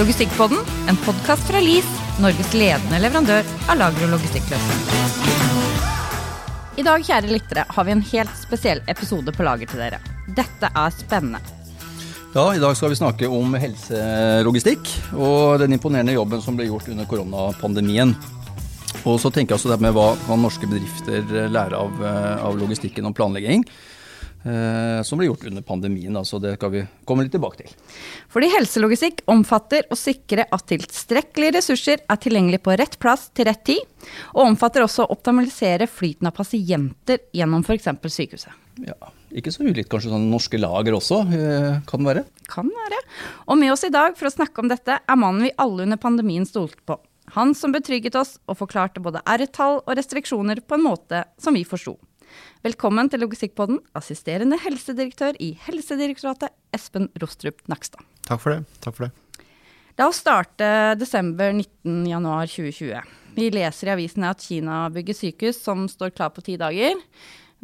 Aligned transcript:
Logistikkpodden, 0.00 0.58
en 0.88 0.96
podkast 0.96 1.42
fra 1.44 1.60
LIS, 1.60 1.88
Norges 2.24 2.54
ledende 2.56 2.96
leverandør 3.02 3.44
av 3.68 3.76
lager- 3.76 4.06
og 4.06 4.14
logistikkløsninger. 4.14 4.86
I 6.80 6.84
dag 6.86 7.04
kjære 7.04 7.28
lyttere, 7.28 7.64
har 7.68 7.84
vi 7.84 7.92
en 7.92 8.00
helt 8.08 8.32
spesiell 8.40 8.80
episode 8.88 9.34
på 9.36 9.44
lager 9.44 9.68
til 9.68 9.82
dere. 9.82 9.98
Dette 10.38 10.70
er 10.72 10.96
spennende. 10.96 11.42
Ja, 12.32 12.46
I 12.48 12.62
dag 12.62 12.78
skal 12.80 12.94
vi 12.94 13.00
snakke 13.02 13.28
om 13.28 13.52
helselogistikk 13.60 14.88
og 15.18 15.60
den 15.60 15.76
imponerende 15.76 16.16
jobben 16.16 16.40
som 16.40 16.56
ble 16.56 16.70
gjort 16.70 16.88
under 16.88 17.04
koronapandemien. 17.10 18.16
Og 19.04 19.20
så 19.20 19.28
tenker 19.28 19.52
jeg 19.52 19.60
også 19.60 19.74
det 19.74 19.82
med 19.84 19.92
hva 19.98 20.14
kan 20.24 20.40
norske 20.40 20.64
bedrifter 20.70 21.28
lære 21.52 21.76
av, 21.76 22.00
eh, 22.00 22.46
av 22.48 22.56
logistikken 22.56 23.04
og 23.04 23.18
planlegging. 23.20 23.68
Eh, 24.40 25.02
som 25.04 25.20
ble 25.20 25.26
gjort 25.28 25.44
under 25.50 25.62
pandemien. 25.62 26.16
så 26.24 26.38
det 26.40 26.54
skal 26.56 26.70
vi 26.72 26.84
komme 27.04 27.26
litt 27.26 27.34
tilbake 27.34 27.60
til. 27.60 27.74
Fordi 28.32 28.48
helselogistikk 28.54 29.20
omfatter 29.28 29.84
å 29.92 29.98
sikre 29.98 30.46
at 30.48 30.66
tilstrekkelige 30.70 31.58
ressurser 31.58 32.00
er 32.00 32.16
tilgjengelig 32.16 32.62
på 32.64 32.72
rett 32.80 32.96
plass 32.98 33.28
til 33.36 33.50
rett 33.50 33.62
tid, 33.68 33.84
og 34.32 34.46
omfatter 34.46 34.86
også 34.86 35.04
å 35.04 35.12
optimalisere 35.12 35.86
flyten 35.90 36.30
av 36.30 36.36
pasienter 36.38 37.26
gjennom 37.36 37.66
f.eks. 37.66 37.90
sykehuset. 38.08 38.56
Ja, 38.86 38.96
Ikke 39.36 39.52
så 39.52 39.62
ulikt 39.62 39.90
kanskje 39.92 40.14
sånn 40.14 40.30
norske 40.32 40.58
lager 40.58 40.96
også, 40.96 41.20
eh, 41.36 41.80
kan 41.86 42.08
være? 42.08 42.24
Kan 42.48 42.72
være. 42.72 43.04
Og 43.46 43.60
med 43.60 43.74
oss 43.74 43.84
i 43.84 43.92
dag 43.92 44.16
for 44.16 44.30
å 44.30 44.32
snakke 44.32 44.64
om 44.64 44.72
dette, 44.72 45.02
er 45.04 45.20
mannen 45.20 45.44
vi 45.44 45.54
alle 45.58 45.84
under 45.84 46.00
pandemien 46.00 46.48
stolte 46.48 46.80
på. 46.88 46.96
Han 47.36 47.52
som 47.54 47.70
betrygget 47.76 48.16
oss 48.18 48.38
og 48.48 48.58
forklarte 48.58 49.02
både 49.04 49.20
R-tall 49.22 49.82
og 49.84 49.92
restriksjoner 49.94 50.64
på 50.66 50.78
en 50.78 50.86
måte 50.88 51.26
som 51.38 51.54
vi 51.54 51.62
forsto. 51.62 51.98
Velkommen 52.60 53.08
til 53.08 53.22
Logistikkpodden, 53.22 53.78
assisterende 53.96 54.58
helsedirektør 54.60 55.38
i 55.40 55.54
Helsedirektoratet, 55.64 56.52
Espen 56.76 57.06
Rostrup 57.22 57.62
Nakstad. 57.72 58.02
Takk 58.26 58.42
for 58.42 58.52
det. 58.52 58.80
Takk 58.84 58.98
for 58.98 59.06
det. 59.06 59.46
La 59.96 60.10
oss 60.10 60.20
starte 60.20 60.68
desember 61.00 61.54
19. 61.54 62.04
januar 62.10 62.52
2020. 62.52 63.00
Vi 63.38 63.48
leser 63.56 63.88
i 63.88 63.94
avisene 63.94 64.34
at 64.34 64.44
Kina 64.44 64.82
bygger 64.92 65.16
sykehus 65.16 65.62
som 65.64 65.88
står 65.88 66.12
klar 66.12 66.34
på 66.36 66.44
ti 66.44 66.58
dager. 66.60 67.00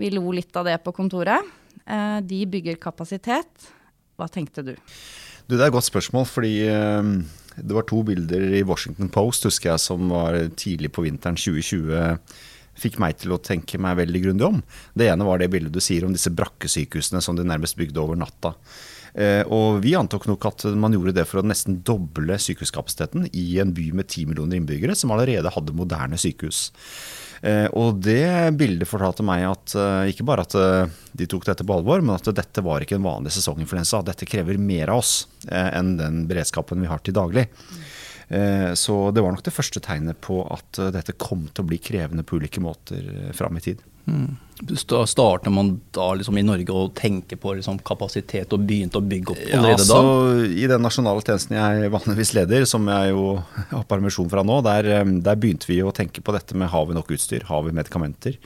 Vi 0.01 0.13
lo 0.17 0.33
litt 0.33 0.57
av 0.57 0.65
det 0.65 0.79
på 0.81 0.97
kontoret. 0.97 1.45
Eh, 1.85 2.19
de 2.25 2.41
bygger 2.57 2.81
kapasitet. 2.81 3.69
Hva 4.17 4.33
tenkte 4.33 4.65
du? 4.65 4.75
Du, 5.45 5.59
Det 5.59 5.61
er 5.61 5.69
et 5.69 5.77
godt 5.77 5.93
spørsmål, 5.93 6.25
fordi 6.25 6.57
eh, 6.73 7.15
det 7.61 7.77
var 7.77 7.85
to 7.85 8.01
bilder 8.01 8.49
i 8.49 8.65
Washington 8.65 9.13
Post 9.13 9.45
husker 9.45 9.75
jeg, 9.75 9.89
som 9.91 10.09
var 10.09 10.41
tidlig 10.57 10.95
på 10.97 11.05
vinteren 11.05 11.37
2020 11.37 12.17
fikk 12.81 13.01
meg 13.03 13.19
til 13.23 13.35
å 13.35 13.41
tenke 13.43 13.81
meg 13.83 13.99
veldig 14.03 14.23
grundig 14.27 14.49
om. 14.49 14.61
Det 14.95 15.09
ene 15.11 15.27
var 15.27 15.41
det 15.41 15.51
bildet 15.53 15.75
du 15.75 15.83
sier 15.85 16.07
om 16.07 16.15
disse 16.15 16.33
brakkesykehusene 16.35 17.23
som 17.25 17.39
de 17.39 17.47
nærmest 17.47 17.79
bygde 17.79 18.03
over 18.03 18.19
natta. 18.21 18.55
Eh, 19.17 19.43
og 19.49 19.81
vi 19.81 19.95
antok 19.97 20.27
nok 20.29 20.45
at 20.51 20.67
man 20.77 20.93
gjorde 20.93 21.15
det 21.17 21.25
for 21.29 21.41
å 21.41 21.47
nesten 21.47 21.81
doble 21.87 22.37
sykehuskapasiteten 22.43 23.31
i 23.33 23.47
en 23.63 23.73
by 23.77 23.89
med 23.97 24.11
ti 24.13 24.27
millioner 24.29 24.61
innbyggere, 24.61 24.97
som 24.99 25.15
allerede 25.15 25.53
hadde 25.55 25.77
moderne 25.77 26.21
sykehus. 26.21 26.67
Eh, 27.41 27.65
og 27.77 28.03
det 28.05 28.53
bildet 28.61 28.89
fortalte 28.89 29.25
meg 29.25 29.47
at 29.49 29.77
eh, 29.77 30.13
ikke 30.13 30.27
bare 30.29 30.45
at 30.45 30.57
de 31.17 31.29
tok 31.33 31.49
dette 31.49 31.65
på 31.65 31.79
alvor, 31.79 32.05
men 32.05 32.19
at 32.19 32.29
dette 32.37 32.65
var 32.65 32.85
ikke 32.85 32.99
en 33.01 33.09
vanlig 33.09 33.33
sesonginfluensa. 33.39 34.05
Dette 34.05 34.29
krever 34.29 34.61
mer 34.61 34.93
av 34.93 35.01
oss 35.01 35.23
enn 35.49 35.97
den 35.97 36.25
beredskapen 36.29 36.83
vi 36.83 36.91
har 36.91 37.01
til 37.01 37.17
daglig. 37.17 37.49
Så 38.27 38.95
det 39.15 39.23
var 39.23 39.31
nok 39.31 39.45
det 39.47 39.53
første 39.55 39.79
tegnet 39.79 40.19
på 40.19 40.41
at 40.51 40.81
dette 40.91 41.15
kom 41.15 41.45
til 41.47 41.63
å 41.63 41.69
bli 41.69 41.77
krevende 41.79 42.25
på 42.27 42.41
ulike 42.41 42.59
måter 42.59 43.07
fram 43.39 43.61
i 43.61 43.63
tid. 43.63 43.85
Mm. 44.07 44.37
Starter 45.07 45.51
man 45.51 45.81
da 45.91 46.15
liksom 46.15 46.39
i 46.39 46.45
Norge 46.47 46.73
å 46.73 46.87
tenke 46.95 47.37
på 47.37 47.57
liksom 47.59 47.81
kapasitet 47.85 48.55
og 48.55 48.63
begynte 48.65 49.01
å 49.01 49.05
bygge 49.05 49.35
opp 49.35 49.43
allerede 49.59 49.83
ja, 49.83 49.99
da? 49.99 50.47
I 50.47 50.69
den 50.71 50.85
nasjonale 50.87 51.25
tjenesten 51.27 51.59
jeg 51.59 51.91
vanligvis 51.93 52.33
leder, 52.39 52.65
som 52.71 52.87
jeg 52.89 53.11
jo 53.13 53.27
har 53.75 53.85
permisjon 53.91 54.31
fra 54.33 54.47
nå, 54.47 54.61
der, 54.65 54.89
der 55.27 55.43
begynte 55.43 55.69
vi 55.69 55.83
å 55.85 55.93
tenke 55.95 56.25
på 56.25 56.35
dette 56.37 56.57
med 56.57 56.71
har 56.73 56.87
vi 56.89 56.97
nok 56.97 57.13
utstyr, 57.19 57.45
har 57.51 57.67
vi 57.67 57.75
medikamenter. 57.77 58.39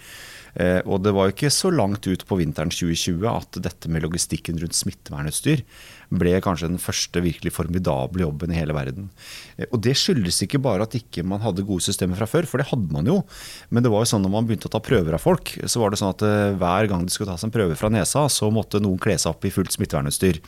Eh, 0.55 0.81
og 0.83 1.05
det 1.05 1.13
var 1.15 1.29
jo 1.29 1.37
ikke 1.37 1.53
så 1.55 1.71
langt 1.71 2.09
ut 2.09 2.25
på 2.27 2.41
vinteren 2.41 2.73
2020 2.75 3.29
at 3.31 3.61
dette 3.63 3.93
med 3.93 4.03
logistikken 4.03 4.59
rundt 4.59 4.75
smittevernutstyr 4.75 5.63
ble 6.11 6.35
kanskje 6.43 6.69
den 6.73 6.83
første 6.83 7.23
virkelig 7.23 7.53
formidable 7.55 8.25
jobben 8.25 8.53
i 8.53 8.59
hele 8.59 8.75
verden. 8.77 9.09
Eh, 9.57 9.69
og 9.71 9.81
det 9.85 9.97
skyldes 9.99 10.43
ikke 10.45 10.61
bare 10.63 10.87
at 10.87 10.97
ikke 10.99 11.25
man 11.27 11.43
hadde 11.45 11.67
gode 11.67 11.85
systemer 11.87 12.19
fra 12.19 12.29
før, 12.31 12.49
for 12.51 12.63
det 12.63 12.69
hadde 12.71 12.91
man 12.95 13.09
jo. 13.09 13.21
Men 13.71 13.87
det 13.87 13.93
var 13.93 14.05
jo 14.05 14.13
sånn 14.13 14.25
når 14.27 14.35
man 14.35 14.49
begynte 14.49 14.71
å 14.71 14.75
ta 14.75 14.83
prøver 14.85 15.17
av 15.17 15.25
folk, 15.25 15.55
så 15.65 15.83
var 15.83 15.93
det 15.93 16.01
sånn 16.01 16.15
at 16.15 16.25
eh, 16.27 16.55
hver 16.61 16.91
gang 16.91 17.07
det 17.07 17.15
skulle 17.15 17.33
tas 17.33 17.47
en 17.47 17.55
prøve 17.55 17.79
fra 17.79 17.93
nesa, 17.93 18.27
så 18.33 18.51
måtte 18.55 18.83
noen 18.83 19.01
kle 19.03 19.19
seg 19.21 19.35
opp 19.35 19.47
i 19.47 19.55
fullt 19.55 19.77
smittevernutstyr. 19.77 20.41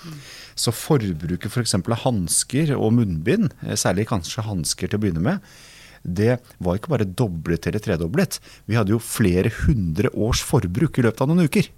Så 0.59 0.75
forbruket 0.75 1.51
f.eks. 1.51 1.77
For 1.83 1.95
av 1.95 2.03
hansker 2.05 2.75
og 2.77 2.93
munnbind, 2.99 3.55
særlig 3.79 4.09
kanskje 4.11 4.45
hansker 4.47 4.91
til 4.91 4.99
å 4.99 5.03
begynne 5.03 5.23
med, 5.25 5.53
det 6.03 6.41
var 6.59 6.79
ikke 6.79 6.91
bare 6.91 7.07
doblet 7.07 7.69
eller 7.71 7.83
tredoblet. 7.83 8.41
Vi 8.67 8.77
hadde 8.79 8.95
jo 8.95 9.03
flere 9.03 9.53
hundre 9.63 10.11
års 10.13 10.43
forbruk 10.45 10.99
i 10.99 11.07
løpet 11.07 11.23
av 11.23 11.31
noen 11.31 11.47
uker. 11.47 11.71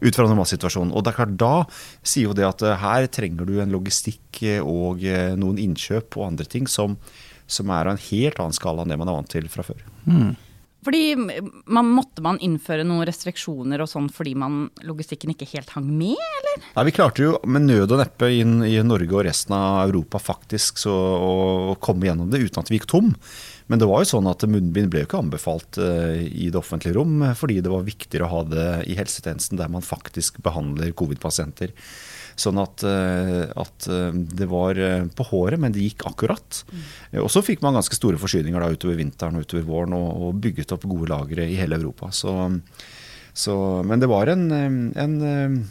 Ut 0.00 0.16
fra 0.16 0.26
normalsituasjonen. 0.28 0.92
Og 0.96 1.04
det 1.04 1.12
er 1.12 1.18
klart, 1.18 1.34
da 1.40 1.54
sier 2.00 2.30
jo 2.30 2.36
det 2.36 2.46
at 2.48 2.64
eh, 2.64 2.78
her 2.80 3.08
trenger 3.12 3.48
du 3.48 3.58
en 3.60 3.74
logistikk 3.74 4.42
eh, 4.46 4.60
og 4.64 5.04
eh, 5.04 5.34
noen 5.38 5.60
innkjøp 5.60 6.16
og 6.16 6.30
andre 6.30 6.48
ting 6.48 6.68
som, 6.70 6.96
som 7.50 7.72
er 7.74 7.88
av 7.88 7.96
en 7.96 8.06
helt 8.10 8.40
annen 8.40 8.56
skala 8.56 8.84
enn 8.84 8.94
det 8.94 9.00
man 9.00 9.12
er 9.12 9.18
vant 9.20 9.32
til 9.32 9.50
fra 9.52 9.66
før. 9.66 9.84
Mm. 10.08 10.32
Fordi 10.84 11.16
man, 11.66 11.90
Måtte 11.92 12.22
man 12.24 12.38
innføre 12.40 12.84
noen 12.88 13.04
restriksjoner 13.08 13.82
og 13.84 13.90
sånn 13.90 14.08
fordi 14.12 14.32
man, 14.38 14.62
logistikken 14.86 15.34
ikke 15.34 15.48
helt 15.52 15.72
hang 15.74 15.88
med, 15.88 16.16
eller? 16.16 16.64
Nei, 16.76 16.84
Vi 16.88 16.94
klarte 16.96 17.24
jo 17.26 17.34
med 17.44 17.66
nød 17.68 17.92
og 17.92 18.00
neppe 18.00 18.30
inn 18.32 18.60
i 18.64 18.78
Norge 18.86 19.16
og 19.18 19.26
resten 19.28 19.56
av 19.56 19.82
Europa 19.90 20.20
faktisk 20.22 20.80
så, 20.80 20.94
å 20.94 21.76
komme 21.82 22.08
gjennom 22.08 22.30
det 22.32 22.42
uten 22.46 22.62
at 22.62 22.72
vi 22.72 22.80
gikk 22.80 22.88
tom. 22.90 23.12
Men 23.70 23.78
det 23.78 23.86
var 23.86 24.02
jo 24.02 24.10
sånn 24.10 24.26
at 24.26 24.42
munnbind 24.50 24.90
ble 24.90 25.04
jo 25.04 25.08
ikke 25.08 25.20
anbefalt 25.22 25.78
uh, 25.78 26.18
i 26.18 26.48
det 26.50 26.58
offentlige 26.58 26.96
rom, 26.96 27.22
fordi 27.38 27.60
det 27.62 27.70
var 27.70 27.86
viktigere 27.86 28.26
å 28.26 28.32
ha 28.32 28.40
det 28.50 28.68
i 28.90 28.96
helsetjenesten 28.98 29.60
der 29.60 29.70
man 29.70 29.86
faktisk 29.86 30.40
behandler 30.42 30.90
covid-pasienter. 30.98 31.74
Sånn 32.40 32.58
at, 32.58 32.82
uh, 32.82 33.46
at 33.62 33.86
uh, 33.86 34.10
det 34.10 34.48
var 34.50 34.80
på 35.14 35.28
håret, 35.30 35.62
men 35.62 35.76
det 35.76 35.86
gikk 35.86 36.08
akkurat. 36.10 36.64
Mm. 36.72 36.82
Og 37.22 37.30
så 37.30 37.44
fikk 37.46 37.62
man 37.62 37.78
ganske 37.78 37.94
store 37.94 38.18
forsyninger 38.18 38.58
da 38.58 38.72
utover 38.74 38.98
vinteren 38.98 39.38
og 39.38 39.46
utover 39.46 39.68
våren, 39.68 39.94
og, 39.98 40.10
og 40.26 40.42
bygget 40.42 40.74
opp 40.74 40.88
gode 40.90 41.12
lagre 41.12 41.46
i 41.46 41.58
hele 41.60 41.78
Europa. 41.78 42.10
Så 42.10 42.34
så, 43.40 43.54
men 43.86 44.02
det 44.02 44.08
var 44.10 44.28
en, 44.28 44.50
en, 44.50 45.14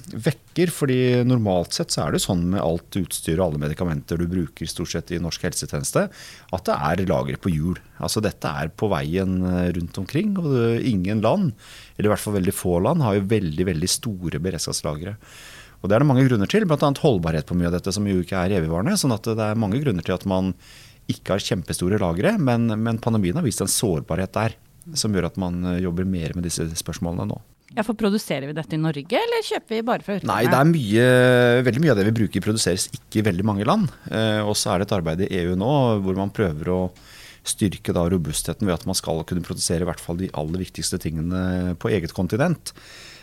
vekker, 0.10 0.72
fordi 0.74 0.98
normalt 1.28 1.76
sett 1.78 1.94
så 1.94 2.08
er 2.08 2.16
det 2.16 2.22
sånn 2.24 2.48
med 2.56 2.64
alt 2.64 2.98
utstyr 2.98 3.38
og 3.38 3.46
alle 3.46 3.62
medikamenter 3.62 4.18
du 4.18 4.26
bruker 4.32 4.70
stort 4.70 4.92
sett 4.94 5.14
i 5.14 5.20
norsk 5.22 5.46
helsetjeneste, 5.46 6.08
at 6.56 6.66
det 6.66 6.78
er 6.90 7.06
lagre 7.10 7.38
på 7.42 7.54
hjul. 7.54 7.78
Altså 8.02 8.24
dette 8.26 8.50
er 8.50 8.74
på 8.74 8.90
veien 8.92 9.38
eh, 9.46 9.70
rundt 9.78 10.02
omkring. 10.02 10.34
Og 10.42 10.82
ingen 10.82 11.22
land, 11.26 11.54
eller 11.98 12.10
i 12.10 12.14
hvert 12.14 12.26
fall 12.26 12.40
veldig 12.40 12.56
få 12.56 12.80
land, 12.86 13.06
har 13.06 13.20
jo 13.20 13.30
veldig, 13.32 13.70
veldig 13.70 13.92
store 13.92 14.42
beredskapslagre. 14.44 15.16
Og 15.80 15.88
det 15.88 15.96
er 15.96 16.04
det 16.04 16.10
mange 16.10 16.26
grunner 16.28 16.50
til, 16.52 16.66
bl.a. 16.68 16.94
holdbarhet 17.04 17.48
på 17.48 17.56
mye 17.60 17.70
av 17.70 17.78
dette, 17.78 17.94
som 17.96 18.08
jo 18.10 18.24
ikke 18.24 18.42
er 18.42 18.58
evigvarende. 18.58 18.98
sånn 19.00 19.16
at 19.16 19.30
det 19.30 19.46
er 19.46 19.60
mange 19.60 19.80
grunner 19.84 20.06
til 20.06 20.18
at 20.18 20.26
man 20.28 20.56
ikke 21.10 21.36
har 21.36 21.46
kjempestore 21.46 22.02
lagre, 22.02 22.36
men, 22.42 22.68
men 22.82 23.00
pandemien 23.02 23.40
har 23.40 23.46
vist 23.46 23.64
en 23.64 23.72
sårbarhet 23.72 24.36
der 24.36 24.58
som 24.98 25.14
gjør 25.14 25.30
at 25.30 25.40
man 25.42 25.64
eh, 25.66 25.82
jobber 25.84 26.08
mer 26.08 26.36
med 26.36 26.46
disse 26.48 26.66
spørsmålene 26.82 27.30
nå. 27.30 27.40
Ja, 27.76 27.84
for 27.86 27.94
Produserer 27.98 28.50
vi 28.50 28.56
dette 28.58 28.74
i 28.74 28.82
Norge, 28.82 29.20
eller 29.20 29.46
kjøper 29.46 29.76
vi 29.76 29.84
bare 29.86 30.06
fra 30.06 30.16
utlandet? 30.18 30.32
Nei, 30.32 30.50
det 30.50 30.58
er 30.58 30.70
mye, 30.72 31.06
veldig 31.68 31.84
mye 31.84 31.94
av 31.94 32.00
det 32.00 32.08
vi 32.08 32.16
bruker 32.24 32.44
produseres 32.44 32.88
ikke 32.98 33.22
i 33.22 33.26
veldig 33.28 33.46
mange 33.46 33.68
land. 33.68 33.92
Eh, 34.10 34.42
og 34.42 34.56
så 34.58 34.74
er 34.74 34.82
det 34.82 34.90
et 34.90 34.96
arbeid 34.98 35.22
i 35.26 35.30
EU 35.44 35.54
nå 35.60 35.74
hvor 36.02 36.18
man 36.18 36.34
prøver 36.34 36.72
å 36.74 36.82
styrke 37.50 37.94
da 37.96 38.08
robustheten 38.10 38.68
ved 38.68 38.76
at 38.76 38.88
man 38.90 38.98
skal 38.98 39.22
kunne 39.28 39.46
produsere 39.46 39.86
i 39.86 39.90
hvert 39.90 40.02
fall 40.02 40.18
de 40.20 40.32
aller 40.38 40.66
viktigste 40.66 41.00
tingene 41.02 41.76
på 41.80 41.92
eget 41.94 42.14
kontinent. 42.18 42.74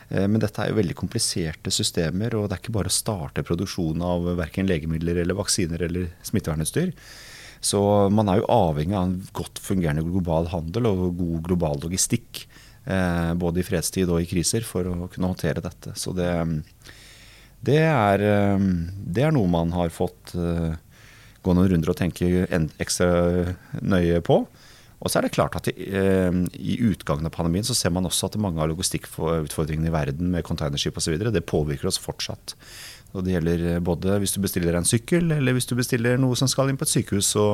Eh, 0.09 0.29
men 0.31 0.39
dette 0.43 0.63
er 0.63 0.71
jo 0.71 0.78
veldig 0.78 0.97
kompliserte 0.99 1.73
systemer, 1.75 2.39
og 2.39 2.47
det 2.47 2.57
er 2.57 2.63
ikke 2.63 2.77
bare 2.78 2.92
å 2.92 2.97
starte 2.97 3.45
produksjon 3.47 4.04
av 4.07 4.31
verken 4.39 4.71
legemidler 4.71 5.25
eller 5.25 5.39
vaksiner 5.39 5.83
eller 5.89 6.13
smittevernutstyr. 6.27 6.95
Så 7.66 7.81
man 8.15 8.31
er 8.31 8.41
jo 8.41 8.51
avhengig 8.53 8.95
av 8.95 9.09
en 9.09 9.19
godt 9.34 9.59
fungerende 9.65 10.07
global 10.07 10.47
handel 10.53 10.87
og 10.92 11.07
god 11.19 11.42
global 11.49 11.81
logistikk. 11.83 12.45
Eh, 12.86 13.34
både 13.34 13.60
i 13.60 13.66
fredstid 13.66 14.10
og 14.15 14.22
i 14.22 14.28
kriser, 14.30 14.62
for 14.66 14.86
å 14.86 15.09
kunne 15.10 15.33
håndtere 15.33 15.62
dette. 15.65 15.97
Så 15.98 16.12
det, 16.15 16.28
det, 17.66 17.80
er, 17.83 18.22
eh, 18.22 18.66
det 19.03 19.27
er, 19.27 19.34
noe 19.34 19.50
man 19.50 19.74
har 19.74 19.91
fått 19.94 20.36
eh, 20.38 20.77
gå 21.42 21.56
noen 21.56 21.72
runder 21.72 21.91
og 21.91 21.98
tenke 21.98 22.47
ekstra 22.78 23.10
nøye 23.83 24.22
på. 24.27 24.44
Og 24.97 25.12
så 25.12 25.18
er 25.18 25.27
det 25.27 25.34
klart 25.34 25.59
at 25.59 25.66
i, 25.68 25.74
i, 25.77 26.78
utgangen 26.88 27.28
av 27.28 27.34
pandemien 27.34 27.66
så 27.66 27.74
ser 27.77 27.92
man 27.92 28.06
også 28.09 28.30
at 28.30 28.38
mange 28.41 28.62
av 28.62 28.71
logistikkutfordringene 28.71 29.91
i 29.91 29.94
verden 29.94 30.30
med 30.32 30.47
containerskip 30.47 30.97
osv. 30.97 31.18
det 31.21 31.42
påvirker 31.44 31.91
oss 31.91 32.00
fortsatt. 32.00 32.54
Og 33.14 33.24
det 33.24 33.36
gjelder 33.36 33.64
eh, 33.72 33.82
både 33.84 34.18
hvis 34.22 34.36
du 34.36 34.41
bestiller 34.44 34.76
en 34.76 34.88
sykkel, 34.88 35.30
eller 35.38 35.56
hvis 35.56 35.68
du 35.70 35.76
bestiller 35.78 36.20
noe 36.20 36.36
som 36.38 36.50
skal 36.50 36.70
inn 36.72 36.78
på 36.80 36.86
et 36.86 36.94
sykehus, 36.94 37.32
så, 37.36 37.47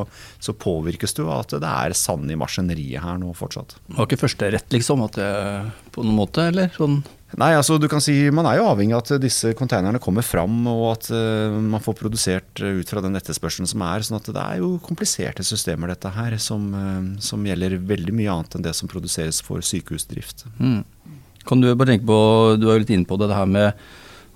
så 0.42 0.56
påvirkes 0.56 1.16
du 1.18 1.24
av 1.26 1.42
at 1.42 1.56
det 1.62 1.72
er 1.72 1.96
sand 1.98 2.30
i 2.32 2.38
maskineriet 2.38 3.04
her 3.04 3.18
nå 3.22 3.32
fortsatt. 3.38 3.76
Det 3.86 3.98
var 3.98 4.08
ikke 4.08 4.24
første 4.24 4.52
rett, 4.54 4.70
liksom? 4.74 5.04
At 5.06 5.18
det, 5.20 5.32
på 5.94 6.06
noen 6.06 6.22
måte, 6.22 6.48
eller? 6.52 6.72
Sånn 6.78 7.02
Nei, 7.40 7.54
altså 7.56 7.78
du 7.80 7.86
kan 7.88 8.02
si 8.04 8.14
Man 8.34 8.44
er 8.44 8.58
jo 8.58 8.66
avhengig 8.68 8.92
av 8.92 9.06
at 9.06 9.22
disse 9.22 9.54
konteinerne 9.56 10.00
kommer 10.02 10.24
fram, 10.26 10.66
og 10.68 10.82
at 10.90 11.08
uh, 11.14 11.54
man 11.56 11.80
får 11.80 11.96
produsert 11.96 12.60
ut 12.60 12.92
fra 12.92 13.00
den 13.04 13.16
etterspørselen 13.16 13.70
som 13.70 13.84
er. 13.86 14.04
sånn 14.04 14.18
at 14.18 14.28
det 14.28 14.42
er 14.42 14.60
jo 14.60 14.74
kompliserte 14.84 15.44
systemer 15.46 15.92
dette 15.92 16.12
her, 16.12 16.36
som, 16.42 16.68
uh, 16.76 17.00
som 17.24 17.46
gjelder 17.48 17.78
veldig 17.88 18.16
mye 18.18 18.34
annet 18.34 18.58
enn 18.58 18.66
det 18.66 18.74
som 18.76 18.90
produseres 18.90 19.40
for 19.44 19.64
sykehusdrift. 19.64 20.44
Mm. 20.60 20.82
Kan 21.48 21.64
du 21.64 21.72
bare 21.72 21.94
tenke 21.94 22.06
på, 22.06 22.20
du 22.60 22.68
er 22.68 22.76
jo 22.76 22.84
litt 22.84 22.92
inne 22.94 23.08
på 23.08 23.16
det, 23.18 23.32
det 23.32 23.38
her 23.40 23.48
med 23.50 23.80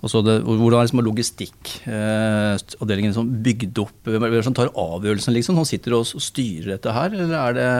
altså 0.02 0.18
det, 0.26 0.36
hvordan 0.44 0.78
er 0.80 0.84
liksom 0.88 1.06
logistikkavdelingen 1.06 3.10
eh, 3.10 3.14
liksom 3.14 3.34
bygd 3.46 3.74
opp? 3.84 3.98
Hvem 4.08 4.22
er 4.26 4.30
det 4.36 4.48
som 4.48 4.56
tar 4.56 4.72
avgjørelsen, 4.72 5.36
liksom? 5.36 5.54
Som 5.60 5.68
sitter 5.68 5.90
og 5.96 6.02
styrer 6.06 6.68
dette 6.74 6.90
her, 6.96 7.08
eller 7.14 7.36
er 7.40 7.52
det 7.56 7.70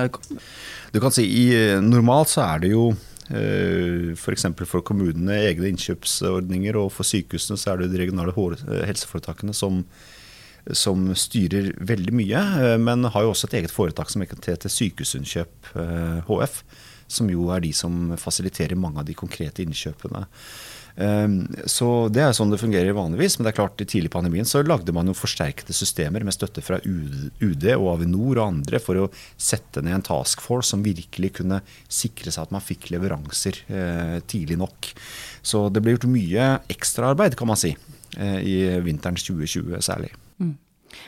Du 0.95 0.99
kan 1.03 1.15
si 1.15 1.25
i, 1.27 1.45
normalt 1.85 2.29
så 2.33 2.41
er 2.47 2.57
det 2.65 2.71
jo 2.73 2.85
Eh, 3.31 4.13
F.eks. 4.15 4.47
For, 4.69 4.83
kommunene 4.87 5.41
egne 5.49 5.73
innkjøpsordninger, 5.73 6.79
og 6.79 6.93
for 6.95 7.09
sykehusene 7.09 7.59
så 7.59 7.73
er 7.73 7.83
det 7.83 7.93
de 7.95 8.03
regionale 8.05 8.35
helseforetakene 8.87 9.55
som, 9.57 9.83
som 10.71 11.09
styrer 11.19 11.73
veldig 11.89 12.15
mye. 12.17 12.45
Eh, 12.63 12.77
men 12.83 13.09
har 13.11 13.27
jo 13.27 13.35
også 13.35 13.51
et 13.51 13.61
eget 13.63 13.75
foretak 13.75 14.13
som 14.13 14.23
heter 14.23 14.71
Sykehusinnkjøp 14.71 15.73
HF, 16.29 16.63
eh, 16.63 16.85
som 17.19 17.31
jo 17.31 17.51
er 17.55 17.63
de 17.63 17.73
som 17.77 18.15
fasiliterer 18.19 18.79
mange 18.79 19.03
av 19.03 19.09
de 19.09 19.19
konkrete 19.19 19.67
innkjøpene. 19.67 20.27
Ehm, 20.97 21.45
så 21.69 22.09
det 22.09 22.23
er 22.25 22.35
sånn 22.37 22.53
det 22.53 22.61
fungerer 22.61 22.97
vanligvis. 22.97 23.37
Men 23.37 23.47
det 23.47 23.53
er 23.53 23.59
klart, 23.59 23.81
i 23.83 23.89
tidlig 23.89 24.11
pandemien 24.15 24.49
så 24.49 24.63
lagde 24.65 24.95
man 24.97 25.11
jo 25.11 25.17
forsterkede 25.17 25.77
systemer 25.77 26.25
med 26.25 26.35
støtte 26.37 26.65
fra 26.65 26.81
UD 26.81 27.67
og 27.77 27.89
Avinor 27.93 28.41
og 28.41 28.45
andre 28.47 28.81
for 28.83 29.03
å 29.05 29.09
sette 29.37 29.85
ned 29.85 29.99
en 29.99 30.07
task 30.07 30.45
force 30.45 30.73
som 30.73 30.85
virkelig 30.87 31.35
kunne 31.41 31.61
sikre 31.93 32.33
seg 32.33 32.47
at 32.47 32.55
man 32.55 32.65
fikk 32.65 32.91
leveranser 32.95 33.61
eh, 33.69 34.19
tidlig 34.29 34.59
nok. 34.61 34.93
Så 35.47 35.67
det 35.71 35.83
ble 35.85 35.97
gjort 35.97 36.09
mye 36.11 36.53
ekstraarbeid, 36.73 37.37
kan 37.39 37.53
man 37.53 37.61
si, 37.61 37.75
eh, 38.17 38.39
i 38.41 38.57
vinterens 38.85 39.27
2020 39.29 39.85
særlig. 39.85 40.15
Mm. 40.41 40.57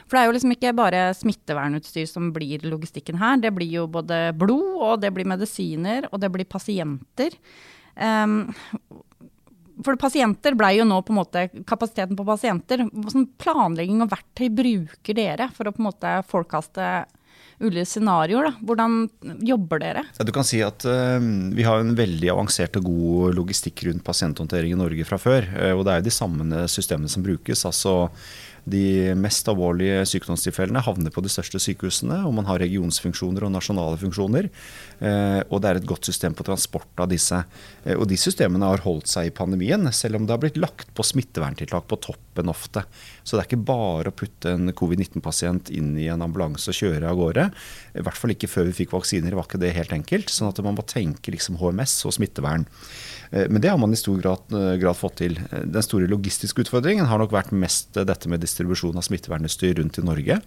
For 0.05 0.17
det 0.17 0.21
er 0.21 0.29
jo 0.29 0.37
liksom 0.37 0.53
ikke 0.53 0.77
bare 0.77 1.03
smittevernutstyr 1.17 2.07
som 2.11 2.29
blir 2.35 2.63
logistikken 2.69 3.17
her. 3.21 3.41
Det 3.41 3.55
blir 3.57 3.71
jo 3.81 3.89
både 3.91 4.29
blod, 4.37 4.71
og 4.85 5.01
det 5.03 5.15
blir 5.17 5.29
medisiner, 5.29 6.11
og 6.13 6.21
det 6.21 6.31
blir 6.35 6.49
pasienter. 6.49 7.35
Um, 7.99 8.53
for 9.85 9.99
pasienter 10.01 10.57
ble 10.59 10.73
jo 10.79 10.87
nå 10.89 11.03
på 11.05 11.15
en 11.15 11.21
måte 11.21 11.45
kapasiteten 11.69 12.19
på 12.19 12.27
pasienter. 12.27 12.85
Hvilken 12.89 13.29
planlegging 13.41 14.03
og 14.05 14.11
verktøy 14.13 14.49
bruker 14.55 15.19
dere 15.19 15.51
for 15.55 15.69
å 15.69 15.75
på 15.75 15.83
en 15.83 15.89
måte 15.91 16.17
forkaste 16.31 16.89
ulike 17.63 17.87
scenarioer? 17.91 18.51
Da? 18.51 18.67
Hvordan 18.67 18.99
jobber 19.47 19.83
dere? 19.83 20.05
Ja, 20.19 20.27
du 20.27 20.35
kan 20.35 20.47
si 20.47 20.61
at 20.65 20.87
uh, 20.89 21.19
Vi 21.55 21.67
har 21.67 21.83
en 21.83 21.97
veldig 21.99 22.33
avansert 22.35 22.79
og 22.81 22.89
god 22.89 23.39
logistikk 23.39 23.85
rundt 23.89 24.07
pasienthåndtering 24.07 24.75
i 24.75 24.79
Norge 24.79 25.07
fra 25.09 25.21
før. 25.23 25.49
Uh, 25.55 25.73
og 25.77 25.87
Det 25.87 25.95
er 25.95 26.03
jo 26.03 26.09
de 26.11 26.19
samme 26.19 26.67
systemene 26.71 27.11
som 27.13 27.27
brukes. 27.27 27.65
altså 27.69 27.97
de 28.65 29.15
mest 29.19 29.49
alvorlige 29.51 30.03
sykdomstilfellene 30.09 30.83
havner 30.85 31.13
på 31.15 31.23
de 31.25 31.31
største 31.33 31.61
sykehusene, 31.63 32.21
og 32.27 32.35
man 32.37 32.49
har 32.49 32.61
regionsfunksjoner 32.63 33.47
og 33.47 33.53
nasjonale 33.55 33.99
funksjoner. 34.01 34.49
Eh, 34.99 35.41
og 35.47 35.63
det 35.63 35.71
er 35.71 35.81
et 35.81 35.89
godt 35.89 36.09
system 36.09 36.37
på 36.37 36.47
transport 36.49 37.03
av 37.03 37.11
disse. 37.13 37.43
Eh, 37.85 37.95
og 37.95 38.09
de 38.11 38.19
systemene 38.21 38.71
har 38.71 38.85
holdt 38.85 39.11
seg 39.11 39.31
i 39.31 39.35
pandemien, 39.35 39.87
selv 39.93 40.19
om 40.19 40.27
det 40.27 40.35
har 40.35 40.43
blitt 40.43 40.61
lagt 40.61 40.93
på 40.97 41.07
smitteverntiltak 41.07 41.89
på 41.91 42.01
toppen 42.09 42.53
ofte. 42.53 42.85
Så 43.29 43.37
det 43.37 43.43
er 43.43 43.49
ikke 43.51 43.69
bare 43.69 44.09
å 44.09 44.17
putte 44.17 44.55
en 44.57 44.73
covid-19-pasient 44.73 45.69
inn 45.77 45.91
i 46.01 46.07
en 46.09 46.25
ambulanse 46.25 46.73
og 46.73 46.79
kjøre 46.79 47.11
av 47.11 47.19
gårde. 47.19 47.45
I 48.01 48.05
hvert 48.07 48.17
fall 48.17 48.33
ikke 48.33 48.49
før 48.49 48.71
vi 48.71 48.77
fikk 48.81 48.95
vaksiner, 48.97 49.37
var 49.37 49.45
ikke 49.45 49.61
det 49.61 49.75
helt 49.77 49.93
enkelt. 49.93 50.33
sånn 50.33 50.49
at 50.49 50.63
man 50.65 50.79
må 50.79 50.85
tenke 50.89 51.35
liksom 51.35 51.59
HMS 51.61 52.01
og 52.09 52.17
smittevern. 52.17 52.65
Eh, 53.31 53.45
men 53.53 53.61
det 53.61 53.69
har 53.69 53.79
man 53.81 53.93
i 53.93 54.01
stor 54.01 54.17
grad, 54.23 54.49
eh, 54.57 54.77
grad, 54.81 54.97
fått 54.97 55.21
til. 55.21 55.37
Eh, 55.51 55.67
den 55.69 55.85
store 55.85 56.09
logistiske 56.09 56.65
utfordringen 56.65 57.07
har 57.11 57.21
nok 57.21 57.35
vært 57.37 57.53
mest 57.53 57.93
dette 57.93 58.33
med 58.33 58.41
distribusjon 58.41 58.97
av 58.97 59.05
smittevernutstyr 59.05 59.77
rundt 59.77 60.01
i 60.01 60.07
Norge. 60.07 60.41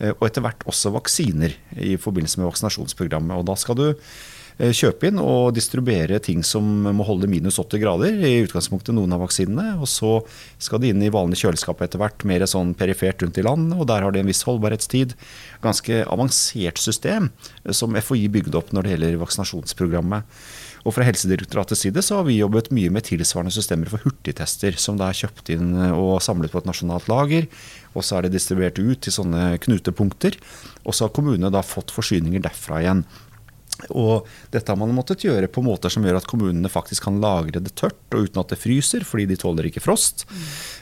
Og 0.00 0.24
etter 0.26 0.42
hvert 0.42 0.64
også 0.66 0.90
vaksiner 0.90 1.52
i 1.78 1.94
forbindelse 1.94 2.40
med 2.40 2.48
vaksinasjonsprogrammet. 2.48 3.38
Og 3.38 3.46
da 3.46 3.54
skal 3.54 3.76
du 3.78 3.84
kjøpe 4.58 5.08
inn 5.10 5.18
og 5.18 5.54
distribuere 5.56 6.20
ting 6.22 6.44
som 6.46 6.66
må 6.94 7.06
holde 7.06 7.28
minus 7.30 7.58
80 7.58 7.82
grader, 7.82 8.18
i 8.22 8.44
utgangspunktet 8.44 8.94
noen 8.94 9.14
av 9.16 9.24
vaksinene. 9.24 9.74
Og 9.82 9.90
så 9.90 10.12
skal 10.62 10.82
de 10.82 10.92
inn 10.92 11.02
i 11.02 11.12
vanlig 11.14 11.40
kjøleskap 11.42 11.82
etter 11.84 12.02
hvert, 12.02 12.26
mer 12.28 12.46
sånn 12.50 12.74
perifert 12.78 13.24
rundt 13.24 13.40
i 13.40 13.46
land. 13.46 13.72
Og 13.74 13.88
der 13.90 14.06
har 14.06 14.14
de 14.14 14.22
en 14.22 14.30
viss 14.30 14.44
holdbarhetstid. 14.46 15.16
Ganske 15.64 16.04
avansert 16.04 16.78
system 16.82 17.32
som 17.74 17.98
FHI 17.98 18.28
bygde 18.30 18.60
opp 18.60 18.70
når 18.74 18.86
det 18.86 18.94
gjelder 18.94 19.20
vaksinasjonsprogrammet. 19.24 20.38
Og 20.84 20.92
fra 20.92 21.06
Helsedirektoratets 21.06 21.80
side 21.86 22.02
så 22.04 22.18
har 22.18 22.26
vi 22.28 22.36
jobbet 22.36 22.68
mye 22.76 22.92
med 22.92 23.06
tilsvarende 23.08 23.54
systemer 23.54 23.88
for 23.88 24.04
hurtigtester, 24.04 24.76
som 24.76 24.98
da 25.00 25.08
er 25.08 25.16
kjøpt 25.16 25.54
inn 25.54 25.70
og 25.96 26.18
samlet 26.22 26.52
på 26.52 26.60
et 26.60 26.68
nasjonalt 26.68 27.08
lager. 27.08 27.48
Og 27.96 28.04
så 28.04 28.18
er 28.18 28.26
det 28.26 28.34
distribuert 28.34 28.78
ut 28.78 29.00
til 29.00 29.14
sånne 29.14 29.54
knutepunkter. 29.64 30.36
Og 30.84 30.92
så 30.92 31.06
har 31.06 31.14
kommunene 31.16 31.52
da 31.52 31.64
fått 31.64 31.94
forsyninger 31.94 32.44
derfra 32.44 32.82
igjen. 32.82 33.04
Og 33.92 34.28
dette 34.54 34.70
har 34.70 34.78
man 34.80 34.94
måttet 34.96 35.24
gjøre 35.26 35.50
på 35.52 35.64
måter 35.64 35.92
som 35.92 36.04
gjør 36.06 36.20
at 36.20 36.28
kommunene 36.30 36.70
faktisk 36.72 37.06
kan 37.08 37.20
lagre 37.22 37.62
det 37.62 37.74
tørt 37.78 38.16
og 38.16 38.28
uten 38.28 38.42
at 38.42 38.54
det 38.54 38.60
fryser, 38.60 39.04
fordi 39.06 39.28
de 39.32 39.38
tåler 39.40 39.68
ikke 39.68 39.82
frost. 39.84 40.26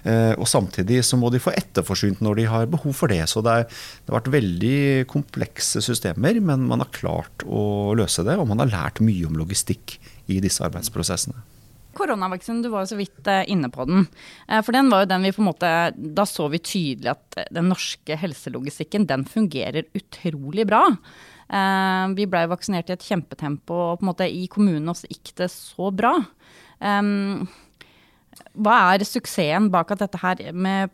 Eh, 0.04 0.34
og 0.36 0.48
samtidig 0.50 1.02
så 1.06 1.18
må 1.20 1.32
de 1.32 1.42
få 1.42 1.54
etterforsynt 1.56 2.22
når 2.24 2.40
de 2.40 2.48
har 2.52 2.70
behov 2.72 2.96
for 2.98 3.12
det. 3.12 3.22
Så 3.30 3.44
det, 3.44 3.54
er, 3.62 3.68
det, 3.68 4.10
har 4.10 4.20
vært 4.20 4.34
veldig 4.34 4.76
komplekse 5.10 5.82
systemer, 5.84 6.40
men 6.40 6.68
man 6.68 6.84
har 6.84 6.92
klart 6.94 7.46
å 7.46 7.94
løse 7.98 8.26
det. 8.26 8.38
Og 8.38 8.48
man 8.50 8.62
har 8.64 8.72
lært 8.72 9.02
mye 9.04 9.26
om 9.28 9.38
logistikk 9.40 9.98
i 10.30 10.38
disse 10.42 10.62
arbeidsprosessene. 10.64 11.48
Koronavaksinen, 11.92 12.62
du 12.64 12.70
var 12.72 12.84
jo 12.84 12.92
så 12.94 12.98
vidt 12.98 13.28
eh, 13.28 13.44
inne 13.52 13.68
på 13.72 13.84
den. 13.88 14.06
Eh, 14.48 14.62
for 14.64 14.74
den 14.74 14.88
var 14.92 15.04
jo 15.04 15.10
den 15.10 15.26
vi 15.26 15.34
på 15.34 15.42
en 15.42 15.50
måte 15.50 15.72
Da 15.92 16.24
så 16.28 16.48
vi 16.52 16.62
tydelig 16.62 17.12
at 17.12 17.42
den 17.52 17.68
norske 17.72 18.16
helselogistikken, 18.16 19.06
den 19.10 19.26
fungerer 19.28 19.88
utrolig 19.98 20.66
bra. 20.68 20.86
Eh, 21.52 22.04
vi 22.16 22.28
blei 22.30 22.46
vaksinert 22.48 22.88
i 22.88 22.96
et 22.96 23.04
kjempetempo, 23.04 23.76
og 23.92 24.00
på 24.00 24.06
en 24.06 24.10
måte 24.12 24.28
i 24.28 24.46
kommunen 24.52 24.88
også 24.92 25.10
gikk 25.10 25.34
det 25.42 25.50
så 25.52 25.92
bra. 25.94 26.16
hva 28.52 28.76
er 28.90 29.04
suksessen 29.06 29.68
bak 29.70 29.92
at 29.92 30.00
dette 30.02 30.18
her 30.18 30.40
med 30.52 30.90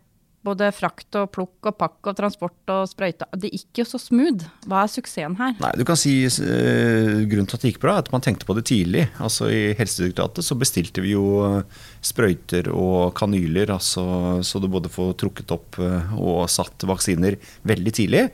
både 0.49 0.71
frakt 0.75 1.19
og 1.21 1.31
plukk 1.35 1.71
og 1.71 1.77
pakk 1.79 2.11
og 2.11 2.17
transport 2.19 2.73
og 2.73 2.89
sprøyte. 2.91 3.29
Det 3.39 3.51
gikk 3.53 3.83
jo 3.83 3.87
så 3.89 4.01
smooth. 4.01 4.47
Hva 4.69 4.85
er 4.85 4.93
suksessen 4.93 5.37
her? 5.39 5.55
Nei, 5.63 5.73
du 5.79 5.85
kan 5.89 5.99
si 5.99 6.15
uh, 6.27 7.25
Grunnen 7.29 7.49
til 7.49 7.59
at 7.59 7.65
det 7.65 7.73
gikk 7.73 7.83
bra, 7.83 7.97
er 7.97 8.07
at 8.07 8.13
man 8.15 8.25
tenkte 8.25 8.49
på 8.49 8.57
det 8.59 8.67
tidlig. 8.71 9.07
Altså 9.23 9.51
I 9.53 9.61
Helsedirektoratet 9.79 10.47
så 10.47 10.57
bestilte 10.59 11.03
vi 11.05 11.13
jo 11.15 11.25
eh, 11.47 11.85
sprøyter 12.05 12.71
og 12.73 13.15
kanyler, 13.19 13.73
altså, 13.75 14.05
så 14.47 14.61
du 14.63 14.69
både 14.71 14.91
får 14.93 15.15
trukket 15.21 15.55
opp 15.55 15.79
uh, 15.83 16.13
og 16.19 16.43
satt 16.53 16.87
vaksiner 16.89 17.39
veldig 17.69 17.95
tidlig. 17.95 18.27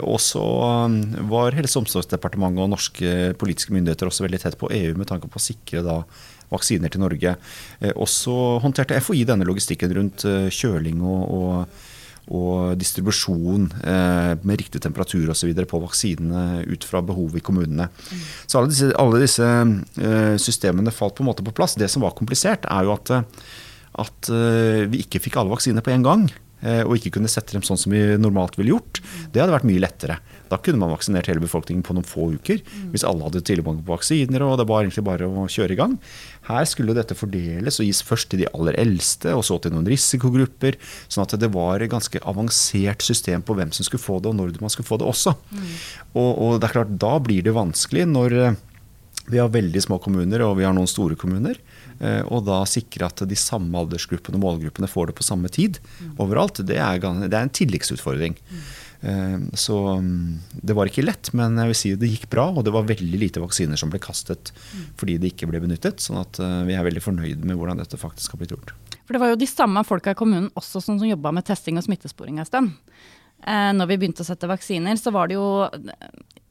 Og 0.00 0.18
så 0.22 0.42
var 1.30 1.56
Helse- 1.56 1.78
og 1.78 1.86
omsorgsdepartementet 1.86 2.64
og 2.64 2.72
norske 2.74 3.14
politiske 3.40 3.74
myndigheter 3.74 4.10
også 4.10 4.26
veldig 4.26 4.42
tett 4.42 4.58
på 4.60 4.70
EU 4.76 4.92
med 4.98 5.08
tanke 5.10 5.30
på 5.30 5.40
å 5.40 5.44
sikre 5.44 5.82
da 5.86 6.00
vaksiner 6.50 6.92
til 6.92 7.02
Norge. 7.02 7.36
Eh, 7.80 7.94
også 7.94 8.58
håndterte 8.64 8.98
FHI 9.02 9.24
denne 9.28 9.46
logistikken 9.48 9.94
rundt 9.96 10.26
eh, 10.28 10.50
kjøling 10.54 11.02
og, 11.04 11.24
og 11.30 11.86
og 12.30 12.76
distribusjon 12.78 13.64
eh, 13.90 14.36
med 14.46 14.60
riktig 14.60 14.78
temperatur 14.84 15.32
osv. 15.32 15.48
på 15.66 15.80
vaksinene 15.82 16.60
ut 16.62 16.84
fra 16.86 17.00
behovet 17.02 17.40
i 17.40 17.42
kommunene. 17.42 17.88
Mm. 17.90 18.20
Så 18.46 18.60
alle 18.60 18.70
disse, 18.70 18.90
alle 19.02 19.22
disse 19.24 19.48
systemene 20.38 20.92
falt 20.94 21.16
på 21.18 21.24
en 21.24 21.30
måte 21.32 21.42
på 21.42 21.54
plass. 21.56 21.74
Det 21.80 21.88
som 21.90 22.04
var 22.04 22.14
komplisert, 22.14 22.68
er 22.70 22.86
jo 22.86 22.92
at, 22.94 23.10
at 24.04 24.30
vi 24.92 25.02
ikke 25.02 25.24
fikk 25.24 25.40
alle 25.40 25.50
vaksiner 25.56 25.82
på 25.82 25.90
en 25.96 26.06
gang. 26.06 26.28
Eh, 26.60 26.82
og 26.84 26.96
ikke 26.98 27.14
kunne 27.16 27.30
sette 27.30 27.56
dem 27.56 27.64
sånn 27.64 27.78
som 27.80 27.94
vi 27.94 28.02
normalt 28.20 28.58
ville 28.58 28.74
gjort, 28.74 29.00
det 29.32 29.40
hadde 29.40 29.54
vært 29.54 29.68
mye 29.68 29.82
lettere. 29.82 30.18
Da 30.50 30.58
kunne 30.58 30.80
man 30.82 30.92
vaksinert 30.92 31.28
hele 31.30 31.42
befolkningen 31.42 31.84
på 31.86 31.94
noen 31.96 32.06
få 32.06 32.32
uker. 32.34 32.60
Hvis 32.92 33.04
alle 33.06 33.24
hadde 33.26 33.42
tilgang 33.46 33.78
på 33.80 33.94
vaksiner 33.94 34.42
og 34.44 34.56
det 34.60 34.66
var 34.68 34.82
egentlig 34.82 35.06
bare 35.06 35.28
å 35.28 35.46
kjøre 35.50 35.76
i 35.76 35.78
gang. 35.78 35.96
Her 36.48 36.66
skulle 36.66 36.96
dette 36.96 37.14
fordeles 37.14 37.78
og 37.78 37.86
gis 37.86 38.02
først 38.06 38.32
til 38.32 38.42
de 38.42 38.48
aller 38.50 38.76
eldste, 38.80 39.34
og 39.36 39.44
så 39.46 39.60
til 39.62 39.74
noen 39.74 39.88
risikogrupper. 39.88 40.78
Sånn 41.06 41.24
at 41.26 41.36
det 41.40 41.52
var 41.54 41.80
et 41.80 41.92
ganske 41.92 42.22
avansert 42.26 43.04
system 43.06 43.44
på 43.46 43.54
hvem 43.58 43.70
som 43.76 43.86
skulle 43.86 44.02
få 44.02 44.18
det, 44.18 44.32
og 44.32 44.40
når 44.40 44.58
man 44.64 44.72
skulle 44.72 44.90
få 44.90 44.98
det 45.00 45.08
også. 45.08 45.36
Mm. 45.52 45.70
Og, 46.16 46.30
og, 46.32 46.58
det 46.58 46.68
er 46.68 46.76
klart, 46.80 46.98
da 47.06 47.14
blir 47.22 47.46
det 47.46 47.54
vanskelig 47.54 48.08
når 48.10 48.36
eh, 48.40 48.58
vi 49.30 49.38
har 49.38 49.52
veldig 49.54 49.82
små 49.84 50.00
kommuner 50.02 50.42
og 50.42 50.56
vi 50.58 50.66
har 50.66 50.74
noen 50.74 50.90
store 50.90 51.18
kommuner. 51.18 51.60
Eh, 52.00 52.20
og 52.32 52.44
da 52.48 52.62
sikre 52.68 53.08
at 53.10 53.24
de 53.28 53.38
samme 53.38 53.76
aldersgruppene 53.76 54.40
og 54.40 54.44
målgruppene 54.46 54.90
får 54.90 55.10
det 55.10 55.18
på 55.20 55.26
samme 55.26 55.50
tid 55.52 55.80
overalt, 56.20 56.62
det 56.66 56.78
er, 56.80 57.00
det 57.00 57.32
er 57.32 57.42
en 57.44 57.58
tilleggsutfordring. 57.60 58.38
Mm. 58.50 58.62
Så 59.56 59.74
mm, 59.96 60.38
det 60.52 60.74
var 60.76 60.90
ikke 60.90 61.04
lett, 61.06 61.30
men 61.32 61.56
jeg 61.56 61.70
vil 61.70 61.78
si 61.78 61.92
det 61.96 62.10
gikk 62.10 62.26
bra. 62.32 62.50
Og 62.52 62.64
det 62.66 62.74
var 62.74 62.88
veldig 62.88 63.20
lite 63.22 63.40
vaksiner 63.40 63.80
som 63.80 63.92
ble 63.92 64.00
kastet 64.02 64.52
fordi 65.00 65.16
det 65.20 65.32
ikke 65.32 65.48
ble 65.48 65.62
benyttet. 65.62 66.02
sånn 66.04 66.20
at 66.20 66.40
eh, 66.42 66.58
vi 66.68 66.76
er 66.76 66.84
veldig 66.84 67.04
fornøyd 67.04 67.46
med 67.48 67.56
hvordan 67.56 67.80
dette 67.80 68.00
faktisk 68.00 68.34
har 68.34 68.42
blitt 68.42 68.52
gjort. 68.52 68.74
For 69.06 69.16
det 69.16 69.22
var 69.22 69.32
jo 69.32 69.40
de 69.40 69.48
samme 69.48 69.82
folka 69.88 70.12
i 70.12 70.18
kommunen 70.18 70.50
også 70.54 70.82
som, 70.84 71.00
som 71.00 71.08
jobba 71.08 71.32
med 71.34 71.48
testing 71.48 71.80
og 71.80 71.86
smittesporing 71.86 72.38
en 72.38 72.48
stund. 72.48 72.76
Eh, 73.40 73.70
når 73.76 73.88
vi 73.88 73.98
begynte 74.02 74.24
å 74.24 74.28
sette 74.28 74.50
vaksiner, 74.50 75.00
så 75.00 75.12
var 75.14 75.30
det 75.30 75.38
jo 75.40 75.48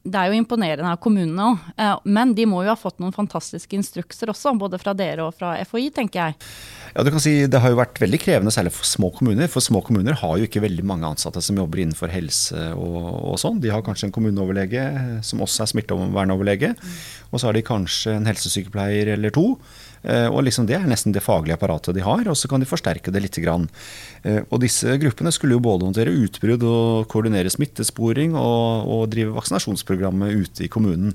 det 0.00 0.16
er 0.16 0.30
jo 0.30 0.38
imponerende 0.40 0.88
av 0.88 1.00
kommunene 1.02 1.44
òg, 1.50 1.64
eh, 1.76 1.96
men 2.08 2.32
de 2.36 2.46
må 2.48 2.62
jo 2.64 2.72
ha 2.72 2.78
fått 2.78 3.02
noen 3.02 3.12
fantastiske 3.12 3.76
instrukser 3.76 4.32
også, 4.32 4.54
både 4.56 4.80
fra 4.80 4.94
dere 4.96 5.26
og 5.26 5.34
fra 5.36 5.52
FHI, 5.60 5.90
tenker 5.98 6.22
jeg. 6.22 6.38
Ja, 6.94 7.04
du 7.06 7.10
kan 7.12 7.22
si 7.22 7.46
Det 7.46 7.60
har 7.62 7.70
jo 7.70 7.78
vært 7.78 8.00
veldig 8.02 8.18
krevende, 8.18 8.50
særlig 8.50 8.72
for 8.74 8.88
små 8.88 9.12
kommuner. 9.14 9.46
For 9.52 9.62
små 9.62 9.82
kommuner 9.86 10.16
har 10.18 10.38
jo 10.38 10.48
ikke 10.48 10.64
veldig 10.64 10.86
mange 10.88 11.06
ansatte 11.06 11.42
som 11.44 11.60
jobber 11.60 11.84
innenfor 11.84 12.10
helse 12.10 12.72
og, 12.74 12.96
og 13.30 13.38
sånn. 13.38 13.60
De 13.62 13.70
har 13.70 13.84
kanskje 13.86 14.08
en 14.08 14.16
kommuneoverlege 14.16 14.86
som 15.26 15.44
også 15.44 15.62
er 15.66 15.70
smittevernoverlege. 15.74 16.72
Mm. 16.74 16.96
Og 17.30 17.38
så 17.38 17.46
har 17.46 17.54
de 17.54 17.62
kanskje 17.66 18.16
en 18.16 18.26
helsesykepleier 18.26 19.12
eller 19.14 19.36
to. 19.36 19.52
Eh, 20.00 20.28
og 20.32 20.44
liksom 20.46 20.64
Det 20.66 20.78
er 20.78 20.88
nesten 20.88 21.12
det 21.12 21.22
faglige 21.24 21.58
apparatet 21.58 21.94
de 21.96 22.04
har, 22.04 22.24
og 22.28 22.36
så 22.38 22.48
kan 22.48 22.62
de 22.62 22.68
forsterke 22.68 23.12
det 23.12 23.20
litt. 23.20 23.36
Eh, 23.40 24.42
og 24.48 24.60
disse 24.62 24.96
gruppene 25.00 25.32
skulle 25.32 25.58
jo 25.58 25.64
både 25.64 25.88
håndtere 25.88 26.14
utbrudd 26.14 26.64
og 26.64 27.08
koordinere 27.12 27.52
smittesporing 27.52 28.34
og, 28.34 28.88
og 28.88 29.08
drive 29.12 29.36
vaksinasjonsprogrammet 29.36 30.40
ute 30.40 30.64
i 30.64 30.72
kommunen. 30.72 31.14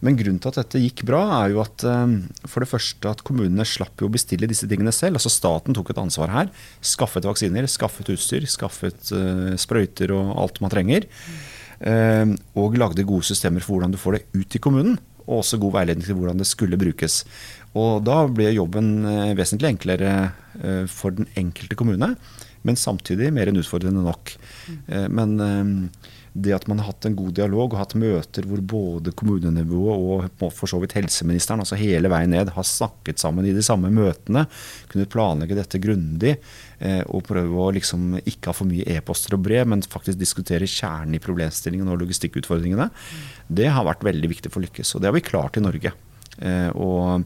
Men 0.00 0.16
grunnen 0.16 0.38
til 0.40 0.48
at 0.48 0.62
dette 0.62 0.80
gikk 0.80 1.02
bra, 1.10 1.20
er 1.42 1.52
jo 1.52 1.60
at 1.64 1.84
eh, 1.84 2.16
for 2.46 2.62
det 2.62 2.70
første 2.70 3.10
at 3.10 3.24
kommunene 3.26 3.66
slapp 3.66 4.00
jo 4.00 4.08
å 4.08 4.14
bestille 4.14 4.48
disse 4.48 4.68
tingene 4.70 4.94
selv. 4.94 5.18
Altså 5.18 5.32
Staten 5.32 5.76
tok 5.76 5.90
et 5.90 6.00
ansvar 6.00 6.32
her. 6.32 6.54
Skaffet 6.80 7.26
vaksiner, 7.26 7.66
skaffet 7.68 8.14
utstyr, 8.14 8.46
skaffet 8.48 9.10
sprøyter 9.60 10.14
og 10.14 10.36
alt 10.40 10.62
man 10.62 10.72
trenger. 10.72 11.10
Og 12.60 12.74
lagde 12.76 13.06
gode 13.08 13.24
systemer 13.24 13.64
for 13.64 13.76
hvordan 13.78 13.94
du 13.94 13.96
får 14.00 14.18
det 14.18 14.24
ut 14.36 14.56
i 14.56 14.60
kommunen. 14.60 14.98
Og 15.30 15.44
også 15.44 15.60
god 15.62 15.76
veiledning 15.78 16.06
til 16.06 16.18
hvordan 16.18 16.40
det 16.40 16.48
skulle 16.48 16.78
brukes. 16.80 17.22
Og 17.78 18.02
da 18.06 18.24
ble 18.26 18.50
jobben 18.50 18.94
eh, 19.06 19.34
vesentlig 19.38 19.74
enklere 19.74 20.14
eh, 20.58 20.86
for 20.90 21.14
den 21.14 21.28
enkelte 21.38 21.78
kommune, 21.78 22.14
men 22.66 22.76
samtidig 22.76 23.30
mer 23.32 23.48
enn 23.48 23.60
utfordrende 23.60 24.02
nok. 24.04 24.34
Mm. 24.68 25.14
Men 25.16 25.30
det 26.36 26.52
at 26.52 26.66
man 26.68 26.82
har 26.82 26.90
hatt 26.90 27.06
en 27.08 27.14
god 27.16 27.32
dialog 27.38 27.72
og 27.72 27.78
hatt 27.80 27.94
møter 27.96 28.44
hvor 28.44 28.60
både 28.60 29.14
kommunenivået 29.16 30.02
og 30.28 30.52
for 30.52 30.68
så 30.68 30.76
vidt 30.82 30.92
helseministeren, 30.98 31.62
altså 31.64 31.78
hele 31.80 32.10
veien 32.12 32.34
ned, 32.34 32.52
har 32.52 32.66
snakket 32.68 33.22
sammen 33.22 33.48
i 33.48 33.54
de 33.56 33.64
samme 33.64 33.88
møtene, 33.88 34.44
kunnet 34.92 35.08
planlegge 35.08 35.56
dette 35.56 35.80
grundig 35.80 36.34
og 37.08 37.24
prøve 37.30 37.64
å 37.64 37.72
liksom 37.78 38.20
ikke 38.20 38.52
ha 38.52 38.58
for 38.60 38.68
mye 38.68 38.84
e-poster 38.92 39.38
og 39.38 39.48
brev, 39.48 39.64
men 39.72 39.80
faktisk 39.80 40.20
diskutere 40.20 40.68
kjernen 40.68 41.16
i 41.16 41.24
problemstillingen 41.24 41.88
og 41.88 42.04
logistikkutfordringene, 42.04 42.90
det 43.48 43.72
har 43.72 43.88
vært 43.88 44.04
veldig 44.12 44.34
viktig 44.36 44.52
for 44.52 44.60
å 44.60 44.68
lykkes. 44.68 44.92
Og 44.92 45.00
det 45.00 45.08
har 45.08 45.16
vi 45.16 45.24
klart 45.32 45.56
i 45.56 45.64
Norge. 45.64 45.96
Og 46.38 47.24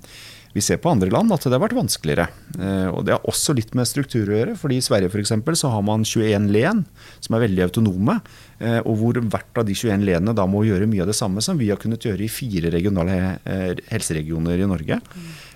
vi 0.55 0.63
ser 0.63 0.79
på 0.79 0.91
andre 0.93 1.11
land 1.11 1.35
at 1.35 1.43
det 1.43 1.51
har 1.51 1.63
vært 1.65 1.75
vanskeligere. 1.75 2.29
Eh, 2.55 2.87
og 2.87 3.03
Det 3.05 3.17
har 3.17 3.27
også 3.27 3.57
litt 3.59 3.73
med 3.75 3.89
struktur 3.91 4.29
å 4.31 4.37
gjøre. 4.37 4.55
fordi 4.57 4.79
I 4.79 4.87
Sverige 4.87 5.11
for 5.11 5.19
eksempel, 5.19 5.57
så 5.59 5.69
har 5.73 5.83
man 5.83 6.05
21 6.07 6.47
len 6.55 6.85
som 7.19 7.35
er 7.35 7.43
veldig 7.49 7.65
autonome. 7.67 8.21
Eh, 8.61 8.79
og 8.87 8.95
hvor 9.01 9.19
hvert 9.19 9.59
av 9.59 9.67
de 9.67 9.75
21 9.75 10.07
lenene 10.07 10.35
da 10.35 10.47
må 10.47 10.63
gjøre 10.63 10.87
mye 10.87 11.03
av 11.03 11.11
det 11.11 11.19
samme 11.19 11.43
som 11.43 11.59
vi 11.59 11.71
har 11.71 11.83
kunnet 11.83 12.07
gjøre 12.07 12.23
i 12.23 12.31
fire 12.31 12.71
regionale 12.71 13.41
eh, 13.43 13.75
helseregioner 13.91 14.63
i 14.63 14.71
Norge. 14.71 15.01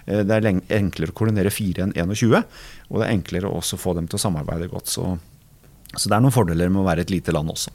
Det 0.08 0.34
er 0.34 0.46
enklere 0.48 1.12
å 1.12 1.14
koordinere 1.14 1.52
fire 1.52 1.84
enn 1.84 1.92
21, 1.92 2.42
og 2.88 2.94
det 2.98 3.06
er 3.06 3.12
enklere 3.12 3.50
også 3.52 3.76
å 3.76 3.82
få 3.82 3.92
dem 3.92 4.06
til 4.08 4.16
å 4.16 4.22
samarbeide 4.22 4.70
godt. 4.72 4.88
Så, 4.88 5.04
så 5.92 6.08
det 6.08 6.16
er 6.16 6.22
noen 6.24 6.32
fordeler 6.32 6.72
med 6.72 6.80
å 6.80 6.86
være 6.88 7.04
et 7.04 7.12
lite 7.12 7.34
land 7.36 7.52
også. 7.52 7.70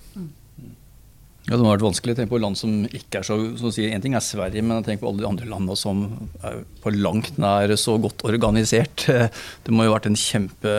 Ja, 1.43 1.57
Det 1.57 1.59
må 1.59 1.67
ha 1.67 1.75
vært 1.75 1.83
vanskelig. 1.83 2.15
Tenk 2.15 2.29
på 2.31 2.39
land 2.39 2.55
som 2.55 2.85
ikke 2.87 3.19
er 3.19 3.27
så, 3.27 3.35
så 3.59 3.67
å 3.67 3.73
si, 3.75 3.89
En 3.91 4.03
ting 4.03 4.15
er 4.15 4.23
Sverige, 4.23 4.63
men 4.63 4.83
tenk 4.85 5.01
på 5.01 5.09
alle 5.09 5.23
de 5.23 5.27
andre 5.27 5.49
landene 5.49 5.75
som 5.79 6.05
er 6.39 6.61
på 6.83 6.93
langt 6.95 7.35
nær 7.41 7.73
så 7.79 7.97
godt 7.99 8.23
organisert. 8.29 9.07
Det 9.65 9.75
må 9.75 9.83
jo 9.83 9.91
ha 9.91 9.97
vært 9.97 10.07
en 10.11 10.19
kjempe, 10.19 10.77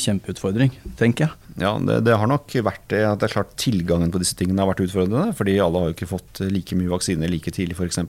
kjempeutfordring, 0.00 0.72
tenker 1.00 1.28
jeg. 1.28 1.49
Ja, 1.60 1.74
det, 1.76 1.98
det, 2.06 2.14
har 2.16 2.28
nok 2.30 2.54
vært 2.64 2.86
det. 2.88 3.02
det 3.20 3.26
er 3.26 3.32
klart 3.34 3.52
Tilgangen 3.60 4.12
på 4.12 4.20
disse 4.22 4.36
tingene 4.38 4.62
har 4.62 4.70
vært 4.70 4.80
utfordrende. 4.86 5.34
fordi 5.36 5.58
alle 5.60 5.82
har 5.82 5.90
jo 5.90 5.96
ikke 5.96 6.08
fått 6.08 6.40
like 6.48 6.78
mye 6.78 6.88
vaksiner 6.88 7.28
like 7.28 7.52
tidlig, 7.52 7.76
f.eks. 7.76 8.00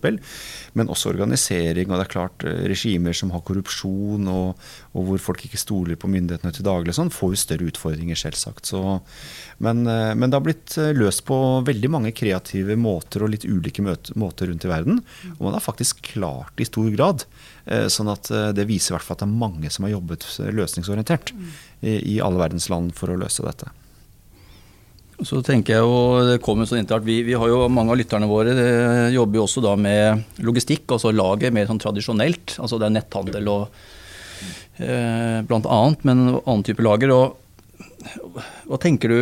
Men 0.80 0.92
også 0.92 1.12
organisering. 1.12 1.90
Og 1.90 1.98
det 1.98 2.06
er 2.06 2.14
klart 2.14 2.46
eh, 2.48 2.64
regimer 2.72 3.18
som 3.18 3.34
har 3.36 3.44
korrupsjon, 3.48 4.30
og, 4.32 4.64
og 4.96 5.10
hvor 5.10 5.24
folk 5.28 5.44
ikke 5.48 5.60
stoler 5.60 6.00
på 6.00 6.10
myndighetene 6.12 6.56
til 6.56 6.68
daglig, 6.68 6.96
sånn, 6.96 7.12
får 7.12 7.36
jo 7.36 7.42
større 7.44 7.68
utfordringer, 7.74 8.20
selvsagt. 8.24 8.72
Så, 8.72 8.82
men, 9.60 9.84
eh, 9.84 10.14
men, 10.16 10.30
det 10.32 10.40
har 10.40 10.48
blitt 10.48 10.78
eh, 10.80 10.94
løst 10.96 11.26
på 11.28 11.38
veldig 11.68 11.92
mange 11.92 12.16
kreative 12.16 12.80
måter 12.80 13.26
og 13.26 13.34
litt 13.36 13.48
ulike 13.50 13.84
måter 13.84 14.48
rundt 14.48 14.68
i 14.68 14.72
verden. 14.72 15.04
Og 15.36 15.44
man 15.50 15.60
har 15.60 15.68
faktisk 15.68 16.06
klart 16.14 16.56
i 16.62 16.70
stor 16.72 16.88
grad. 16.96 17.28
Sånn 17.92 18.10
at 18.12 18.28
det 18.56 18.66
viser 18.68 18.92
i 18.92 18.96
hvert 18.98 19.06
fall 19.06 19.16
at 19.16 19.22
det 19.24 19.30
er 19.30 19.42
mange 19.44 19.70
som 19.72 19.86
har 19.86 19.94
jobbet 19.94 20.26
løsningsorientert 20.52 21.32
i, 21.82 22.18
alle 22.20 22.42
verdens 22.42 22.68
land 22.72 22.92
for 22.98 23.14
å 23.14 23.20
løse 23.22 23.46
dette. 23.46 23.70
Så 25.22 25.42
tenker 25.46 25.76
jeg 25.76 25.86
jo, 25.86 25.98
det 26.26 26.40
kommer 26.42 26.66
sånn 26.66 26.82
at 26.82 27.06
vi, 27.06 27.20
vi, 27.28 27.36
har 27.38 27.50
jo 27.52 27.68
Mange 27.70 27.94
av 27.94 28.00
lytterne 28.00 28.30
våre 28.30 28.56
jobber 29.14 29.38
jo 29.38 29.46
også 29.46 29.62
da 29.64 29.76
med 29.78 30.42
logistikk, 30.42 30.88
altså 30.90 31.14
laget 31.14 31.54
mer 31.54 31.70
sånn 31.70 31.82
tradisjonelt. 31.82 32.58
altså 32.58 32.80
Det 32.82 32.88
er 32.90 32.96
netthandel 32.96 33.52
og 33.52 33.84
eh, 34.82 35.40
blant 35.46 35.70
annet, 35.70 36.08
men 36.10 36.26
annen 36.42 36.66
type 36.66 36.84
lager. 36.86 37.14
og 37.14 37.38
hva 38.02 38.78
tenker 38.82 39.12
du 39.12 39.18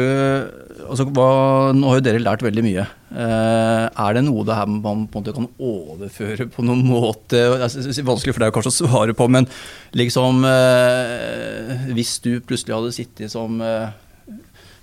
altså, 0.87 1.05
hva, 1.11 1.29
Nå 1.75 1.89
har 1.89 1.99
jo 1.99 2.05
dere 2.05 2.21
lært 2.21 2.43
veldig 2.45 2.63
mye. 2.65 2.85
Eh, 3.09 3.85
er 3.89 4.15
det 4.15 4.23
noe 4.25 4.45
det 4.47 4.57
her 4.57 4.69
man 4.69 5.05
på 5.09 5.19
en 5.19 5.23
måte 5.23 5.35
kan 5.35 5.47
overføre 5.57 6.47
på 6.53 6.65
noen 6.65 6.83
måte? 6.87 7.41
Det 7.59 7.69
er 7.91 8.07
vanskelig 8.07 8.35
for 8.35 8.45
deg 8.45 8.53
kanskje 8.55 8.73
å 8.73 8.77
svare 8.77 9.15
på, 9.17 9.27
men 9.31 9.49
liksom 9.97 10.45
eh, 10.47 11.89
Hvis 11.97 12.19
du 12.23 12.37
plutselig 12.39 12.77
hadde 12.77 12.95
sittet 12.95 13.33
som 13.33 13.59
eh, 13.65 13.89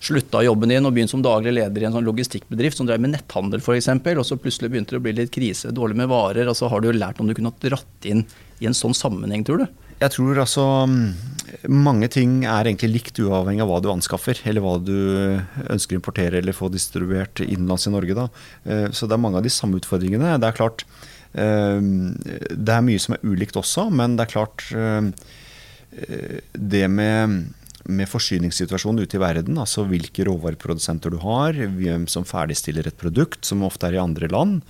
slutta 0.07 0.43
jobben 0.45 0.71
din 0.71 0.87
og 0.87 0.95
begynt 0.95 1.11
som 1.12 1.25
daglig 1.25 1.55
leder 1.57 1.83
i 1.83 1.88
en 1.88 1.97
sånn 1.97 2.07
logistikkbedrift 2.07 2.79
som 2.79 2.88
drev 2.88 3.03
med 3.03 3.15
netthandel 3.15 3.62
f.eks., 3.62 3.91
og 3.91 4.26
så 4.29 4.38
plutselig 4.41 4.71
begynte 4.73 4.95
det 4.95 5.00
å 5.00 5.07
bli 5.07 5.17
litt 5.17 5.33
krise, 5.35 5.73
dårlig 5.75 5.99
med 6.03 6.11
varer, 6.12 6.47
altså 6.50 6.71
har 6.73 6.85
du 6.85 6.93
lært 6.93 7.23
om 7.23 7.31
du 7.31 7.35
kunne 7.37 7.55
dratt 7.65 8.09
inn 8.09 8.26
i 8.61 8.69
en 8.69 8.76
sånn 8.76 8.95
sammenheng, 8.97 9.45
tror 9.47 9.65
du? 9.65 9.67
Jeg 9.97 10.12
tror 10.12 10.43
altså 10.43 10.65
mange 11.70 12.08
ting 12.12 12.40
er 12.44 12.68
egentlig 12.68 12.90
likt 12.92 13.20
uavhengig 13.22 13.64
av 13.64 13.70
hva 13.70 13.80
du 13.82 13.90
anskaffer, 13.92 14.38
eller 14.48 14.64
hva 14.64 14.76
du 14.82 14.96
ønsker 15.72 15.96
å 15.96 16.00
importere 16.00 16.40
eller 16.40 16.56
få 16.56 16.70
distribuert 16.72 17.42
innenlands 17.44 17.86
i 17.88 17.94
Norge. 17.94 18.16
Da. 18.18 18.26
Eh, 18.64 18.88
så 18.92 19.08
det 19.08 19.16
er 19.16 19.22
mange 19.22 19.40
av 19.40 19.46
de 19.46 19.52
samme 19.52 19.80
utfordringene. 19.80 20.36
Det 20.42 20.50
er 20.50 20.58
klart 20.58 20.86
eh, 21.32 21.80
det 21.80 22.76
er 22.76 22.86
mye 22.86 23.02
som 23.02 23.16
er 23.16 23.26
ulikt 23.26 23.58
også, 23.60 23.88
men 23.94 24.18
det 24.18 24.26
er 24.26 24.34
klart 24.34 24.66
eh, 24.76 25.12
det 26.52 26.84
med, 26.92 27.38
med 27.88 28.09
forsyningssituasjonen 28.11 29.05
ute 29.05 29.19
i 29.19 29.23
verden, 29.23 29.59
altså 29.62 29.85
hvilke 29.88 30.26
råvareprodusenter 30.26 31.14
du 31.14 31.21
har, 31.23 31.55
hvem 31.55 32.07
som 32.11 32.26
ferdigstiller 32.26 32.88
et 32.88 32.99
produkt, 33.00 33.45
som 33.47 33.64
ofte 33.66 33.88
er 33.88 33.99
i 33.99 34.02
andre 34.02 34.31
land, 34.33 34.62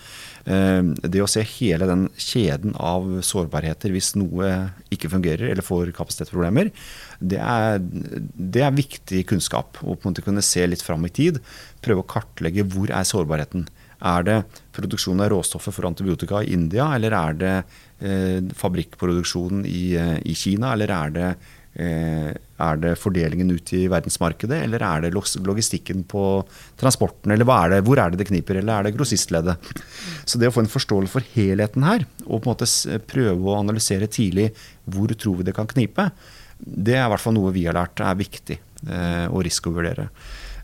Eh, 0.47 0.83
det 1.03 1.23
å 1.25 1.27
se 1.31 1.43
hele 1.57 1.89
den 1.91 2.05
kjeden 2.23 2.77
av 2.79 3.09
sårbarheter 3.27 3.91
hvis 3.91 4.13
noe 4.15 4.51
ikke 4.95 5.11
fungerer 5.11 5.51
eller 5.51 5.67
får 5.67 5.91
kapasitetsproblemer, 5.97 6.71
det 7.19 7.41
er, 7.43 7.81
det 7.83 8.63
er 8.63 8.77
viktig 8.77 9.25
kunnskap. 9.33 9.81
Å 9.83 9.97
på 9.97 10.07
en 10.07 10.13
måte 10.13 10.25
kunne 10.27 10.45
se 10.47 10.63
litt 10.69 10.85
fram 10.87 11.07
i 11.09 11.11
tid. 11.11 11.41
Prøve 11.83 12.05
å 12.05 12.11
kartlegge 12.15 12.67
hvor 12.71 12.93
er 12.95 13.09
sårbarheten. 13.09 13.67
Er 14.07 14.27
det 14.29 14.39
produksjon 14.77 15.23
av 15.25 15.33
råstoffer 15.33 15.75
for 15.75 15.89
antibiotika 15.89 16.45
i 16.45 16.53
India, 16.55 16.91
eller 16.95 17.17
er 17.17 17.39
det 17.41 17.55
eh, 18.05 18.39
fabrikkproduksjon 18.61 19.65
i, 19.67 19.97
eh, 19.99 20.19
i, 20.21 20.37
Kina, 20.37 20.75
eller 20.77 20.93
er 20.95 21.15
det 21.17 21.31
er 21.77 22.79
det 22.81 22.95
fordelingen 22.97 23.51
ut 23.53 23.73
i 23.77 23.83
verdensmarkedet, 23.93 24.63
eller 24.65 24.83
er 24.87 25.05
det 25.05 25.11
logistikken 25.13 26.07
på 26.09 26.23
transporten? 26.81 27.35
Eller 27.35 27.49
er 27.53 27.75
det, 27.75 27.81
hvor 27.85 28.01
er 28.01 28.13
det 28.13 28.23
det 28.23 28.29
kniper, 28.31 28.61
eller 28.61 28.79
er 28.79 28.87
det 28.87 28.95
grossistleddet? 28.97 29.73
Så 30.25 30.41
det 30.41 30.49
å 30.49 30.55
få 30.55 30.65
en 30.65 30.73
forståelse 30.73 31.13
for 31.13 31.27
helheten 31.35 31.85
her, 31.85 32.07
og 32.25 32.41
på 32.41 32.49
en 32.49 32.55
måte 32.55 32.99
prøve 33.11 33.51
å 33.51 33.59
analysere 33.61 34.09
tidlig 34.09 34.49
hvor 34.85 35.13
tror 35.13 35.43
vi 35.43 35.49
det 35.51 35.57
kan 35.57 35.69
knipe, 35.69 36.09
det 36.57 36.97
er 36.97 37.05
i 37.05 37.13
hvert 37.13 37.25
fall 37.27 37.37
noe 37.37 37.53
vi 37.53 37.67
har 37.69 37.77
lært 37.77 38.01
er 38.01 38.17
viktig 38.17 38.57
eh, 38.57 39.27
å 39.29 39.45
risikovurdere. 39.45 40.09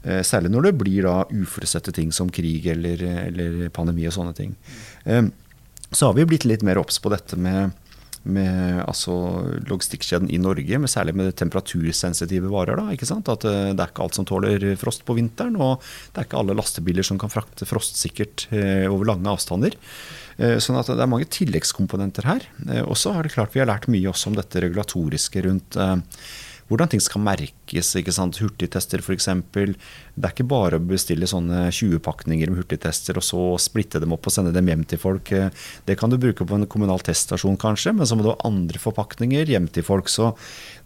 Eh, 0.02 0.23
særlig 0.25 0.54
når 0.54 0.71
det 0.71 0.75
blir 0.81 1.04
da 1.11 1.19
uforutsette 1.28 1.92
ting 1.92 2.09
som 2.16 2.33
krig 2.33 2.73
eller, 2.73 3.04
eller 3.28 3.69
pandemi 3.75 4.09
og 4.09 4.16
sånne 4.16 4.33
ting. 4.38 4.57
Så 5.92 6.09
har 6.09 6.16
vi 6.16 6.25
blitt 6.25 6.49
litt 6.49 6.64
mer 6.64 6.81
obs 6.81 6.97
på 7.04 7.12
dette 7.12 7.37
med 7.37 7.76
med 8.22 8.82
altså, 8.86 9.14
logistikkjeden 9.68 10.30
i 10.30 10.38
Norge, 10.42 10.78
med 10.78 10.90
særlig 10.90 11.14
med 11.18 11.32
temperatursensitive 11.38 12.50
varer. 12.52 12.78
Da, 12.78 12.94
ikke 12.94 13.08
sant? 13.08 13.30
At 13.32 13.46
eh, 13.48 13.72
Det 13.72 13.82
er 13.82 13.92
ikke 13.92 14.06
alt 14.06 14.18
som 14.18 14.28
tåler 14.28 14.66
frost 14.80 15.04
på 15.08 15.16
vinteren, 15.18 15.58
og 15.58 15.82
det 16.12 16.22
er 16.22 16.28
ikke 16.28 16.40
alle 16.40 16.56
lastebiler 16.58 17.06
som 17.06 17.18
kan 17.20 17.32
frakte 17.32 17.68
frostsikkert 17.68 18.46
eh, 18.54 18.86
over 18.90 19.10
lange 19.10 19.30
avstander. 19.32 19.76
Eh, 20.38 20.58
sånn 20.62 20.78
at 20.80 20.92
det 20.92 21.02
er 21.02 21.10
mange 21.10 21.30
tilleggskomponenter 21.32 22.28
her. 22.28 22.46
Og 22.86 22.96
så 23.00 23.16
er 23.16 23.26
det 23.26 23.34
klart 23.34 23.56
vi 23.56 23.62
har 23.64 23.70
lært 23.70 23.90
mye 23.92 24.10
også 24.12 24.30
om 24.30 24.38
dette 24.38 24.62
regulatoriske 24.62 25.46
rundt 25.48 25.78
hvordan 26.72 26.88
ting 26.88 27.02
skal 27.04 27.20
merkes. 27.20 27.90
ikke 27.98 28.14
sant? 28.14 28.38
Hurtigtester 28.40 29.02
f.eks. 29.04 29.28
Det 29.52 30.24
er 30.24 30.32
ikke 30.32 30.46
bare 30.48 30.78
å 30.80 30.84
bestille 30.84 31.28
sånne 31.28 31.66
20-pakninger 31.68 32.48
med 32.48 32.62
hurtigtester 32.62 33.18
og 33.20 33.26
så 33.26 33.42
splitte 33.60 34.00
dem 34.00 34.14
opp 34.16 34.28
og 34.28 34.32
sende 34.32 34.54
dem 34.56 34.70
hjem 34.70 34.86
til 34.88 35.00
folk. 35.02 35.32
Det 35.84 35.98
kan 36.00 36.12
du 36.12 36.16
bruke 36.22 36.46
på 36.48 36.56
en 36.56 36.68
kommunal 36.72 37.04
teststasjon 37.04 37.60
kanskje, 37.60 37.92
men 37.98 38.08
så 38.08 38.16
må 38.16 38.24
du 38.24 38.32
ha 38.32 38.48
andre 38.48 38.80
forpakninger 38.80 39.52
hjem 39.52 39.68
til 39.72 39.84
folk. 39.86 40.08
Så 40.12 40.32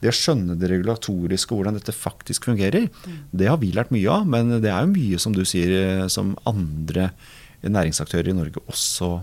det 0.02 0.10
å 0.10 0.16
skjønne 0.16 0.58
det 0.58 0.72
regulatoriske 0.74 1.54
hvordan 1.54 1.78
dette 1.78 1.94
faktisk 1.94 2.50
fungerer, 2.50 2.90
det 3.30 3.50
har 3.50 3.62
vi 3.62 3.70
lært 3.76 3.94
mye 3.94 4.10
av. 4.18 4.26
Men 4.26 4.58
det 4.58 4.72
er 4.72 4.82
jo 4.82 4.94
mye, 4.96 5.22
som 5.22 5.36
du 5.36 5.44
sier, 5.46 6.08
som 6.12 6.34
andre 6.50 7.12
næringsaktører 7.62 8.30
i 8.30 8.36
Norge 8.36 8.62
også 8.66 9.14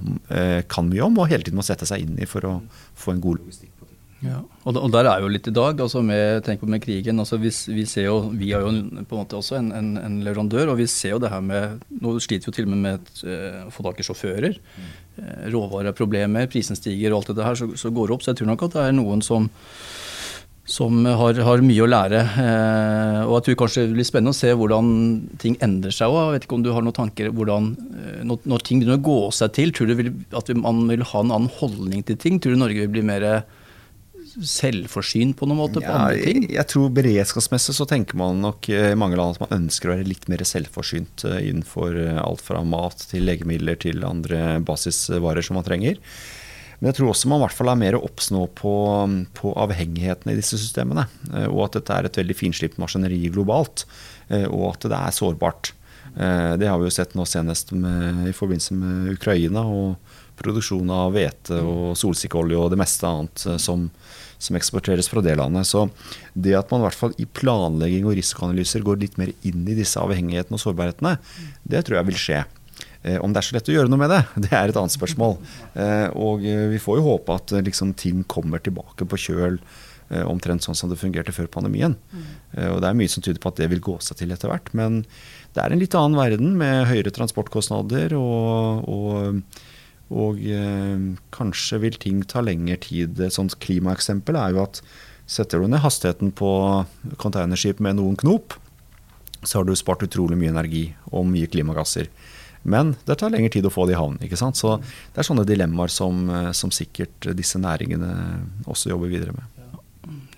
kan 0.72 0.88
mye 0.90 1.04
om, 1.06 1.20
og 1.20 1.32
hele 1.32 1.44
tiden 1.44 1.60
må 1.60 1.68
sette 1.68 1.88
seg 1.90 2.08
inn 2.08 2.20
i 2.24 2.30
for 2.30 2.48
å 2.48 2.60
få 2.96 3.16
en 3.16 3.24
god 3.24 3.44
logistikk. 3.44 3.83
Ja, 4.24 4.40
og, 4.64 4.78
og, 4.80 4.88
der 4.94 5.08
er 5.10 5.24
jo 5.24 5.30
litt 5.32 5.48
i 5.50 5.54
dag, 5.54 5.80
altså 5.84 6.00
med, 6.06 6.46
tenk 6.46 6.62
på 6.62 6.70
med 6.72 6.80
krigen. 6.84 7.20
altså 7.20 7.36
vi, 7.42 7.52
vi, 7.76 7.84
ser 7.90 8.08
jo, 8.08 8.30
vi 8.32 8.54
er 8.56 8.64
jo 8.64 8.72
på 9.04 9.18
en 9.18 9.20
måte 9.20 9.36
også 9.36 9.58
en, 9.60 9.72
en, 9.76 9.90
en, 10.00 10.22
leverandør, 10.24 10.72
og 10.72 10.80
vi 10.80 10.88
ser 10.88 11.18
jo 11.18 11.22
det 11.24 11.32
her 11.34 11.44
med 11.44 11.82
Nå 12.04 12.16
sliter 12.24 12.48
vi 12.48 12.52
jo 12.52 12.56
til 12.56 12.70
og 12.70 12.72
med 12.72 12.84
med 12.86 13.10
uh, 13.28 13.66
å 13.68 13.74
få 13.74 13.84
tak 13.84 14.00
i 14.00 14.06
sjåfører. 14.08 14.56
Mm. 14.60 14.94
råvareproblemer, 15.54 16.48
prisen 16.50 16.80
stiger 16.80 17.12
og 17.14 17.22
alt 17.22 17.36
det 17.38 17.46
her, 17.46 17.60
så, 17.60 17.68
så, 17.78 17.92
går 17.94 18.08
det 18.10 18.16
opp. 18.16 18.24
Så 18.24 18.32
jeg 18.32 18.40
tror 18.40 18.54
nok 18.54 18.64
at 18.66 18.78
det 18.78 18.86
er 18.88 18.96
noen 18.96 19.22
som, 19.26 19.50
som 20.66 21.04
har, 21.06 21.42
har, 21.44 21.64
mye 21.68 21.84
å 21.84 21.90
lære. 21.90 22.22
Eh, 22.44 23.20
og 23.28 23.36
jeg 23.38 23.46
tror 23.50 23.60
kanskje 23.62 23.88
det 23.90 23.98
blir 23.98 24.08
spennende 24.08 24.34
å 24.34 24.40
se 24.40 24.54
hvordan 24.58 24.94
ting 25.44 25.60
endrer 25.68 25.94
seg 25.94 26.16
òg. 26.16 26.32
Vet 26.38 26.48
ikke 26.48 26.58
om 26.58 26.64
du 26.66 26.72
har 26.74 26.86
noen 26.86 26.96
tanker 26.98 27.30
hvordan 27.36 27.74
når, 28.24 28.40
når, 28.48 28.64
ting 28.64 28.80
begynner 28.82 29.02
å 29.02 29.06
gå 29.06 29.20
seg 29.36 29.54
til, 29.60 29.76
tror 29.76 29.92
du 29.92 30.00
vil, 30.00 30.16
at 30.32 30.50
man 30.64 30.86
vil 30.90 31.06
ha 31.12 31.26
en 31.28 31.36
annen 31.36 31.52
holdning 31.60 32.08
til 32.08 32.18
ting? 32.24 32.40
Tror 32.40 32.56
du 32.56 32.64
Norge 32.64 32.88
vil 32.88 32.96
bli 32.96 33.06
mer 33.12 33.28
selvforsynt 34.42 35.38
på 35.40 35.48
noen 35.48 35.60
måte 35.60 35.82
på 35.82 35.88
ja, 35.88 35.96
andre 36.06 36.22
ting? 36.22 36.46
Jeg, 36.48 36.56
jeg 36.58 36.70
tror 36.72 36.94
beredskapsmessig 36.98 37.76
så 37.78 37.88
tenker 37.90 38.18
man 38.20 38.42
nok 38.44 38.70
eh, 38.72 38.92
i 38.94 39.00
mange 39.00 39.20
land 39.20 39.36
at 39.36 39.44
man 39.44 39.58
ønsker 39.62 39.90
å 39.90 39.98
være 39.98 40.08
litt 40.10 40.26
mer 40.32 40.44
selvforsynt 40.48 41.26
eh, 41.30 41.42
innenfor 41.50 41.98
eh, 42.00 42.22
alt 42.22 42.44
fra 42.44 42.64
mat 42.66 43.06
til 43.12 43.28
legemidler 43.28 43.78
til 43.84 44.06
andre 44.08 44.58
basisvarer 44.66 45.46
som 45.46 45.60
man 45.60 45.68
trenger. 45.68 46.00
Men 46.80 46.90
jeg 46.90 47.00
tror 47.00 47.14
også 47.14 47.30
man 47.32 47.40
i 47.40 47.46
hvert 47.46 47.58
fall 47.60 47.72
er 47.72 47.80
mer 47.80 48.00
obs 48.00 48.32
nå 48.34 48.48
på, 48.60 48.74
på 49.38 49.54
avhengighetene 49.64 50.34
i 50.34 50.40
disse 50.42 50.58
systemene. 50.60 51.06
Og 51.46 51.62
at 51.70 51.78
dette 51.78 51.96
er 51.96 52.10
et 52.10 52.18
veldig 52.20 52.36
finslipt 52.36 52.82
maskineri 52.82 53.22
globalt. 53.32 53.86
Og 54.50 54.66
at 54.74 54.90
det 54.92 54.98
er 54.98 55.16
sårbart. 55.16 55.72
Det 56.12 56.68
har 56.68 56.82
vi 56.82 56.90
jo 56.90 56.92
sett 56.92 57.16
nå 57.16 57.24
senest 57.30 57.72
med, 57.72 58.26
i 58.28 58.36
forbindelse 58.36 58.76
med 58.76 59.14
Ukraina 59.14 59.64
og 59.64 60.18
produksjon 60.40 60.90
av 60.94 61.14
hvete 61.16 61.60
og 61.62 61.94
solsikkeolje 62.00 62.60
og 62.60 62.72
det 62.74 62.80
meste 62.82 63.08
annet 63.10 63.46
som, 63.62 63.86
som 64.42 64.58
eksporteres 64.60 65.10
fra 65.12 65.24
det 65.26 65.38
landet. 65.40 65.70
Så 65.70 65.86
det 66.34 66.56
at 66.58 66.74
man 66.74 66.82
i 66.82 66.88
hvert 66.88 67.00
fall 67.00 67.16
i 67.22 67.30
planlegging 67.30 68.08
og 68.10 68.18
risikoanalyser 68.18 68.86
går 68.86 69.02
litt 69.04 69.22
mer 69.22 69.34
inn 69.46 69.64
i 69.68 69.78
disse 69.78 70.02
avhengighetene 70.02 70.58
og 70.58 70.64
sårbarhetene, 70.66 71.16
det 71.70 71.86
tror 71.86 72.02
jeg 72.02 72.12
vil 72.12 72.22
skje. 72.26 72.44
Eh, 73.04 73.20
om 73.20 73.34
det 73.34 73.42
er 73.42 73.48
så 73.50 73.58
lett 73.58 73.70
å 73.70 73.74
gjøre 73.76 73.92
noe 73.92 74.00
med 74.00 74.14
det, 74.14 74.22
det 74.46 74.52
er 74.56 74.72
et 74.72 74.80
annet 74.80 74.96
spørsmål. 74.96 75.40
Eh, 75.76 76.08
og 76.16 76.46
eh, 76.48 76.68
vi 76.72 76.82
får 76.82 77.00
jo 77.00 77.08
håpe 77.10 77.40
at 77.40 77.56
liksom, 77.68 77.96
ting 78.00 78.24
kommer 78.32 78.64
tilbake 78.64 79.08
på 79.08 79.26
kjøl 79.30 79.60
omtrent 80.30 80.62
sånn 80.62 80.76
som 80.78 80.92
det 80.92 81.00
fungerte 81.00 81.34
før 81.34 81.48
pandemien. 81.50 81.96
Mm. 82.12 82.26
Og 82.76 82.82
det 82.84 82.90
er 82.90 82.98
mye 83.00 83.10
som 83.10 83.24
tyder 83.24 83.40
på 83.42 83.50
at 83.50 83.58
det 83.58 83.70
vil 83.72 83.80
gå 83.82 83.96
seg 84.04 84.20
til 84.20 84.34
etter 84.36 84.52
hvert. 84.52 84.68
Men 84.78 85.00
det 85.56 85.64
er 85.64 85.74
en 85.74 85.82
litt 85.82 85.96
annen 85.98 86.20
verden 86.20 86.52
med 86.60 86.84
høyere 86.86 87.10
transportkostnader 87.16 88.14
og, 88.20 88.84
og 88.84 89.40
og 90.14 90.42
eh, 90.46 91.08
kanskje 91.34 91.80
vil 91.84 91.98
ting 92.02 92.22
ta 92.30 92.44
lengre 92.46 92.78
tid. 92.86 93.20
Et 93.20 93.34
sånt 93.34 93.58
klimaeksempel 93.64 94.38
er 94.40 94.54
jo 94.54 94.64
at 94.66 94.82
setter 95.30 95.62
du 95.62 95.70
ned 95.72 95.82
hastigheten 95.84 96.34
på 96.36 96.52
containerskip 97.22 97.82
med 97.84 97.98
noen 97.98 98.18
knop, 98.20 98.58
så 99.44 99.60
har 99.60 99.68
du 99.68 99.74
spart 99.76 100.06
utrolig 100.06 100.38
mye 100.40 100.54
energi 100.54 100.86
og 101.12 101.28
mye 101.28 101.50
klimagasser. 101.52 102.12
Men 102.64 102.94
det 103.08 103.18
tar 103.20 103.34
lengre 103.34 103.52
tid 103.52 103.66
å 103.68 103.74
få 103.74 103.88
det 103.90 103.98
i 103.98 104.00
havn. 104.00 104.20
ikke 104.24 104.40
sant? 104.40 104.56
Så 104.56 104.78
det 104.80 105.20
er 105.20 105.28
sånne 105.28 105.48
dilemmaer 105.48 105.92
som, 105.92 106.30
eh, 106.30 106.52
som 106.56 106.72
sikkert 106.72 107.34
disse 107.36 107.60
næringene 107.60 108.14
også 108.66 108.94
jobber 108.94 109.12
videre 109.12 109.36
med. 109.36 109.50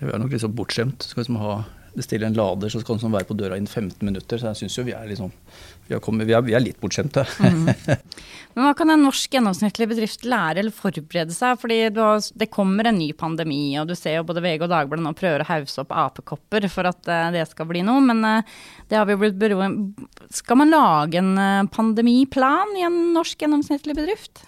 Vi 0.00 0.10
er 0.10 0.18
nok 0.18 0.32
litt 0.34 0.42
så 0.42 0.50
bortskjemt. 0.52 1.06
Skal 1.06 1.22
liksom 1.22 1.38
ha 1.40 1.64
bestille 1.96 2.26
en 2.26 2.36
lader, 2.36 2.68
så 2.68 2.82
skal 2.82 2.96
den 2.96 3.06
sånn 3.06 3.14
være 3.14 3.28
på 3.30 3.36
døra 3.38 3.56
innen 3.56 3.70
15 3.70 4.04
minutter. 4.04 4.38
Så 4.38 4.50
jeg 4.50 4.60
syns 4.60 4.76
jo 4.76 4.84
vi 4.84 4.94
er, 4.96 5.06
liksom, 5.08 5.32
vi, 5.88 5.98
kommet, 6.02 6.26
vi, 6.26 6.34
er, 6.34 6.42
vi 6.46 6.54
er, 6.56 6.62
litt 6.62 6.78
bortskjemte. 6.82 7.22
Mm. 7.40 7.68
Men 8.56 8.64
hva 8.64 8.72
kan 8.78 8.90
en 8.90 9.04
norsk 9.04 9.34
gjennomsnittlig 9.36 9.88
bedrift 9.90 10.24
lære 10.26 10.62
eller 10.62 10.74
forberede 10.74 11.34
seg? 11.34 11.58
Fordi 11.60 11.78
har, 11.92 12.22
det 12.40 12.48
kommer 12.52 12.88
en 12.88 12.98
ny 12.98 13.10
pandemi, 13.18 13.76
og 13.80 13.90
du 13.90 13.94
ser 13.98 14.18
jo 14.18 14.26
både 14.28 14.42
VG 14.44 14.64
og 14.64 14.72
Dagbladet 14.72 15.04
nå 15.04 15.12
prøver 15.18 15.44
å 15.44 15.48
hause 15.50 15.82
opp 15.84 15.92
apekopper 15.92 16.66
for 16.72 16.88
at 16.88 17.10
uh, 17.10 17.28
det 17.34 17.44
skal 17.50 17.68
bli 17.68 17.84
noe. 17.86 18.00
Men 18.08 18.24
uh, 18.24 18.56
det 18.88 18.98
har 18.98 19.06
vi 19.10 19.18
blitt 19.20 19.38
bero... 19.40 19.60
Skal 20.34 20.62
man 20.62 20.72
lage 20.72 21.20
en 21.20 21.36
uh, 21.36 21.68
pandemiplan 21.72 22.74
i 22.80 22.86
en 22.88 22.98
norsk 23.16 23.44
gjennomsnittlig 23.44 23.98
bedrift? 23.98 24.42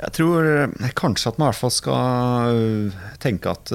Jeg 0.00 0.14
tror 0.16 0.46
eh, 0.48 0.92
kanskje 0.96 1.28
at 1.28 1.36
man 1.36 1.50
i 1.50 1.50
hvert 1.50 1.60
fall 1.60 1.72
skal 1.76 2.54
eh, 2.56 3.00
tenke 3.20 3.52
at 3.52 3.72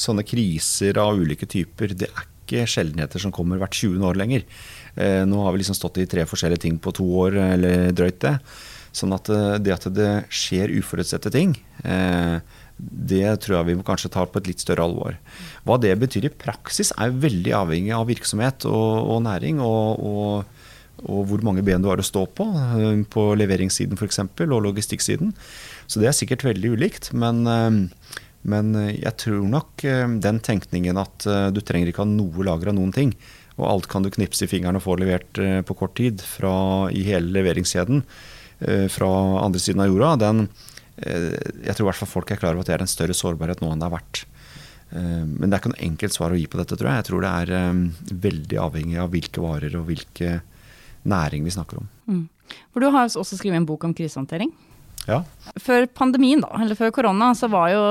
sånne 0.00 0.24
kriser 0.24 0.96
av 1.02 1.20
ulike 1.20 1.44
typer, 1.50 1.92
det 1.92 2.08
er 2.08 2.24
ikke 2.48 2.64
sjeldenheter 2.70 3.20
som 3.20 3.34
kommer 3.34 3.60
hvert 3.60 3.76
20. 3.76 4.00
år 4.08 4.16
lenger. 4.16 4.46
Uh, 4.98 5.22
nå 5.28 5.44
har 5.44 5.54
vi 5.54 5.62
liksom 5.62 5.78
stått 5.78 6.00
i 6.02 6.08
tre 6.10 6.26
forskjellige 6.28 6.66
ting 6.66 6.78
på 6.82 6.92
to 6.96 7.06
år, 7.22 7.38
eller 7.54 7.88
drøyt 7.96 8.20
det. 8.24 8.34
Sånn 8.96 9.14
at 9.14 9.30
uh, 9.30 9.56
det 9.62 9.76
at 9.76 9.86
det 9.94 10.12
skjer 10.34 10.74
uforutsette 10.80 11.32
ting, 11.34 11.56
det 12.78 13.30
tror 13.42 13.56
jeg 13.56 13.66
vi 13.68 13.74
må 13.78 13.84
kanskje 13.86 14.10
ta 14.14 14.22
på 14.26 14.38
et 14.38 14.48
litt 14.52 14.62
større 14.62 14.84
alvor. 14.86 15.16
Hva 15.66 15.78
det 15.82 15.92
betyr 15.98 16.28
i 16.28 16.34
praksis, 16.34 16.92
er 16.94 17.14
veldig 17.14 17.54
avhengig 17.58 17.94
av 17.96 18.06
virksomhet 18.10 18.66
og, 18.70 19.10
og 19.14 19.24
næring. 19.26 19.58
og, 19.64 19.98
og 19.98 20.58
og 21.06 21.26
hvor 21.30 21.42
mange 21.46 21.62
ben 21.66 21.82
du 21.82 21.88
har 21.90 22.00
å 22.00 22.06
stå 22.06 22.24
på, 22.34 22.46
eh, 22.58 23.02
på 23.10 23.26
leveringssiden 23.38 23.98
f.eks. 23.98 24.22
og 24.24 24.62
logistikksiden. 24.64 25.34
Så 25.86 26.02
det 26.02 26.10
er 26.10 26.16
sikkert 26.16 26.46
veldig 26.48 26.74
ulikt. 26.74 27.12
Men, 27.12 27.46
eh, 27.46 28.16
men, 28.48 28.74
jeg 28.96 29.14
tror 29.20 29.46
nok 29.46 29.84
eh, 29.84 30.06
den 30.18 30.40
tenkningen 30.40 30.98
at 30.98 31.26
du 31.54 31.60
trenger 31.60 31.90
ikke 31.90 32.02
ha 32.02 32.10
noe 32.10 32.46
lager 32.46 32.72
av 32.72 32.78
noen 32.78 32.94
ting, 32.94 33.14
og 33.58 33.66
alt 33.68 33.88
kan 33.90 34.04
du 34.04 34.10
knipse 34.14 34.46
i 34.46 34.50
fingeren 34.50 34.78
og 34.78 34.84
få 34.84 34.96
levert 35.00 35.38
på 35.66 35.76
kort 35.78 35.96
tid 35.98 36.22
fra, 36.24 36.88
i 36.94 37.04
hele 37.06 37.32
leveringskjeden 37.34 38.04
fra 38.90 39.08
andre 39.44 39.60
siden 39.62 39.84
av 39.84 39.90
jorda, 39.90 40.14
den, 40.18 40.40
jeg 40.98 41.74
tror 41.76 41.84
i 41.84 41.88
hvert 41.92 42.00
fall 42.00 42.10
folk 42.10 42.32
er 42.34 42.40
klar 42.40 42.56
over 42.56 42.64
at 42.64 42.70
det 42.70 42.74
er 42.74 42.82
en 42.82 42.90
større 42.90 43.14
sårbarhet 43.14 43.60
nå 43.62 43.68
enn 43.70 43.82
det 43.82 43.86
har 43.86 43.94
vært. 43.94 44.22
Men 44.90 45.44
det 45.44 45.52
er 45.52 45.60
ikke 45.60 45.70
noe 45.74 45.84
enkelt 45.86 46.16
svar 46.16 46.34
å 46.34 46.40
gi 46.40 46.48
på 46.50 46.58
dette, 46.58 46.74
tror 46.74 46.90
jeg. 46.90 46.98
Jeg 46.98 47.06
tror 47.06 47.22
det 47.22 47.34
er 47.44 48.16
veldig 48.26 48.58
avhengig 48.64 48.98
av 48.98 49.12
hvilke 49.14 49.44
varer 49.44 49.76
og 49.78 49.86
hvilke 49.90 50.40
næring 51.08 51.46
vi 51.46 51.54
snakker 51.54 51.82
om. 51.82 51.90
Mm. 52.08 52.24
For 52.72 52.82
Du 52.82 52.88
har 52.90 53.06
også 53.06 53.38
skrevet 53.38 53.60
en 53.60 53.68
bok 53.68 53.86
om 53.86 53.94
krisehåndtering. 53.94 54.50
Ja. 55.08 55.22
Før 55.56 55.86
pandemien, 55.96 56.42
da, 56.44 56.52
eller 56.60 56.76
før 56.78 56.92
korona, 56.94 57.32
så 57.36 57.48
var 57.50 57.72
jo 57.72 57.82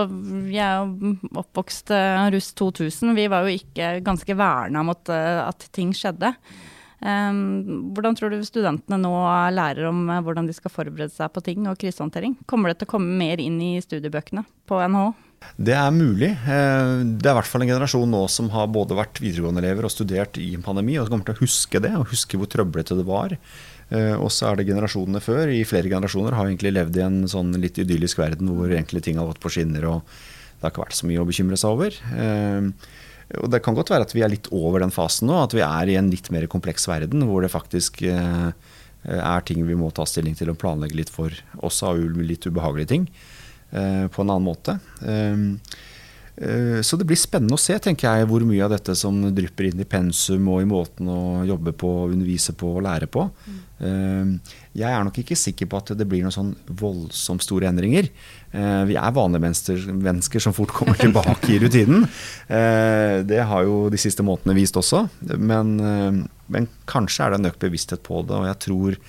jeg 0.53 1.17
oppvokst 1.33 1.91
uh, 1.95 2.27
russ 2.33 2.51
2000. 2.57 3.15
Vi 3.17 3.27
var 3.31 3.45
jo 3.45 3.57
ikke 3.57 3.97
ganske 4.05 4.37
verna 4.37 4.83
mot 4.85 5.13
uh, 5.13 5.47
at 5.47 5.69
ting 5.75 5.93
skjedde. 5.97 6.35
Um, 6.97 7.93
hvordan 7.93 8.15
tror 8.17 8.33
du 8.33 8.39
studentene 8.41 8.97
nå 8.97 9.13
lærer 9.53 9.85
om 9.89 10.07
uh, 10.09 10.21
hvordan 10.25 10.49
de 10.49 10.55
skal 10.55 10.73
forberede 10.73 11.13
seg 11.13 11.29
på 11.33 11.43
ting 11.45 11.65
og 11.69 11.77
krisehåndtering? 11.81 12.37
Kommer 12.49 12.71
det 12.71 12.81
til 12.81 12.89
å 12.89 12.93
komme 12.95 13.17
mer 13.17 13.41
inn 13.41 13.57
i 13.61 13.77
studiebøkene 13.81 14.45
på 14.69 14.81
NHO? 14.93 15.13
Det 15.53 15.73
er 15.77 15.91
mulig. 15.93 16.31
Det 16.41 17.27
er 17.29 17.33
i 17.33 17.37
hvert 17.37 17.45
fall 17.45 17.61
en 17.61 17.69
generasjon 17.69 18.09
nå 18.09 18.23
som 18.33 18.47
har 18.49 18.71
både 18.73 18.97
vært 18.97 19.19
videregående-elever 19.21 19.85
og 19.85 19.93
studert 19.93 20.39
i 20.41 20.47
en 20.57 20.65
pandemi, 20.65 20.95
og 20.97 21.05
som 21.05 21.13
kommer 21.13 21.29
til 21.29 21.37
å 21.37 21.43
huske 21.43 21.81
det, 21.83 21.91
og 21.93 22.09
huske 22.09 22.39
hvor 22.41 22.49
trøblete 22.49 22.97
det 22.97 23.05
var. 23.05 23.35
Og 23.87 24.27
så 24.35 24.49
er 24.49 24.57
det 24.59 24.65
generasjonene 24.67 25.21
før, 25.23 25.47
i 25.47 25.61
flere 25.63 25.87
generasjoner, 25.87 26.35
har 26.35 26.49
egentlig 26.49 26.73
levd 26.75 26.97
i 26.99 27.03
en 27.05 27.21
sånn 27.31 27.53
litt 27.55 27.77
idyllisk 27.79 28.19
verden 28.19 28.49
hvor 28.51 28.67
egentlig 28.67 28.99
ting 29.05 29.15
har 29.21 29.29
gått 29.29 29.39
på 29.39 29.51
skinner, 29.53 29.85
og 29.87 30.01
det 30.57 30.65
har 30.65 30.73
ikke 30.73 30.83
vært 30.83 30.97
så 30.97 31.07
mye 31.07 31.21
å 31.23 31.27
bekymre 31.29 31.59
seg 31.61 31.71
over. 31.77 31.95
Og 33.35 33.49
Det 33.51 33.59
kan 33.63 33.75
godt 33.75 33.91
være 33.91 34.07
at 34.07 34.13
vi 34.15 34.23
er 34.23 34.31
litt 34.31 34.47
over 34.55 34.81
den 34.83 34.93
fasen 34.93 35.27
nå, 35.27 35.35
at 35.41 35.55
vi 35.55 35.63
er 35.65 35.91
i 35.91 35.97
en 35.99 36.11
litt 36.11 36.29
mer 36.31 36.47
kompleks 36.51 36.87
verden 36.87 37.25
hvor 37.27 37.43
det 37.43 37.51
faktisk 37.51 37.99
eh, 38.07 38.51
er 39.03 39.47
ting 39.47 39.65
vi 39.67 39.75
må 39.75 39.89
ta 39.91 40.05
stilling 40.07 40.37
til 40.37 40.53
og 40.53 40.59
planlegge 40.61 40.95
litt 41.01 41.11
for, 41.11 41.33
også 41.59 41.91
av 41.91 41.99
litt 42.23 42.47
ubehagelige 42.47 42.91
ting, 42.93 43.09
eh, 43.71 44.05
på 44.07 44.23
en 44.23 44.31
annen 44.31 44.47
måte. 44.47 44.77
Eh, 46.37 46.81
så 46.85 46.99
det 46.99 47.07
blir 47.09 47.17
spennende 47.17 47.57
å 47.57 47.61
se 47.61 47.77
tenker 47.81 48.07
jeg, 48.07 48.27
hvor 48.29 48.45
mye 48.45 48.63
av 48.65 48.75
dette 48.75 48.93
som 48.97 49.19
drypper 49.33 49.71
inn 49.71 49.81
i 49.81 49.89
pensum 49.89 50.47
og 50.53 50.61
i 50.61 50.69
måten 50.69 51.09
å 51.09 51.21
jobbe 51.49 51.73
på, 51.73 51.93
undervise 52.11 52.53
på 52.57 52.75
og 52.77 52.85
lære 52.85 53.09
på. 53.11 53.29
Mm. 53.47 53.63
Jeg 54.73 54.89
er 54.89 55.03
nok 55.05 55.19
ikke 55.21 55.35
sikker 55.37 55.67
på 55.69 55.77
at 55.77 55.91
det 55.97 56.05
blir 56.09 56.23
noen 56.25 56.33
sånn 56.33 56.55
voldsomt 56.79 57.43
store 57.45 57.67
endringer. 57.69 58.07
Eh, 58.49 58.83
vi 58.89 58.97
er 58.97 59.13
vanlige 59.13 59.77
mennesker 59.93 60.41
som 60.41 60.55
fort 60.55 60.73
kommer 60.73 60.97
tilbake 60.97 61.53
i 61.53 61.59
rutinen. 61.61 62.07
Eh, 62.47 63.21
det 63.27 63.41
har 63.49 63.65
jo 63.67 63.87
de 63.93 63.99
siste 64.01 64.25
månedene 64.25 64.57
vist 64.57 64.77
også. 64.77 65.05
Men, 65.37 65.79
eh, 65.79 66.21
men 66.53 66.69
kanskje 66.89 67.25
er 67.25 67.33
det 67.33 67.41
en 67.41 67.51
økt 67.51 67.65
bevissthet 67.65 68.05
på 68.05 68.23
det. 68.25 68.37
Og 68.37 68.49
jeg 68.49 68.61
tror 68.65 68.99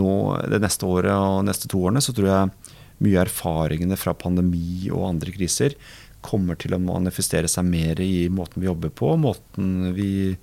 nå 0.00 0.12
det 0.52 0.60
neste 0.62 0.86
året 0.86 1.16
og 1.16 1.44
neste 1.48 1.68
to 1.68 1.80
årene 1.82 2.04
så 2.04 2.14
tror 2.14 2.30
jeg 2.30 2.76
mye 3.00 3.24
erfaringene 3.24 3.96
fra 3.98 4.12
pandemi 4.14 4.90
og 4.92 5.08
andre 5.08 5.32
kriser 5.34 5.74
kommer 6.24 6.58
til 6.60 6.74
å 6.76 6.82
manifestere 6.82 7.48
seg 7.50 7.66
mer 7.68 8.00
i 8.04 8.28
måten 8.32 8.62
vi 8.62 8.68
jobber 8.68 8.92
på, 8.92 9.14
måten 9.20 9.92
vi 9.96 10.36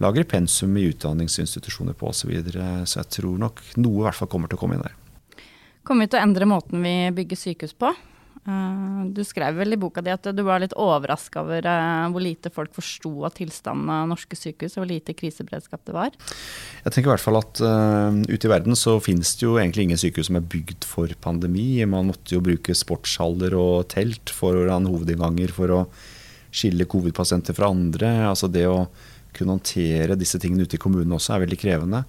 lager 0.00 0.24
pensum 0.24 0.76
i 0.80 0.86
utdanningsinstitusjoner 0.90 1.96
på 1.98 2.10
osv. 2.10 2.32
Så, 2.32 2.68
så 2.86 3.02
jeg 3.02 3.12
tror 3.18 3.40
nok 3.42 3.62
noe 3.76 4.00
i 4.00 4.06
hvert 4.08 4.18
fall 4.18 4.30
kommer 4.32 4.50
til 4.50 4.58
å 4.58 4.62
komme 4.62 4.78
inn 4.78 4.86
der. 4.86 4.96
Kommer 5.86 6.06
vi 6.06 6.12
til 6.12 6.20
å 6.20 6.24
endre 6.24 6.48
måten 6.48 6.84
vi 6.84 6.94
bygger 7.16 7.40
sykehus 7.40 7.76
på? 7.76 7.92
Eh, 8.48 9.00
du 9.12 9.20
skrev 9.26 9.58
vel 9.60 9.76
i 9.76 9.78
boka 9.80 10.00
di 10.00 10.12
at 10.12 10.24
du 10.32 10.40
var 10.46 10.62
litt 10.62 10.72
overraska 10.78 11.42
over 11.42 11.66
eh, 11.68 12.06
hvor 12.12 12.24
lite 12.24 12.52
folk 12.54 12.72
forsto 12.72 13.12
av 13.28 13.34
tilstanden 13.36 13.90
av 13.92 14.08
norske 14.08 14.38
sykehus, 14.38 14.78
og 14.78 14.84
hvor 14.84 14.90
lite 14.94 15.16
kriseberedskap 15.16 15.84
det 15.88 15.96
var? 15.96 16.16
Jeg 16.86 16.94
tenker 16.94 17.10
i 17.10 17.14
hvert 17.14 17.24
fall 17.26 17.40
at 17.40 17.60
uh, 17.60 18.16
ute 18.30 18.48
i 18.48 18.52
verden 18.52 18.78
så 18.78 18.96
finnes 19.04 19.34
det 19.36 19.44
jo 19.44 19.58
egentlig 19.60 19.88
ingen 19.88 20.00
sykehus 20.00 20.30
som 20.30 20.40
er 20.40 20.48
bygd 20.56 20.88
for 20.88 21.12
pandemi. 21.20 21.84
Man 21.84 22.08
måtte 22.12 22.38
jo 22.38 22.44
bruke 22.44 22.76
sportshaller 22.76 23.56
og 23.58 23.90
telt 23.92 24.32
foran 24.32 24.88
hovedinnganger 24.88 25.52
for 25.54 25.76
å 25.76 25.80
skille 26.50 26.88
covid-pasienter 26.90 27.54
fra 27.54 27.68
andre. 27.70 28.14
Altså 28.30 28.48
det 28.50 28.64
å 28.70 28.86
kunne 29.36 29.58
håndtere 29.58 30.18
disse 30.18 30.40
tingene 30.42 30.64
ute 30.66 30.78
i 30.78 30.82
kommunene 30.82 31.14
også 31.18 31.36
er 31.36 31.44
veldig 31.44 31.58
krevende. 31.60 32.04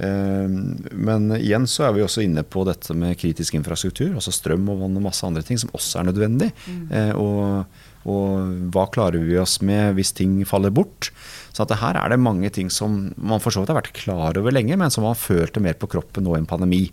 Ehm, 0.00 0.86
men 0.92 1.30
igjen 1.36 1.66
så 1.68 1.86
er 1.86 1.96
vi 1.96 2.04
også 2.04 2.24
inne 2.24 2.44
på 2.46 2.64
dette 2.68 2.94
med 2.96 3.18
kritisk 3.20 3.56
infrastruktur, 3.58 4.14
altså 4.16 4.32
strøm 4.34 4.70
og 4.72 4.84
vann 4.84 4.98
og 4.98 5.06
masse 5.08 5.26
andre 5.26 5.44
ting 5.46 5.60
som 5.60 5.72
også 5.76 6.00
er 6.00 6.08
nødvendig. 6.08 6.50
Mm. 6.66 6.84
Eh, 6.96 7.12
og, 7.20 7.80
og, 8.08 8.52
hva 8.72 8.86
klarer 8.92 9.24
vi 9.24 9.38
oss 9.40 9.58
med 9.64 9.98
hvis 9.98 10.14
ting 10.16 10.40
faller 10.48 10.72
bort? 10.74 11.10
Så 11.52 11.66
at 11.66 11.74
her 11.82 11.98
er 12.00 12.12
det 12.12 12.22
mange 12.22 12.50
ting 12.54 12.70
som 12.72 13.10
man 13.16 13.42
for 13.42 13.52
så 13.52 13.62
vidt 13.62 13.74
har 13.74 13.82
vært 13.82 13.96
klar 13.98 14.38
over 14.40 14.54
lenge, 14.54 14.78
men 14.80 14.92
som 14.92 15.04
man 15.06 15.18
følte 15.18 15.62
mer 15.62 15.76
på 15.76 15.90
kroppen 15.92 16.24
nå 16.24 16.36
i 16.36 16.42
en 16.42 16.48
pandemi. 16.48 16.86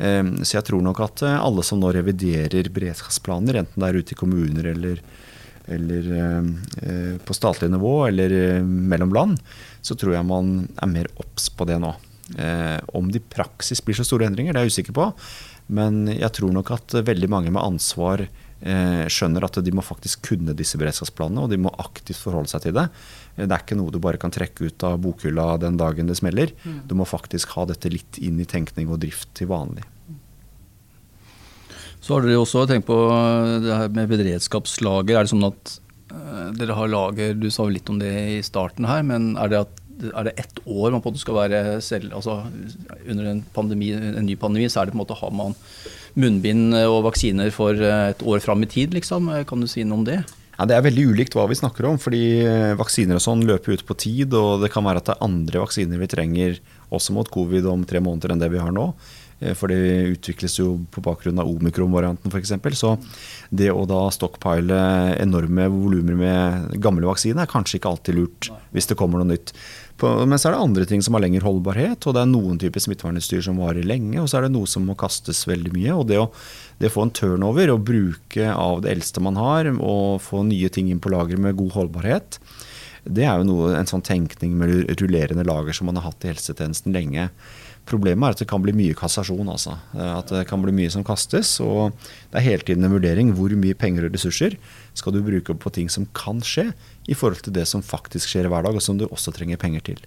Ehm, 0.00 0.38
så 0.40 0.58
jeg 0.58 0.70
tror 0.70 0.84
nok 0.84 1.02
at 1.04 1.26
eh, 1.28 1.40
alle 1.40 1.66
som 1.66 1.82
nå 1.82 1.92
reviderer 1.94 2.72
beredskapsplaner, 2.72 3.60
enten 3.60 3.84
det 3.84 3.90
er 3.90 4.00
ute 4.00 4.16
i 4.16 4.22
kommuner 4.24 4.72
eller 4.76 5.04
eller 5.70 6.06
eh, 6.18 7.18
på 7.22 7.34
statlig 7.36 7.68
nivå 7.70 8.08
eller 8.08 8.32
mellom 8.66 9.12
land, 9.14 9.36
så 9.78 9.94
tror 9.94 10.16
jeg 10.16 10.26
man 10.26 10.48
er 10.74 10.90
mer 10.90 11.06
obs 11.22 11.46
på 11.54 11.68
det 11.70 11.76
nå. 11.78 11.92
Eh, 12.38 12.78
om 12.96 13.10
det 13.12 13.20
i 13.22 13.30
praksis 13.34 13.82
blir 13.84 13.96
så 13.98 14.06
store 14.06 14.28
endringer, 14.28 14.54
det 14.54 14.62
er 14.62 14.68
jeg 14.68 14.76
usikker 14.76 14.96
på. 14.96 15.10
Men 15.72 16.06
jeg 16.10 16.32
tror 16.36 16.54
nok 16.54 16.72
at 16.74 16.96
veldig 17.06 17.28
mange 17.32 17.52
med 17.54 17.62
ansvar 17.62 18.24
eh, 18.24 19.04
skjønner 19.12 19.46
at 19.46 19.60
de 19.64 19.74
må 19.74 19.84
faktisk 19.84 20.24
kunne 20.32 20.56
disse 20.58 20.80
beredskapsplanene, 20.80 21.44
og 21.44 21.52
de 21.52 21.60
må 21.60 21.72
aktivt 21.82 22.20
forholde 22.22 22.52
seg 22.52 22.66
til 22.66 22.76
det. 22.78 22.88
Det 23.38 23.48
er 23.48 23.64
ikke 23.64 23.78
noe 23.78 23.92
du 23.94 24.00
bare 24.02 24.20
kan 24.20 24.34
trekke 24.34 24.68
ut 24.68 24.86
av 24.88 25.00
bokhylla 25.02 25.54
den 25.62 25.78
dagen 25.80 26.10
det 26.10 26.18
smeller. 26.20 26.52
Mm. 26.64 26.82
Du 26.88 26.96
må 26.98 27.08
faktisk 27.08 27.56
ha 27.56 27.66
dette 27.68 27.92
litt 27.92 28.20
inn 28.20 28.40
i 28.42 28.48
tenkning 28.48 28.92
og 28.92 29.00
drift 29.04 29.32
til 29.38 29.50
vanlig. 29.52 29.86
Så 32.02 32.16
har 32.16 32.24
dere 32.26 32.42
også 32.42 32.66
tenkt 32.66 32.88
på 32.88 32.96
det 33.62 33.76
her 33.78 33.92
med 33.94 34.10
beredskapslager. 34.10 35.14
Er 35.14 35.28
det 35.28 35.30
sånn 35.30 35.46
at 35.46 35.78
dere 36.58 36.74
har 36.76 36.90
lager 36.90 37.36
Du 37.38 37.46
sa 37.50 37.64
litt 37.70 37.88
om 37.88 38.00
det 38.00 38.10
i 38.10 38.40
starten 38.44 38.84
her, 38.88 39.04
men 39.06 39.32
er 39.40 39.52
det, 39.52 39.60
at, 39.64 39.81
er 40.12 40.28
det 40.28 40.34
ett 40.40 40.60
år 40.66 40.90
man 40.90 41.02
på 41.02 41.10
en 41.10 41.14
måte 41.14 41.22
skal 41.22 41.36
være 41.36 41.80
selv 41.84 42.14
altså 42.16 42.40
Under 43.06 43.28
en, 43.30 43.42
pandemi, 43.54 43.92
en 43.94 44.26
ny 44.26 44.36
pandemi 44.40 44.68
så 44.70 44.82
er 44.82 44.88
det 44.88 44.94
på 44.94 44.98
en 44.98 45.04
måte 45.04 45.18
har 45.18 45.34
man 45.36 45.56
munnbind 46.18 46.76
og 46.82 47.04
vaksiner 47.08 47.52
for 47.54 47.76
eh, 47.76 48.12
et 48.12 48.22
år 48.28 48.42
fram 48.44 48.64
i 48.64 48.68
tid, 48.68 48.92
liksom. 48.92 49.30
Kan 49.48 49.62
du 49.62 49.70
si 49.70 49.84
noe 49.84 50.02
om 50.02 50.06
det? 50.08 50.20
Ja, 50.58 50.66
Det 50.68 50.76
er 50.76 50.84
veldig 50.84 51.06
ulikt 51.10 51.34
hva 51.36 51.46
vi 51.48 51.56
snakker 51.58 51.88
om. 51.88 51.98
fordi 51.98 52.44
eh, 52.44 52.74
Vaksiner 52.78 53.18
og 53.18 53.24
sånn 53.24 53.46
løper 53.48 53.74
ut 53.74 53.86
på 53.88 53.96
tid. 53.98 54.34
Og 54.36 54.62
det 54.62 54.72
kan 54.72 54.84
være 54.84 55.02
at 55.02 55.08
det 55.08 55.16
er 55.16 55.26
andre 55.26 55.64
vaksiner 55.64 55.98
vi 55.98 56.10
trenger 56.10 56.60
også 56.92 57.16
mot 57.16 57.28
covid 57.32 57.66
om 57.66 57.84
tre 57.88 58.02
måneder 58.04 58.34
enn 58.34 58.42
det 58.42 58.52
vi 58.52 58.60
har 58.60 58.72
nå. 58.74 58.92
Eh, 59.40 59.54
for 59.58 59.72
det 59.72 60.12
utvikles 60.12 60.58
jo 60.60 60.76
på 60.92 61.02
bakgrunn 61.04 61.40
av 61.42 61.50
omikron-varianten 61.50 62.30
f.eks. 62.30 62.54
Så 62.78 62.94
det 63.50 63.72
å 63.72 63.86
da 63.88 64.04
stockpile 64.14 64.82
enorme 65.18 65.68
volumer 65.72 66.18
med 66.20 66.76
gamle 66.82 67.08
vaksiner 67.10 67.42
er 67.46 67.50
kanskje 67.50 67.80
ikke 67.80 67.94
alltid 67.96 68.20
lurt 68.20 68.52
hvis 68.72 68.90
det 68.90 68.98
kommer 69.00 69.22
noe 69.22 69.32
nytt. 69.32 69.54
Men 70.02 70.34
så 70.40 70.50
er 70.50 70.56
det 70.56 70.62
andre 70.64 70.86
ting 70.88 71.02
som 71.04 71.14
har 71.16 71.22
lengre 71.24 71.44
holdbarhet, 71.46 72.06
og 72.06 72.16
det 72.16 72.22
er 72.24 72.30
noen 72.30 72.58
typer 72.60 72.82
smittevernutstyr 72.82 73.44
som 73.46 73.60
varer 73.62 73.86
lenge, 73.86 74.18
og 74.18 74.26
så 74.30 74.40
er 74.40 74.46
det 74.46 74.54
noe 74.56 74.70
som 74.70 74.86
må 74.88 74.96
kastes 74.98 75.44
veldig 75.46 75.72
mye. 75.76 75.94
og 75.94 76.08
det 76.10 76.18
å, 76.18 76.28
det 76.82 76.90
å 76.90 76.94
få 76.96 77.06
en 77.06 77.14
turnover 77.14 77.70
og 77.72 77.86
bruke 77.86 78.50
av 78.50 78.82
det 78.82 78.92
eldste 78.96 79.22
man 79.22 79.38
har, 79.38 79.70
og 79.78 80.18
få 80.24 80.42
nye 80.48 80.72
ting 80.74 80.90
inn 80.90 81.02
på 81.02 81.12
lageret 81.14 81.42
med 81.42 81.58
god 81.60 81.76
holdbarhet, 81.78 82.41
det 83.04 83.24
er 83.26 83.40
jo 83.40 83.48
noe, 83.48 83.72
en 83.74 83.88
sånn 83.88 84.04
tenkning 84.06 84.54
med 84.58 84.92
rullerende 85.00 85.44
lager 85.46 85.74
som 85.74 85.88
man 85.90 85.98
har 85.98 86.10
hatt 86.10 86.24
i 86.24 86.30
helsetjenesten 86.30 86.94
lenge. 86.94 87.28
Problemet 87.88 88.28
er 88.28 88.36
at 88.36 88.40
det 88.44 88.46
kan 88.50 88.62
bli 88.62 88.74
mye 88.76 88.94
kassasjon. 88.94 89.48
Altså. 89.50 89.74
Eh, 89.96 90.12
at 90.14 90.30
det 90.30 90.44
kan 90.50 90.62
bli 90.62 90.74
mye 90.76 90.90
som 90.94 91.02
kastes. 91.06 91.56
Og 91.64 91.96
det 92.30 92.38
er 92.38 92.46
hele 92.46 92.66
tiden 92.66 92.86
en 92.86 92.94
vurdering 92.94 93.32
hvor 93.34 93.54
mye 93.58 93.78
penger 93.78 94.06
og 94.06 94.14
ressurser 94.14 94.54
skal 94.98 95.16
du 95.16 95.22
bruke 95.26 95.56
på 95.58 95.72
ting 95.74 95.90
som 95.90 96.06
kan 96.14 96.42
skje, 96.46 96.70
i 97.10 97.16
forhold 97.18 97.42
til 97.42 97.56
det 97.56 97.66
som 97.66 97.82
faktisk 97.82 98.30
skjer 98.30 98.46
hver 98.46 98.62
dag, 98.62 98.76
og 98.78 98.84
som 98.84 99.00
du 99.00 99.08
også 99.08 99.34
trenger 99.34 99.58
penger 99.58 99.82
til. 99.90 100.04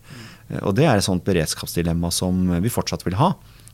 Eh, 0.47 0.61
og 0.63 0.77
det 0.79 0.87
er 0.87 0.95
et 0.95 1.07
sånt 1.07 1.25
beredskapsdilemma 1.27 2.13
som 2.15 2.47
vi 2.63 2.71
fortsatt 2.71 3.03
vil 3.07 3.19
ha. 3.19 3.33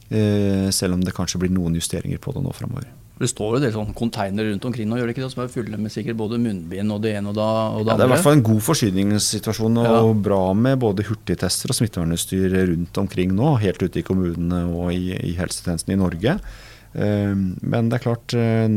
Eh, 0.10 0.68
selv 0.74 0.98
om 0.98 1.06
det 1.06 1.16
kanskje 1.16 1.44
blir 1.44 1.54
noen 1.54 1.78
justeringer 1.78 2.20
på 2.20 2.34
det 2.34 2.42
nå 2.44 2.58
framover. 2.58 2.90
Det 3.20 3.30
står 3.30 3.52
jo 3.52 3.60
en 3.60 3.66
del 3.66 3.74
sånn 3.76 3.92
containere 3.94 4.50
rundt 4.50 4.64
omkring 4.66 4.88
nå, 4.90 4.98
gjør 4.98 5.10
det 5.10 5.14
ikke 5.14 5.24
det, 5.26 5.32
som 5.34 5.44
er 5.44 5.52
fulle 5.54 5.78
med 5.78 5.94
sikkert 5.94 6.18
både 6.18 6.40
munnbind 6.42 6.96
og 6.96 7.04
det 7.04 7.12
ene 7.20 7.30
og, 7.30 7.38
da, 7.38 7.50
og 7.76 7.84
det 7.86 7.94
ja, 7.94 7.98
Det 8.00 8.06
er 8.06 8.10
i 8.10 8.14
hvert 8.16 8.26
fall 8.26 8.38
en 8.40 8.48
god 8.48 8.64
forsyningssituasjon 8.66 9.82
og 9.84 9.90
ja. 9.92 10.02
bra 10.30 10.42
med 10.58 10.82
både 10.82 11.06
hurtigtester 11.06 11.70
og 11.70 11.78
smittevernutstyr 11.78 12.58
rundt 12.72 13.02
omkring 13.04 13.36
nå. 13.38 13.56
Helt 13.62 13.84
ute 13.84 14.02
i 14.02 14.06
kommunene 14.08 14.64
og 14.72 14.94
i, 14.96 15.12
i 15.14 15.36
helsetjenesten 15.38 15.94
i 15.94 16.00
Norge. 16.02 16.40
Ehm, 16.94 17.52
men 17.62 17.92
det 17.92 18.00
er 18.00 18.08
klart 18.10 18.34
eh, 18.36 18.68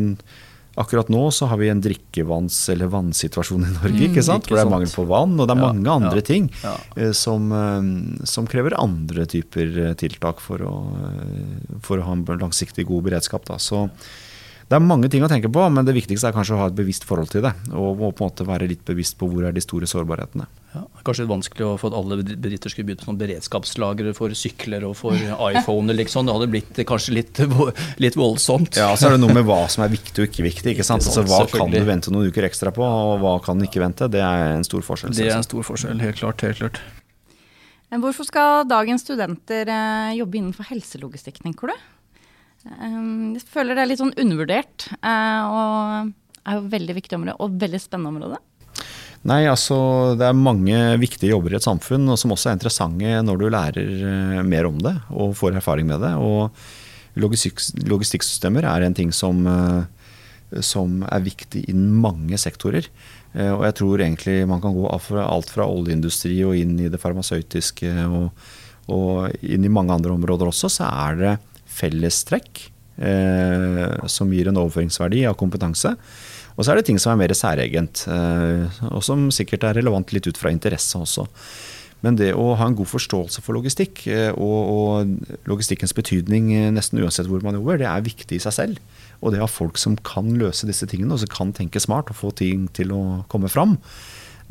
Akkurat 0.75 1.07
nå 1.07 1.29
så 1.31 1.47
har 1.47 1.59
vi 1.61 1.69
en 1.71 1.79
drikkevanns- 1.79 2.65
eller 2.73 2.89
vannsituasjon 2.91 3.63
i 3.63 3.75
Norge. 3.77 3.95
Mm, 3.95 4.07
ikke 4.09 4.25
sant? 4.27 4.49
Hvor 4.49 4.59
det 4.59 4.65
er 4.65 4.73
mangel 4.73 4.91
på 4.91 5.05
vann, 5.07 5.37
og 5.39 5.47
det 5.47 5.55
er 5.55 5.61
ja, 5.61 5.69
mange 5.71 5.93
andre 5.93 6.19
ja, 6.19 6.27
ting 6.27 6.49
ja. 6.65 6.73
Eh, 6.99 7.13
som, 7.15 7.47
eh, 7.55 8.27
som, 8.27 8.49
krever 8.51 8.75
andre 8.81 9.29
typer 9.31 9.95
tiltak 10.01 10.43
for 10.43 10.67
å, 10.67 10.75
for 11.79 12.03
å 12.03 12.09
ha 12.09 12.17
en 12.19 12.27
langsiktig 12.43 12.89
god 12.91 13.07
beredskap. 13.07 13.47
Da. 13.47 13.61
Så 13.63 13.85
det 14.75 14.81
er 14.81 14.89
mange 14.91 15.07
ting 15.07 15.23
å 15.23 15.29
tenke 15.31 15.47
på, 15.55 15.63
men 15.71 15.87
det 15.87 15.93
viktigste 15.95 16.27
er 16.27 16.35
kanskje 16.35 16.57
å 16.57 16.65
ha 16.65 16.67
et 16.67 16.75
bevisst 16.75 17.05
forhold 17.07 17.29
til 17.31 17.45
det. 17.45 17.53
Og, 17.71 18.01
på 18.01 18.09
en 18.11 18.27
måte 18.27 18.47
være 18.49 18.67
litt 18.67 18.81
bevisst 18.83 19.15
på 19.21 19.29
hvor 19.31 19.45
er 19.47 19.55
de 19.55 19.63
store 19.63 19.87
sårbarhetene. 19.87 20.49
Ja, 20.73 20.83
kanskje 21.07 21.23
litt 21.23 21.31
vanskelig 21.31 21.67
å 21.69 21.77
få 21.79 21.93
at 21.93 21.97
alle 22.01 22.19
bedrifter 22.25 22.73
skulle 22.73 22.89
begynt 22.89 23.05
sånn 23.07 23.21
beredskapslagre 23.21 24.17
for 24.19 24.35
sykler 24.35 24.83
og 24.89 24.97
for 24.99 25.15
iPhoner, 25.53 25.95
liksom. 26.01 26.27
Det 26.27 26.35
hadde 26.35 26.51
blitt 26.51 26.83
kanskje 26.91 27.15
litt, 27.21 27.39
litt, 28.03 28.19
voldsomt. 28.19 28.81
Ja, 28.81 28.91
så 28.99 29.13
er 29.13 29.15
det 29.15 29.23
noe 29.23 29.39
med 29.39 29.47
hva 29.47 29.61
som 29.71 29.87
er 29.87 29.95
viktig 29.95 30.25
og 30.25 30.33
ikke 30.33 30.49
viktig. 30.49 30.75
ikke 30.75 30.89
sant? 30.91 31.07
Altså, 31.15 31.23
hva 31.31 31.45
kan 31.47 31.71
du 31.71 31.79
vente 31.87 32.11
noen 32.11 32.33
uker 32.35 32.49
ekstra 32.49 32.75
på, 32.75 32.83
og 32.83 33.23
hva 33.23 33.37
kan 33.45 33.61
du 33.61 33.69
ikke 33.69 33.85
vente? 33.85 34.11
Det 34.11 34.25
er 34.25 34.57
en 34.57 34.67
stor 34.67 34.83
forskjell. 34.83 35.15
Det 35.15 35.29
er 35.29 35.37
en 35.37 35.47
stor 35.47 35.63
forskjell, 35.71 36.03
helt 36.03 36.19
klart. 36.19 36.43
helt 36.43 36.59
klart. 36.59 36.83
Hvorfor 37.95 38.27
skal 38.27 38.65
dagens 38.67 39.05
studenter 39.07 39.71
eh, 39.71 40.17
jobbe 40.19 40.41
innenfor 40.41 40.67
helselogistikk, 40.73 41.45
tenker 41.45 41.71
du? 41.71 41.83
Ehm, 42.65 43.35
jeg 43.37 43.45
føler 43.51 43.77
det 43.77 43.85
er 43.85 43.91
litt 43.91 44.01
sånn 44.01 44.15
undervurdert, 44.21 44.89
eh, 44.97 45.43
og 45.45 46.13
er 46.45 46.59
jo 46.59 46.67
veldig 46.73 46.97
viktig 46.97 47.19
område, 47.19 47.37
og 47.41 47.59
veldig 47.61 47.81
spennende 47.81 48.13
område. 48.15 48.41
Nei, 49.25 49.47
altså 49.49 49.77
Det 50.19 50.27
er 50.27 50.37
mange 50.37 50.77
viktige 51.01 51.31
jobber 51.31 51.55
i 51.55 51.57
et 51.57 51.65
samfunn 51.65 52.11
og 52.13 52.19
som 52.21 52.35
også 52.35 52.51
er 52.51 52.57
interessante 52.59 53.23
når 53.25 53.39
du 53.41 53.45
lærer 53.49 54.03
eh, 54.05 54.43
mer 54.45 54.69
om 54.69 54.77
det 54.77 54.93
og 55.09 55.37
får 55.39 55.57
erfaring 55.61 55.89
med 55.89 56.03
det. 56.05 56.13
Og 56.21 56.53
logistikk, 57.17 57.63
logistikksystemer 57.89 58.69
er 58.69 58.85
en 58.85 58.97
ting 58.97 59.15
som, 59.17 59.41
eh, 59.49 60.61
som 60.61 61.01
er 61.09 61.25
viktig 61.25 61.65
innen 61.71 61.97
mange 62.05 62.37
sektorer. 62.41 62.91
Og 63.35 63.65
jeg 63.67 63.75
tror 63.75 63.99
egentlig 63.99 64.47
man 64.47 64.61
kan 64.63 64.77
gå 64.77 64.85
alt 64.87 65.49
fra 65.51 65.65
oljeindustri 65.67 66.37
og 66.47 66.55
inn 66.55 66.77
i 66.79 66.87
det 66.87 67.01
farmasøytiske 67.03 67.91
og, 68.07 68.29
og 68.95 69.33
inn 69.43 69.67
i 69.67 69.73
mange 69.75 69.91
andre 69.91 70.13
områder 70.15 70.53
også, 70.53 70.71
så 70.71 70.87
er 70.87 71.19
det 71.19 71.33
fellestrekk 71.75 72.65
eh, 72.99 74.09
som 74.11 74.33
gir 74.33 74.51
en 74.51 74.61
overføringsverdi 74.63 75.25
av 75.29 75.39
kompetanse. 75.41 75.95
Og 76.55 76.63
så 76.63 76.73
er 76.73 76.79
det 76.79 76.89
ting 76.89 77.01
som 77.03 77.15
er 77.15 77.23
mer 77.25 77.35
særegent, 77.35 78.05
eh, 78.11 78.83
og 78.93 79.03
som 79.07 79.27
sikkert 79.35 79.67
er 79.67 79.81
relevant 79.81 80.15
litt 80.15 80.29
ut 80.31 80.39
fra 80.39 80.53
interesse 80.55 80.99
også. 80.99 81.27
Men 82.05 82.19
det 82.21 82.35
å 82.37 82.51
ha 82.59 82.67
en 82.69 82.77
god 82.77 82.91
forståelse 82.91 83.41
for 83.45 83.57
logistikk 83.57 84.05
eh, 84.13 84.31
og, 84.37 84.59
og 84.75 85.49
logistikkens 85.49 85.95
betydning 85.97 86.51
eh, 86.53 86.73
nesten 86.75 87.01
uansett 87.01 87.31
hvor 87.31 87.43
man 87.45 87.57
jobber, 87.57 87.81
det 87.81 87.89
er 87.89 88.05
viktig 88.05 88.39
i 88.39 88.43
seg 88.45 88.57
selv. 88.59 88.83
Og 89.25 89.33
det 89.33 89.41
å 89.41 89.47
ha 89.47 89.51
folk 89.51 89.81
som 89.81 89.97
kan 90.05 90.29
løse 90.39 90.69
disse 90.69 90.87
tingene, 90.91 91.17
og 91.17 91.23
som 91.23 91.33
kan 91.33 91.55
tenke 91.57 91.83
smart 91.83 92.13
og 92.13 92.21
få 92.21 92.35
ting 92.37 92.69
til 92.77 92.93
å 92.93 93.03
komme 93.33 93.49
fram, 93.49 93.79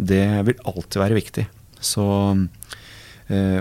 det 0.01 0.25
vil 0.49 0.65
alltid 0.65 0.99
være 1.03 1.19
viktig. 1.19 1.45
Så 1.83 2.03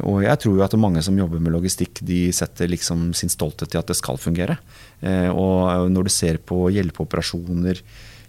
og 0.02 0.22
jeg 0.24 0.40
tror 0.42 0.56
jo 0.58 0.64
at 0.64 0.74
mange 0.80 1.02
som 1.04 1.18
jobber 1.18 1.40
med 1.42 1.54
logistikk, 1.54 2.00
de 2.02 2.32
setter 2.34 2.70
liksom 2.70 3.12
sin 3.14 3.30
stolthet 3.32 3.74
i 3.74 3.78
at 3.80 3.90
det 3.90 3.98
skal 3.98 4.18
fungere. 4.20 4.56
Eh, 5.00 5.30
og 5.30 5.90
når 5.92 6.08
du 6.08 6.12
ser 6.12 6.40
på 6.42 6.66
hjelpeoperasjoner 6.74 7.82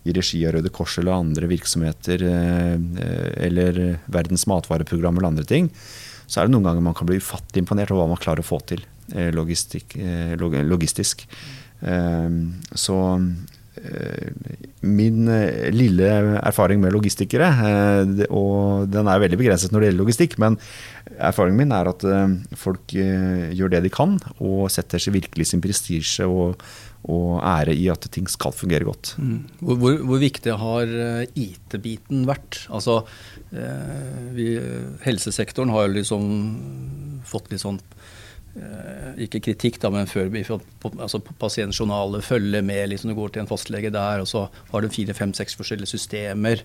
i 0.03 0.13
regi 0.13 0.43
av 0.45 0.57
Røde 0.57 0.71
Kors 0.73 0.97
eller 1.01 1.15
andre 1.15 1.49
virksomheter, 1.49 2.25
eh, 2.27 2.77
eller 3.47 3.81
Verdens 4.13 4.45
matvareprogram 4.51 5.17
eller 5.17 5.31
andre 5.31 5.47
ting, 5.49 5.71
så 6.27 6.41
er 6.41 6.47
det 6.47 6.55
noen 6.55 6.69
ganger 6.69 6.85
man 6.85 6.97
kan 6.97 7.09
bli 7.09 7.19
ufattelig 7.21 7.63
imponert 7.63 7.91
over 7.91 8.03
hva 8.03 8.13
man 8.13 8.21
klarer 8.21 8.43
å 8.43 8.47
få 8.47 8.61
til 8.69 8.85
logistisk. 9.33 9.97
Så 11.83 12.95
min 14.83 15.25
lille 15.73 16.09
erfaring 16.43 16.81
med 16.83 16.93
logistikere, 16.93 17.47
og 18.29 18.89
den 18.93 19.09
er 19.09 19.21
veldig 19.23 19.39
begrenset 19.39 19.73
når 19.73 19.81
det 19.81 19.87
gjelder 19.89 20.03
logistikk, 20.03 20.35
men 20.43 20.59
Erfaringen 21.21 21.59
min 21.59 21.73
er 21.75 21.89
at 21.89 22.03
eh, 22.07 22.33
folk 22.57 22.95
eh, 22.97 23.51
gjør 23.53 23.75
det 23.75 23.83
de 23.85 23.91
kan, 23.93 24.15
og 24.41 24.71
setter 24.73 25.01
seg 25.01 25.17
virkelig 25.17 25.49
sin 25.49 25.61
prestisje 25.63 26.25
og, 26.25 26.63
og 27.03 27.41
ære 27.43 27.75
i 27.77 27.89
at 27.91 28.07
ting 28.13 28.29
skal 28.31 28.55
fungere 28.55 28.87
godt. 28.87 29.13
Mm. 29.19 29.41
Hvor, 29.59 29.79
hvor, 29.81 29.97
hvor, 30.09 30.21
viktig 30.23 30.57
har 30.61 30.95
eh, 31.07 31.25
IT-biten 31.35 32.25
vært? 32.29 32.63
Altså, 32.73 33.01
eh, 33.51 34.29
vi, 34.37 34.47
helsesektoren 35.05 35.73
har 35.73 35.89
jo 35.89 35.97
liksom 35.99 36.31
fått 37.29 37.51
litt 37.53 37.63
sånn 37.63 37.81
Eh, 37.83 38.02
ikke 38.53 39.39
kritikk, 39.47 39.79
da, 39.81 39.89
men 39.89 40.05
før 40.09 40.29
altså, 41.01 41.19
pasientjournaler 41.41 42.21
følger 42.21 42.61
med. 42.65 42.89
liksom 42.89 43.09
Du 43.09 43.15
går 43.17 43.33
til 43.33 43.43
en 43.43 43.49
fastlege 43.49 43.89
der, 43.93 44.21
og 44.21 44.27
så 44.29 44.45
har 44.71 44.81
du 44.81 44.89
fire, 44.93 45.15
fem, 45.17 45.33
seks 45.33 45.57
forskjellige 45.57 45.93
systemer. 45.95 46.61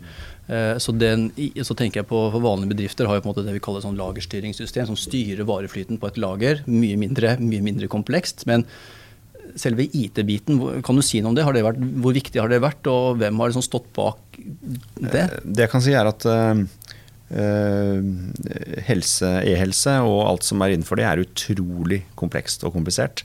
Eh, 0.48 0.76
så, 0.78 0.92
den, 0.92 1.30
så, 1.62 1.74
tenker 1.74 2.02
jeg 2.02 2.10
på 2.10 2.20
for 2.34 2.44
vanlige 2.44 2.74
bedrifter 2.74 3.08
har 3.08 3.18
jo 3.18 3.24
på 3.24 3.30
en 3.30 3.34
måte 3.34 3.46
det 3.46 3.56
vi 3.56 3.64
kaller 3.64 3.84
sånn 3.84 3.98
lagerstyringssystem, 4.00 4.90
som 4.90 5.00
styrer 5.00 5.48
vareflyten 5.48 6.00
på 6.00 6.10
et 6.10 6.20
lager. 6.20 6.62
Mye 6.68 7.00
mindre, 7.00 7.36
mye 7.40 7.64
mindre 7.64 7.90
komplekst. 7.90 8.46
men 8.46 8.68
selve 9.56 9.86
IT-biten, 9.96 10.58
kan 10.84 10.98
du 10.98 11.02
si 11.02 11.22
noe 11.22 11.32
om 11.32 11.36
det? 11.36 11.46
det 11.56 11.64
vært, 11.64 11.80
hvor 12.04 12.12
viktig 12.14 12.40
har 12.40 12.50
det 12.52 12.60
vært, 12.62 12.84
og 12.90 13.16
hvem 13.18 13.40
har 13.40 13.48
liksom 13.48 13.64
stått 13.64 13.88
bak 13.96 14.36
det? 14.36 15.24
Eh, 15.24 15.38
det 15.42 15.64
jeg 15.64 15.72
kan 15.72 15.84
si 15.84 15.96
er 15.96 16.10
at 16.10 16.26
Eh, 17.28 17.98
helse, 18.88 19.28
e-helse 19.44 19.98
og 20.00 20.22
alt 20.24 20.46
som 20.46 20.62
er 20.64 20.72
innenfor 20.72 20.96
det, 20.96 21.04
er 21.04 21.24
utrolig 21.26 22.02
komplekst 22.18 22.64
og 22.64 22.72
komplisert. 22.76 23.24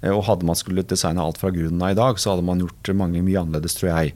Eh, 0.00 0.12
og 0.12 0.24
hadde 0.28 0.48
man 0.48 0.58
skulle 0.58 0.84
designe 0.88 1.22
alt 1.22 1.40
fra 1.40 1.52
grunnen 1.52 1.82
av 1.84 1.92
i 1.92 1.98
dag, 1.98 2.20
så 2.20 2.32
hadde 2.32 2.46
man 2.48 2.62
gjort 2.64 2.94
mange 2.96 3.20
mye 3.24 3.42
annerledes, 3.42 3.76
tror 3.76 3.92
jeg. 3.92 4.14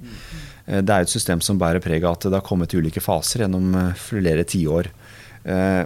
Eh, 0.67 0.81
det 0.81 0.95
er 0.95 1.05
et 1.05 1.13
system 1.13 1.45
som 1.45 1.61
bærer 1.61 1.85
preg 1.85 2.07
av 2.07 2.17
at 2.17 2.31
det 2.31 2.39
har 2.39 2.47
kommet 2.47 2.73
i 2.73 2.81
ulike 2.81 3.05
faser 3.05 3.45
gjennom 3.45 3.77
flere 4.01 4.47
tiår. 4.49 4.93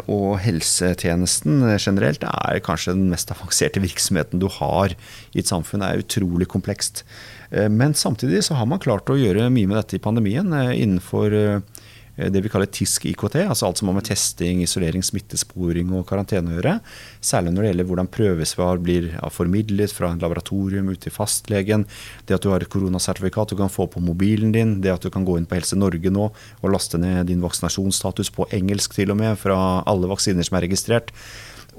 Og 0.08 0.38
helsetjenesten 0.40 1.66
generelt 1.74 2.22
er 2.24 2.62
kanskje 2.64 2.94
den 2.94 3.10
mest 3.12 3.28
avanserte 3.34 3.82
virksomheten 3.84 4.40
du 4.40 4.46
har 4.54 4.94
i 5.34 5.42
et 5.42 5.50
samfunn. 5.50 5.82
Det 5.84 5.90
er 5.90 6.00
utrolig 6.00 6.48
komplekst. 6.48 7.02
Men 7.68 7.92
samtidig 7.92 8.40
så 8.46 8.56
har 8.56 8.70
man 8.70 8.80
klart 8.80 9.12
å 9.12 9.18
gjøre 9.20 9.50
mye 9.52 9.68
med 9.68 9.76
dette 9.76 9.98
i 9.98 10.00
pandemien 10.00 10.48
innenfor 10.48 11.36
det 12.28 12.42
vi 12.44 12.50
kaller 12.52 12.68
TISK 12.68 13.06
IKT, 13.12 13.36
altså 13.46 13.68
alt 13.68 13.80
som 13.80 13.88
har 13.88 13.96
med 13.96 14.06
testing, 14.08 14.60
isolering, 14.64 15.02
smittesporing 15.04 15.92
og 15.96 16.04
karantene 16.08 16.52
å 16.52 16.56
gjøre. 16.58 16.74
Særlig 17.24 17.54
når 17.54 17.62
det 17.62 17.70
gjelder 17.70 17.88
hvordan 17.90 18.10
prøvesvar 18.12 18.82
blir 18.84 19.08
formidlet 19.32 19.94
fra 19.94 20.12
en 20.12 20.20
laboratorium 20.20 20.90
ut 20.92 21.00
til 21.04 21.14
fastlegen. 21.14 21.86
Det 22.28 22.36
at 22.36 22.44
du 22.44 22.50
har 22.52 22.64
et 22.64 22.72
koronasertifikat 22.72 23.54
du 23.54 23.58
kan 23.60 23.72
få 23.72 23.88
på 23.90 24.02
mobilen 24.04 24.52
din. 24.56 24.78
Det 24.84 24.92
at 24.92 25.06
du 25.06 25.12
kan 25.12 25.24
gå 25.24 25.38
inn 25.38 25.48
på 25.48 25.56
Helse 25.56 25.78
Norge 25.78 26.12
nå 26.12 26.28
og 26.30 26.74
laste 26.74 27.00
ned 27.00 27.30
din 27.30 27.44
vaksinasjonsstatus 27.44 28.32
på 28.36 28.48
engelsk 28.56 28.98
til 28.98 29.14
og 29.14 29.20
med 29.22 29.38
fra 29.40 29.56
alle 29.88 30.10
vaksiner 30.10 30.46
som 30.46 30.58
er 30.58 30.68
registrert. 30.68 31.14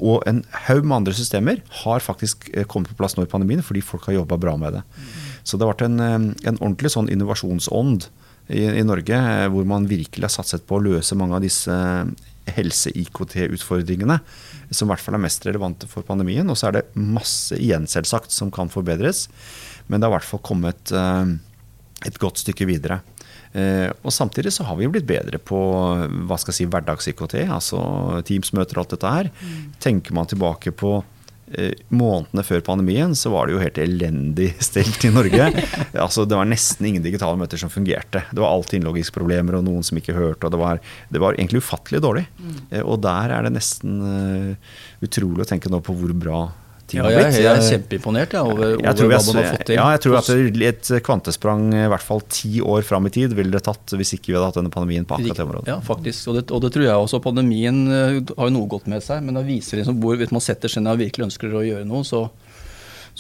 Og 0.02 0.24
en 0.30 0.42
haug 0.68 0.88
med 0.88 1.02
andre 1.02 1.14
systemer 1.14 1.62
har 1.84 2.04
faktisk 2.04 2.50
eh, 2.56 2.66
kommet 2.66 2.90
på 2.90 2.98
plass 2.98 3.18
nå 3.18 3.28
i 3.28 3.32
pandemien 3.32 3.62
fordi 3.66 3.84
folk 3.86 4.08
har 4.10 4.22
jobba 4.22 4.40
bra 4.42 4.56
med 4.58 4.80
det. 4.80 4.84
Så 5.44 5.58
det 5.58 5.66
har 5.66 5.74
vært 5.74 5.86
en, 5.86 6.00
eh, 6.00 6.50
en 6.50 6.60
ordentlig 6.60 6.94
sånn 6.96 7.12
innovasjonsånd 7.12 8.08
i, 8.50 8.66
i 8.66 8.84
Norge, 8.88 9.16
eh, 9.16 9.48
hvor 9.52 9.68
man 9.68 9.88
virkelig 9.90 10.26
har 10.28 10.34
satset 10.34 10.66
på 10.68 10.78
å 10.78 10.84
løse 10.84 11.18
mange 11.20 11.38
av 11.38 11.46
disse 11.46 11.72
eh, 11.72 12.10
helse-IKT-utfordringene, 12.52 14.18
som 14.72 14.88
i 14.88 14.92
hvert 14.92 15.04
fall 15.04 15.18
er 15.18 15.24
mest 15.24 15.46
relevante 15.48 15.88
for 15.92 16.06
pandemien. 16.08 16.48
Og 16.50 16.58
så 16.60 16.70
er 16.70 16.80
det 16.80 16.88
masse 16.96 17.58
igjen, 17.60 17.88
selvsagt, 17.92 18.34
som 18.34 18.52
kan 18.54 18.72
forbedres. 18.72 19.28
Men 19.88 20.00
det 20.00 20.08
har 20.08 20.16
i 20.16 20.18
hvert 20.20 20.32
fall 20.32 20.44
kommet 20.46 20.94
eh, 20.96 21.36
et 22.10 22.20
godt 22.22 22.42
stykke 22.42 22.66
videre. 22.66 23.04
og 24.02 24.14
Samtidig 24.16 24.50
så 24.56 24.64
har 24.66 24.78
vi 24.80 24.88
blitt 24.90 25.06
bedre 25.06 25.38
på 25.38 25.58
hva 26.26 26.38
skal 26.40 26.50
jeg 26.50 26.64
si, 26.64 26.66
hverdags-IKT, 26.72 27.36
altså 27.46 27.82
Teams-møter 28.26 28.80
og 28.80 28.82
alt 28.82 28.96
dette 28.96 29.12
her. 29.14 29.30
Mm. 29.38 29.68
Tenker 29.86 30.16
man 30.18 30.30
tilbake 30.32 30.74
på 30.74 30.96
månedene 31.92 32.46
før 32.46 32.64
pandemien 32.66 33.16
så 33.18 33.32
var 33.34 33.48
det 33.48 33.56
jo 33.56 33.62
helt 33.64 33.80
elendig 33.82 34.52
stelt 34.70 35.06
i 35.08 35.14
Norge. 35.14 35.50
altså 36.06 36.26
Det 36.30 36.38
var 36.38 36.50
nesten 36.50 36.88
ingen 36.90 37.06
digitale 37.06 37.40
møter 37.40 37.62
som 37.62 37.72
fungerte. 37.74 38.24
Det 38.32 38.42
var 38.42 38.54
alltid 38.54 38.80
innloggingsproblemer 38.80 39.60
og 39.60 39.66
noen 39.68 39.86
som 39.86 40.00
ikke 40.00 40.18
hørte. 40.18 40.48
og 40.48 40.56
Det 40.56 40.62
var, 40.62 40.82
det 41.12 41.24
var 41.24 41.38
egentlig 41.38 41.64
ufattelig 41.64 42.02
dårlig. 42.04 42.26
Mm. 42.40 42.58
Eh, 42.70 42.84
og 42.86 43.02
der 43.04 43.36
er 43.36 43.48
det 43.48 43.56
nesten 43.58 44.02
uh, 44.02 44.74
utrolig 45.06 45.46
å 45.46 45.50
tenke 45.50 45.72
nå 45.72 45.82
på 45.86 45.96
hvor 45.98 46.16
bra 46.18 46.42
ting 46.92 47.02
ja, 47.02 47.10
jeg, 47.14 47.34
jeg 47.40 47.50
er 47.50 47.64
kjempeimponert 47.66 48.36
ja, 48.36 48.44
over, 48.48 48.76
over 48.78 49.10
hva 49.12 49.20
man 49.26 49.40
har 49.40 49.48
fått 49.56 49.66
til. 49.70 49.78
Ja, 49.80 49.88
jeg 49.96 50.04
tror 50.06 50.18
at 50.20 50.32
et 50.72 50.92
kvantesprang 51.08 51.66
i 51.74 51.88
hvert 51.92 52.06
fall 52.06 52.24
ti 52.32 52.62
år 52.62 52.86
fram 52.88 53.08
i 53.10 53.14
tid 53.14 53.36
ville 53.38 53.54
det 53.56 53.64
tatt 53.68 53.96
hvis 53.98 54.16
ikke 54.18 54.32
vi 54.32 54.38
hadde 54.38 54.52
hatt 54.52 54.60
denne 54.60 54.74
pandemien 54.74 55.08
på 55.08 55.18
akkurat 55.18 55.42
det 55.42 55.48
området. 55.48 55.72
Ja, 55.72 55.80
faktisk. 55.86 56.32
Og 56.32 56.40
det, 56.40 56.46
og 56.52 56.64
det, 56.64 56.74
tror 56.76 56.88
jeg 56.88 57.08
også. 57.08 57.22
Pandemien 57.24 57.82
eh, 57.88 58.20
har 58.36 58.50
jo 58.50 58.56
noe 58.56 58.70
godt 58.72 58.90
med 58.92 59.04
seg, 59.06 59.24
men 59.26 59.40
det 59.40 59.48
viser 59.48 59.82
liksom 59.82 60.00
hvor, 60.04 60.20
hvis 60.20 60.34
man 60.36 60.44
setter 60.44 60.72
seg 60.72 60.86
ned 60.86 60.96
og 60.96 61.04
virkelig 61.04 61.30
ønsker 61.30 61.56
å 61.56 61.66
gjøre 61.66 61.88
noe, 61.88 62.06
så 62.08 62.26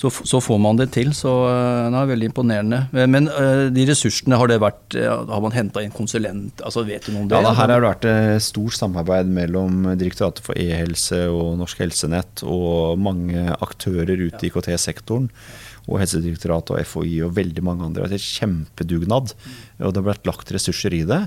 så, 0.02 0.10
så, 0.10 0.42
får 0.42 0.58
man 0.62 0.80
det 0.80 0.90
til. 0.96 1.12
Så 1.14 1.30
uh, 1.46 1.88
det 1.94 2.00
er 2.00 2.12
veldig 2.12 2.30
imponerende. 2.32 2.82
Men 2.92 3.30
uh, 3.30 3.68
de 3.74 3.86
ressursene, 3.90 4.40
har 4.40 4.50
det 4.50 4.60
vært 4.64 4.98
Har 4.98 5.42
man 5.44 5.54
henta 5.56 5.84
inn 5.86 5.94
konsulent? 5.94 6.62
altså 6.66 6.84
Vet 6.88 7.06
du 7.08 7.14
noe 7.14 7.24
om 7.24 7.30
det? 7.30 7.38
Ja, 7.38 7.46
da, 7.46 7.56
Her 7.58 7.76
har 7.76 7.84
det 7.84 7.90
vært 7.90 8.44
stort 8.44 8.78
samarbeid 8.78 9.30
mellom 9.32 9.86
Direktoratet 10.00 10.44
for 10.46 10.58
e-helse 10.60 11.24
og 11.32 11.56
Norsk 11.62 11.84
Helsenett 11.84 12.44
og 12.48 13.00
mange 13.02 13.46
aktører 13.62 14.18
ute 14.28 14.48
i 14.48 14.52
IKT-sektoren 14.52 15.30
og 15.88 15.98
Helsedirektoratet 16.02 16.76
og 16.76 16.88
FHI 16.88 17.16
og 17.26 17.36
veldig 17.38 17.64
mange 17.66 17.88
andre. 17.88 18.06
Det 18.10 18.20
er 18.20 18.22
et 18.22 18.40
kjempedugnad. 18.40 19.34
Og 19.82 19.94
det 19.94 20.02
har 20.02 20.06
blitt 20.06 20.30
lagt 20.30 20.54
ressurser 20.54 20.94
i 20.94 21.02
det. 21.10 21.24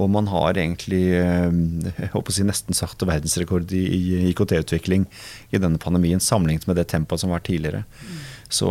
Og 0.00 0.08
man 0.12 0.30
har 0.32 0.56
egentlig 0.56 1.02
jeg 1.12 2.10
håper 2.14 2.32
å 2.32 2.36
si, 2.36 2.46
nesten 2.48 2.76
sagt 2.76 3.04
verdensrekord 3.04 3.70
i, 3.76 3.84
IKT-utvikling 4.30 5.06
i 5.52 5.60
denne 5.60 5.80
pandemien, 5.82 6.22
sammenlignet 6.22 6.66
med 6.68 6.80
det 6.80 6.88
tempoet 6.92 7.22
som 7.22 7.32
har 7.32 7.40
vært 7.40 7.50
tidligere. 7.50 7.84
Så 8.48 8.68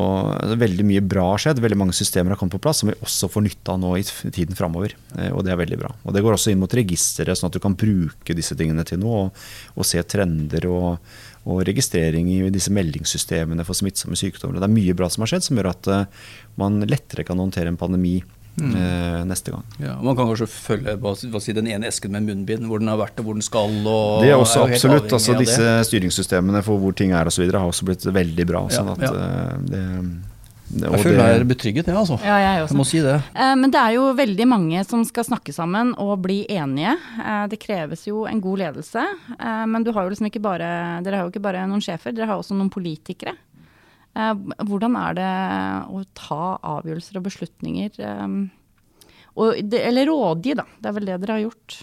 veldig 0.58 0.86
mye 0.90 1.04
bra 1.06 1.28
har 1.36 1.42
skjedd. 1.42 1.62
Veldig 1.62 1.78
mange 1.78 1.94
systemer 1.94 2.34
har 2.34 2.40
kommet 2.40 2.56
på 2.56 2.62
plass 2.64 2.82
som 2.82 2.90
vi 2.90 2.98
også 2.98 3.30
får 3.30 3.44
nytte 3.46 3.74
av 3.74 3.78
nå 3.82 3.94
i 4.00 4.06
tiden 4.34 4.58
framover. 4.58 4.96
Eh, 5.20 5.30
og 5.30 5.44
det 5.46 5.54
er 5.54 5.62
veldig 5.62 5.78
bra. 5.84 5.92
Og 6.02 6.16
det 6.16 6.24
går 6.26 6.34
også 6.34 6.54
inn 6.54 6.62
mot 6.64 6.74
registeret, 6.74 7.38
sånn 7.38 7.52
at 7.52 7.58
du 7.60 7.62
kan 7.62 7.78
bruke 7.78 8.36
disse 8.38 8.58
tingene 8.58 8.86
til 8.88 9.04
noe 9.04 9.28
og, 9.28 9.44
og 9.78 9.86
se 9.86 10.02
trender 10.10 10.66
og, 10.72 10.98
og 11.48 11.64
registrering 11.68 12.30
i 12.34 12.40
disse 12.54 12.72
meldingssystemene 12.76 13.66
for 13.68 13.78
smittsomme 13.78 14.18
sykdommer. 14.20 14.60
Det 14.60 14.68
er 14.68 14.74
mye 14.74 14.96
bra 14.98 15.08
som 15.12 15.24
har 15.24 15.32
skjedd, 15.32 15.46
som 15.48 15.60
gjør 15.60 15.72
at 15.72 15.92
uh, 15.92 16.26
man 16.60 16.82
lettere 16.84 17.24
kan 17.28 17.40
håndtere 17.40 17.72
en 17.72 17.80
pandemi 17.80 18.18
mm. 18.20 18.74
uh, 18.76 19.22
neste 19.30 19.54
gang. 19.56 19.64
Ja, 19.80 19.96
man 20.04 20.18
kan 20.18 20.28
kanskje 20.28 20.50
følge 20.52 20.98
hva, 21.00 21.14
hva 21.16 21.44
si, 21.44 21.56
den 21.56 21.70
ene 21.72 21.88
esken 21.90 22.14
med 22.16 22.28
munnbind, 22.28 22.68
hvor 22.68 22.84
den 22.84 22.92
har 22.92 23.00
vært 23.00 23.22
og 23.22 23.30
hvor 23.30 23.38
den 23.40 23.46
skal. 23.46 23.76
Og, 23.84 24.26
det 24.26 24.34
er 24.34 24.40
også 24.40 24.66
er 24.66 24.76
absolutt. 24.76 25.12
Altså, 25.20 25.38
disse 25.40 25.76
styringssystemene 25.90 26.64
for 26.68 26.84
hvor 26.84 26.96
ting 26.98 27.16
er 27.16 27.32
osv. 27.32 27.48
har 27.48 27.64
også 27.64 27.88
blitt 27.88 28.08
veldig 28.08 28.50
bra. 28.50 28.66
sånn 28.74 28.92
at 28.98 29.08
ja. 29.08 29.14
uh, 29.16 29.54
det 29.72 29.86
jeg 30.68 31.00
føler 31.00 31.22
meg 31.22 31.44
betrygget, 31.48 31.88
jeg, 31.88 31.96
ja, 31.96 32.02
altså. 32.02 32.18
Ja, 32.26 32.38
jeg, 32.44 32.64
også. 32.66 32.74
jeg 32.76 32.80
må 32.82 32.86
si 32.90 33.00
det. 33.06 33.16
Eh, 33.40 33.54
men 33.56 33.72
det 33.72 33.80
er 33.80 33.94
jo 33.96 34.10
veldig 34.18 34.48
mange 34.52 34.84
som 34.88 35.06
skal 35.08 35.26
snakke 35.28 35.56
sammen 35.56 35.94
og 36.04 36.18
bli 36.26 36.42
enige. 36.52 36.98
Eh, 37.24 37.46
det 37.54 37.60
kreves 37.64 38.04
jo 38.10 38.26
en 38.28 38.42
god 38.44 38.64
ledelse. 38.66 39.06
Eh, 39.38 39.66
men 39.72 39.88
du 39.88 39.94
har 39.96 40.04
jo 40.04 40.12
liksom 40.12 40.28
ikke 40.28 40.44
bare, 40.44 40.70
dere 41.06 41.22
har 41.22 41.28
jo 41.28 41.32
ikke 41.32 41.46
bare 41.48 41.64
noen 41.72 41.84
sjefer, 41.84 42.16
dere 42.16 42.28
har 42.32 42.42
også 42.42 42.58
noen 42.58 42.72
politikere. 42.74 43.38
Eh, 44.12 44.34
hvordan 44.68 45.00
er 45.00 45.20
det 45.22 45.34
å 45.88 46.04
ta 46.20 46.42
avgjørelser 46.76 47.22
og 47.22 47.28
beslutninger? 47.30 48.02
Og, 49.38 49.74
eller 49.80 50.10
rådgi, 50.10 50.58
da. 50.58 50.68
Det 50.82 50.90
er 50.90 50.98
vel 51.00 51.08
det 51.08 51.22
dere 51.24 51.40
har 51.40 51.46
gjort? 51.48 51.80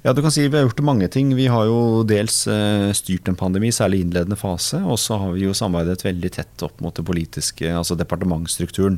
Ja, 0.00 0.14
du 0.16 0.22
kan 0.24 0.32
si 0.32 0.46
Vi 0.48 0.56
har 0.56 0.64
gjort 0.64 0.80
mange 0.80 1.08
ting. 1.12 1.34
Vi 1.36 1.46
har 1.52 1.66
jo 1.68 2.00
dels 2.08 2.46
uh, 2.48 2.88
styrt 2.96 3.28
en 3.28 3.36
pandemi, 3.36 3.68
særlig 3.68 4.00
innledende 4.00 4.38
fase. 4.40 4.80
Og 4.80 4.96
så 4.96 5.18
har 5.20 5.34
vi 5.34 5.44
jo 5.44 5.56
samarbeidet 5.56 6.06
veldig 6.06 6.30
tett 6.38 6.64
opp 6.64 6.80
mot 6.80 6.96
det 6.96 7.04
politiske, 7.04 7.68
altså 7.68 7.98
departementsstrukturen. 8.00 8.96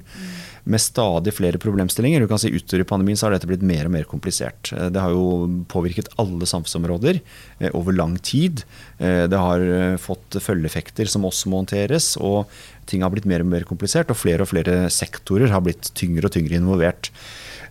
Med 0.62 0.78
stadig 0.78 1.34
flere 1.34 1.58
problemstillinger. 1.58 2.22
Du 2.22 2.30
kan 2.30 2.38
si 2.38 2.52
Utover 2.54 2.84
i 2.84 2.86
pandemien 2.86 3.18
så 3.18 3.26
har 3.26 3.34
dette 3.34 3.50
blitt 3.50 3.66
mer 3.66 3.90
og 3.90 3.96
mer 3.96 4.06
komplisert. 4.06 4.70
Eh, 4.76 4.92
det 4.94 5.02
har 5.02 5.10
jo 5.10 5.64
påvirket 5.72 6.12
alle 6.22 6.46
samfunnsområder 6.46 7.18
uh, 7.18 7.70
over 7.74 7.98
lang 7.98 8.14
tid. 8.22 8.62
Det 9.02 9.38
har 9.38 9.98
fått 9.98 10.36
følgeeffekter 10.38 11.08
som 11.10 11.24
også 11.26 11.50
må 11.50 11.64
håndteres. 11.64 12.12
Og 12.22 12.46
ting 12.86 13.02
har 13.02 13.10
blitt 13.10 13.26
mer 13.26 13.42
og 13.42 13.50
mer 13.50 13.66
komplisert, 13.66 14.12
og 14.14 14.20
flere 14.22 14.46
og 14.46 14.52
flere 14.52 14.84
sektorer 14.94 15.50
har 15.50 15.66
blitt 15.66 15.90
tyngre 15.98 16.30
og 16.30 16.36
tyngre 16.36 16.62
involvert. 16.62 17.10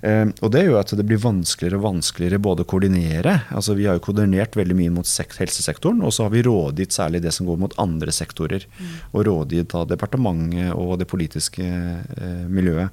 Eh, 0.01 0.25
og 0.41 0.51
Det 0.51 0.63
gjør 0.65 0.79
at 0.79 0.93
det 0.97 1.05
blir 1.05 1.21
vanskeligere 1.21 1.77
og 1.77 1.85
vanskeligere 1.85 2.41
både 2.41 2.65
å 2.65 2.69
koordinere. 2.69 3.41
altså 3.51 3.75
Vi 3.77 3.85
har 3.85 3.99
jo 3.99 4.05
koordinert 4.07 4.57
veldig 4.57 4.77
mye 4.77 4.93
mot 4.97 5.05
helsesektoren, 5.05 6.01
og 6.01 6.13
så 6.13 6.25
har 6.25 6.33
vi 6.33 6.43
rådgitt 6.43 6.91
særlig 6.91 7.21
det 7.21 7.33
som 7.33 7.45
går 7.45 7.57
mot 7.57 7.77
andre 7.77 8.11
sektorer. 8.11 8.65
Mm. 8.79 8.91
Og 9.13 9.25
rådgitt 9.25 9.75
av 9.75 9.87
departementet 9.87 10.73
og 10.73 10.97
det 10.99 11.07
politiske 11.07 11.63
eh, 11.63 12.45
miljøet. 12.49 12.89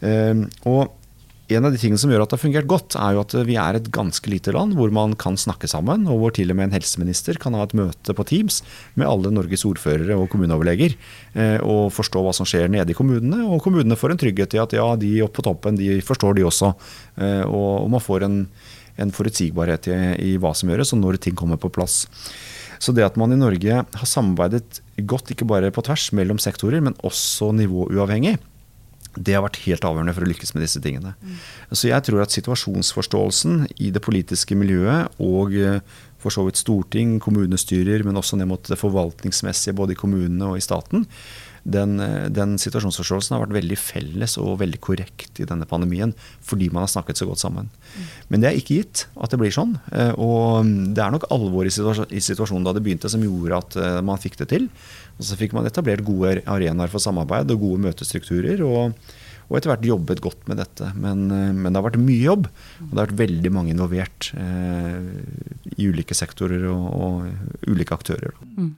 Eh, 0.00 0.44
og 0.64 1.03
en 1.52 1.66
av 1.66 1.74
de 1.74 1.78
tingene 1.80 2.00
som 2.00 2.08
gjør 2.08 2.22
at 2.24 2.30
det 2.32 2.38
har 2.38 2.42
fungert 2.42 2.68
godt, 2.70 2.94
er 2.96 3.16
jo 3.16 3.20
at 3.20 3.34
vi 3.44 3.56
er 3.60 3.76
et 3.76 3.88
ganske 3.92 4.30
lite 4.32 4.52
land 4.54 4.72
hvor 4.78 4.92
man 4.94 5.12
kan 5.20 5.36
snakke 5.40 5.68
sammen, 5.68 6.06
og 6.08 6.22
hvor 6.22 6.32
til 6.36 6.48
og 6.52 6.56
med 6.56 6.70
en 6.70 6.76
helseminister 6.78 7.36
kan 7.40 7.56
ha 7.56 7.66
et 7.66 7.74
møte 7.76 8.16
på 8.16 8.24
Teams 8.30 8.62
med 8.96 9.08
alle 9.10 9.32
Norges 9.34 9.66
ordførere 9.68 10.16
og 10.16 10.30
kommuneoverleger 10.32 10.94
eh, 10.96 11.58
og 11.60 11.92
forstå 11.92 12.22
hva 12.24 12.32
som 12.36 12.48
skjer 12.48 12.72
nede 12.72 12.94
i 12.94 12.96
kommunene. 12.96 13.42
Og 13.44 13.60
kommunene 13.64 13.98
får 13.98 14.14
en 14.14 14.22
trygghet 14.24 14.56
i 14.56 14.62
at 14.62 14.76
ja, 14.78 14.86
de 14.96 15.12
oppe 15.26 15.42
på 15.42 15.46
toppen 15.50 15.76
de 15.76 15.98
forstår 16.06 16.38
de 16.38 16.48
også. 16.48 16.72
Eh, 17.20 17.44
og 17.44 17.92
man 17.92 18.04
får 18.04 18.24
en, 18.24 18.40
en 19.04 19.14
forutsigbarhet 19.14 19.90
i, 19.92 20.00
i, 20.30 20.32
hva 20.40 20.54
som 20.56 20.72
gjøres 20.72 20.96
og 20.96 21.02
når 21.02 21.20
ting 21.20 21.36
kommer 21.36 21.60
på 21.60 21.72
plass. 21.74 22.06
Så 22.80 22.96
det 22.96 23.04
at 23.04 23.20
man 23.20 23.32
i 23.36 23.40
Norge 23.40 23.84
har 23.84 24.08
samarbeidet 24.08 24.80
godt, 25.04 25.30
ikke 25.32 25.48
bare 25.48 25.72
på 25.74 25.84
tvers 25.84 26.08
mellom 26.16 26.40
sektorer, 26.40 26.80
men 26.84 26.96
også 27.04 27.52
nivåuavhengig, 27.56 28.38
det 29.16 29.36
har 29.36 29.44
vært 29.44 29.62
helt 29.66 29.84
avgjørende 29.86 30.14
for 30.16 30.26
å 30.26 30.30
lykkes 30.30 30.54
med 30.56 30.64
disse 30.64 30.82
tingene. 30.82 31.14
Mm. 31.20 31.38
Så 31.72 31.90
jeg 31.90 32.06
tror 32.06 32.24
at 32.24 32.34
situasjonsforståelsen 32.34 33.64
i 33.78 33.92
det 33.94 34.02
politiske 34.04 34.58
miljøet 34.58 35.14
og 35.22 35.56
eh, 35.58 35.80
for 36.24 36.32
så 36.32 36.46
vidt 36.46 36.60
storting, 36.60 37.18
kommunestyrer, 37.20 38.04
men 38.06 38.16
også 38.16 38.38
ned 38.40 38.48
mot 38.48 38.70
det 38.70 38.80
forvaltningsmessige 38.80 39.76
både 39.76 39.92
i 39.92 39.98
kommunene 40.00 40.48
og 40.48 40.56
i 40.56 40.64
staten, 40.64 41.04
den, 41.64 41.96
eh, 42.00 42.28
den 42.28 42.58
situasjonsforståelsen 42.60 43.34
har 43.36 43.44
vært 43.46 43.56
veldig 43.56 43.76
felles 43.80 44.36
og 44.40 44.58
veldig 44.60 44.80
korrekt 44.84 45.40
i 45.40 45.46
denne 45.48 45.64
pandemien 45.68 46.12
fordi 46.44 46.68
man 46.68 46.84
har 46.84 46.92
snakket 46.92 47.20
så 47.20 47.28
godt 47.28 47.40
sammen. 47.40 47.70
Mm. 47.72 48.10
Men 48.28 48.42
det 48.42 48.50
er 48.50 48.58
ikke 48.60 48.80
gitt 48.82 49.06
at 49.16 49.32
det 49.32 49.40
blir 49.40 49.54
sånn. 49.54 49.78
Eh, 49.92 50.12
og 50.20 50.68
det 50.96 51.00
er 51.00 51.14
nok 51.14 51.28
alvoret 51.32 51.72
i 51.72 52.20
situasjonen 52.20 52.66
da 52.66 52.76
det 52.76 52.84
begynte 52.84 53.08
som 53.12 53.24
gjorde 53.24 53.62
at 53.62 54.04
man 54.04 54.20
fikk 54.20 54.36
det 54.42 54.50
til. 54.52 54.68
Og 55.18 55.28
så 55.28 55.38
fikk 55.38 55.54
man 55.56 55.68
etablert 55.68 56.04
gode 56.06 56.40
arenaer 56.50 56.90
for 56.92 57.02
samarbeid 57.02 57.52
og 57.54 57.62
gode 57.68 57.86
møtestrukturer. 57.88 58.64
og 58.64 58.96
og 59.44 59.58
etter 59.58 59.72
hvert 59.72 59.86
jobbet 59.86 60.22
godt 60.24 60.46
med 60.48 60.60
dette. 60.62 60.90
Men, 60.96 61.26
eh, 61.30 61.52
men, 61.52 61.72
det 61.72 61.80
har 61.80 61.88
vært 61.90 62.00
mye 62.00 62.22
jobb. 62.22 62.48
Og 62.80 62.90
det 62.90 62.96
har 62.96 63.10
vært 63.10 63.20
veldig 63.20 63.52
mange 63.52 63.74
involvert 63.74 64.30
eh, 64.40 65.74
i 65.76 65.90
ulike 65.90 66.16
sektorer 66.16 66.64
og, 66.70 66.86
og 66.94 67.68
ulike 67.68 67.96
aktører. 67.96 68.32
Mm. 68.56 68.72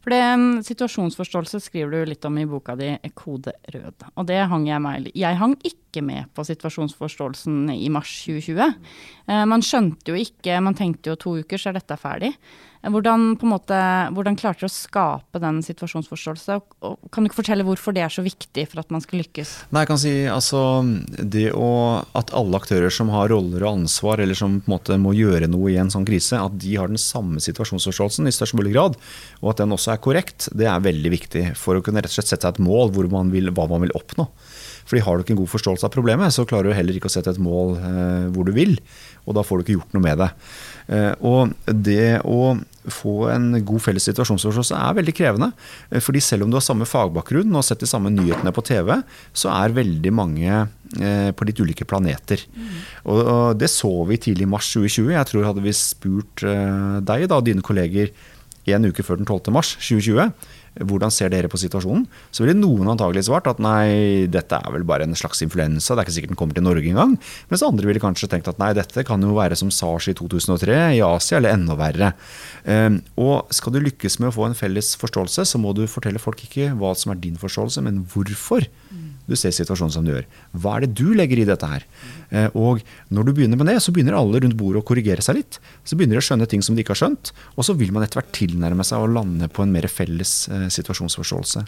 For 0.00 0.14
det, 0.14 0.20
um, 0.32 0.62
Situasjonsforståelse 0.64 1.60
skriver 1.60 1.92
du 1.92 2.08
litt 2.08 2.24
om 2.24 2.38
i 2.40 2.46
boka 2.48 2.72
di 2.76 2.94
'Kode 3.12 3.52
rød'. 3.68 4.08
Og 4.16 4.26
det 4.26 4.40
hang 4.48 4.66
jeg 4.66 4.80
meg 4.80 5.10
Jeg 5.14 5.36
hang 5.36 5.56
ikke 5.60 6.02
med 6.02 6.24
på 6.34 6.44
situasjonsforståelsen 6.44 7.68
i 7.74 7.88
mars 7.92 8.08
2020. 8.24 8.74
Eh, 9.28 9.44
man 9.44 9.60
skjønte 9.60 10.08
jo 10.08 10.16
ikke 10.16 10.60
Man 10.60 10.74
tenkte 10.74 11.12
jo 11.12 11.16
to 11.16 11.36
uker, 11.40 11.58
så 11.58 11.68
er 11.68 11.80
dette 11.80 12.00
ferdig. 12.00 12.32
Hvordan, 12.80 13.34
måte, 13.44 13.78
hvordan 14.16 14.38
klarte 14.40 14.64
du 14.64 14.70
å 14.70 14.72
skape 14.72 15.40
den 15.42 15.58
situasjonsforståelse? 15.64 16.54
Og, 16.88 16.96
kan 17.12 17.24
du 17.24 17.28
ikke 17.28 17.42
fortelle 17.42 17.66
hvorfor 17.66 17.92
det 17.92 18.06
er 18.06 18.12
så 18.12 18.24
viktig 18.24 18.64
for 18.70 18.80
at 18.80 18.94
man 18.94 19.04
skal 19.04 19.20
lykkes? 19.20 19.52
Nei, 19.68 19.82
jeg 19.84 19.90
kan 19.90 20.00
si 20.00 20.12
altså, 20.32 20.62
det 21.20 21.50
å, 21.52 21.68
At 22.16 22.32
alle 22.36 22.56
aktører 22.56 22.92
som 22.94 23.12
har 23.12 23.28
roller 23.34 23.66
og 23.66 23.82
ansvar, 23.82 24.22
eller 24.24 24.38
som 24.38 24.58
på 24.62 24.70
en 24.70 24.76
måte 24.78 24.96
må 25.00 25.12
gjøre 25.16 25.50
noe 25.52 25.74
i 25.74 25.76
en 25.82 25.92
sånn 25.92 26.08
krise, 26.08 26.40
at 26.40 26.56
de 26.62 26.78
har 26.80 26.88
den 26.88 27.00
samme 27.00 27.42
situasjonsforståelsen 27.44 28.30
i 28.30 28.34
størst 28.34 28.56
mulig 28.56 28.72
grad, 28.72 28.96
og 29.42 29.52
at 29.52 29.60
den 29.60 29.76
også 29.76 29.92
er 29.92 30.02
korrekt, 30.02 30.48
det 30.56 30.70
er 30.70 30.80
veldig 30.84 31.12
viktig 31.12 31.44
for 31.60 31.76
å 31.76 31.84
kunne 31.84 32.00
rett 32.00 32.08
og 32.08 32.16
slett 32.16 32.32
sette 32.32 32.48
seg 32.48 32.56
et 32.56 32.64
mål 32.64 32.96
man 33.12 33.28
vil, 33.34 33.52
hva 33.52 33.68
man 33.68 33.84
vil 33.84 33.92
oppnå. 33.98 34.30
Fordi 34.88 35.04
Har 35.04 35.16
du 35.16 35.22
ikke 35.22 35.36
en 35.36 35.42
god 35.44 35.52
forståelse 35.52 35.86
av 35.86 35.92
problemet, 35.94 36.34
så 36.34 36.46
klarer 36.48 36.70
du 36.70 36.74
heller 36.74 36.96
ikke 36.96 37.06
å 37.06 37.12
sette 37.12 37.30
et 37.30 37.42
mål 37.42 37.76
eh, 37.78 38.26
hvor 38.34 38.48
du 38.48 38.50
vil. 38.56 38.74
Og 39.28 39.36
da 39.36 39.44
får 39.46 39.60
du 39.60 39.64
ikke 39.64 39.76
gjort 39.76 39.94
noe 39.94 40.02
med 40.02 40.18
det. 40.18 40.30
Eh, 40.90 41.12
og 41.22 41.52
det 41.70 42.18
å 42.26 42.56
få 42.88 43.28
en 43.28 43.52
god 43.66 43.82
felles 43.84 44.06
situasjonsforståelse 44.08 44.78
er 44.78 44.96
veldig 45.00 45.14
krevende. 45.16 45.50
Eh, 45.90 46.00
fordi 46.00 46.22
selv 46.24 46.46
om 46.46 46.52
du 46.52 46.56
har 46.58 46.64
samme 46.64 46.88
fagbakgrunn 46.88 47.50
og 47.52 47.60
har 47.60 47.68
sett 47.68 47.84
de 47.84 47.90
samme 47.90 48.12
nyhetene 48.14 48.52
på 48.56 48.64
TV, 48.66 48.94
så 49.36 49.52
er 49.52 49.76
veldig 49.76 50.12
mange 50.16 50.48
eh, 50.48 51.30
på 51.36 51.48
litt 51.48 51.60
ulike 51.60 51.88
planeter. 51.88 52.42
Mm. 52.54 52.74
Og, 53.04 53.20
og, 53.20 53.46
det 53.60 53.70
så 53.72 53.92
vi 54.08 54.20
tidlig 54.20 54.48
i 54.48 54.52
mars 54.56 54.72
2020. 54.72 55.14
Jeg 55.16 55.30
tror 55.30 55.48
hadde 55.50 55.64
vi 55.66 55.76
spurt 55.76 56.44
eh, 56.46 57.00
deg 57.04 57.28
da, 57.30 57.42
dine 57.44 57.64
kolleger 57.64 58.14
en 58.70 58.86
uke 58.86 59.02
før 59.02 59.18
den 59.18 59.26
12. 59.26 59.50
mars 59.50 59.72
2020 59.80 60.30
hvordan 60.78 61.12
ser 61.12 61.32
dere 61.32 61.50
på 61.50 61.58
situasjonen? 61.60 62.04
Så 62.30 62.44
ville 62.44 62.54
noen 62.56 62.88
antagelig 62.92 63.26
svart 63.26 63.48
at 63.50 63.60
nei, 63.62 64.26
dette 64.30 64.56
er 64.56 64.74
vel 64.74 64.86
bare 64.86 65.06
en 65.08 65.16
slags 65.18 65.42
influensa, 65.44 65.94
det 65.94 66.02
er 66.02 66.08
ikke 66.08 66.16
sikkert 66.18 66.34
den 66.34 66.40
kommer 66.40 66.56
til 66.56 66.66
Norge 66.66 66.86
engang. 66.86 67.16
Mens 67.50 67.64
andre 67.66 67.88
ville 67.88 68.02
kanskje 68.02 68.30
tenkt 68.30 68.50
at 68.50 68.60
nei, 68.62 68.70
dette 68.76 69.04
kan 69.06 69.22
jo 69.24 69.34
være 69.36 69.58
som 69.58 69.72
SARS 69.74 70.10
i 70.12 70.16
2003 70.18 70.78
i 70.98 71.02
Asia, 71.04 71.40
eller 71.40 71.56
enda 71.56 71.76
verre. 71.78 72.12
Ehm, 72.70 73.00
og 73.20 73.50
skal 73.54 73.74
du 73.74 73.82
lykkes 73.82 74.20
med 74.20 74.30
å 74.30 74.36
få 74.36 74.48
en 74.48 74.58
felles 74.58 74.94
forståelse, 75.00 75.48
så 75.48 75.60
må 75.60 75.74
du 75.76 75.86
fortelle 75.90 76.22
folk 76.22 76.44
ikke 76.46 76.70
hva 76.78 76.94
som 76.98 77.14
er 77.14 77.22
din 77.22 77.40
forståelse, 77.40 77.82
men 77.86 78.04
hvorfor 78.12 78.68
du 79.30 79.36
ser 79.38 79.54
situasjonen 79.54 79.94
som 79.94 80.06
du 80.06 80.10
gjør. 80.12 80.26
Hva 80.58 80.76
er 80.76 80.84
det 80.84 80.96
du 80.98 81.12
legger 81.14 81.40
i 81.40 81.46
dette 81.48 81.68
her? 81.70 81.86
Eh, 82.30 82.56
og 82.58 82.82
når 83.14 83.28
du 83.28 83.32
begynner 83.36 83.60
med 83.60 83.70
det, 83.70 83.78
så 83.82 83.94
begynner 83.94 84.18
alle 84.18 84.42
rundt 84.42 84.58
bordet 84.58 84.82
å 84.82 84.86
korrigere 84.86 85.22
seg 85.24 85.38
litt. 85.38 85.60
Så 85.86 85.98
begynner 85.98 86.18
de 86.18 86.24
å 86.24 86.26
skjønne 86.26 86.48
ting 86.50 86.64
som 86.66 86.76
de 86.76 86.84
ikke 86.84 86.96
har 86.96 87.02
skjønt, 87.04 87.32
og 87.54 87.66
så 87.66 87.76
vil 87.78 87.94
man 87.94 88.06
etter 88.06 88.20
hvert 88.20 88.34
tilnærme 88.36 88.86
seg 88.86 89.02
å 89.02 89.10
lande 89.10 89.50
på 89.50 89.64
en 89.64 89.74
mer 89.74 89.86
felles 89.90 90.34
eh, 90.50 90.68
situasjonsforståelse. 90.74 91.64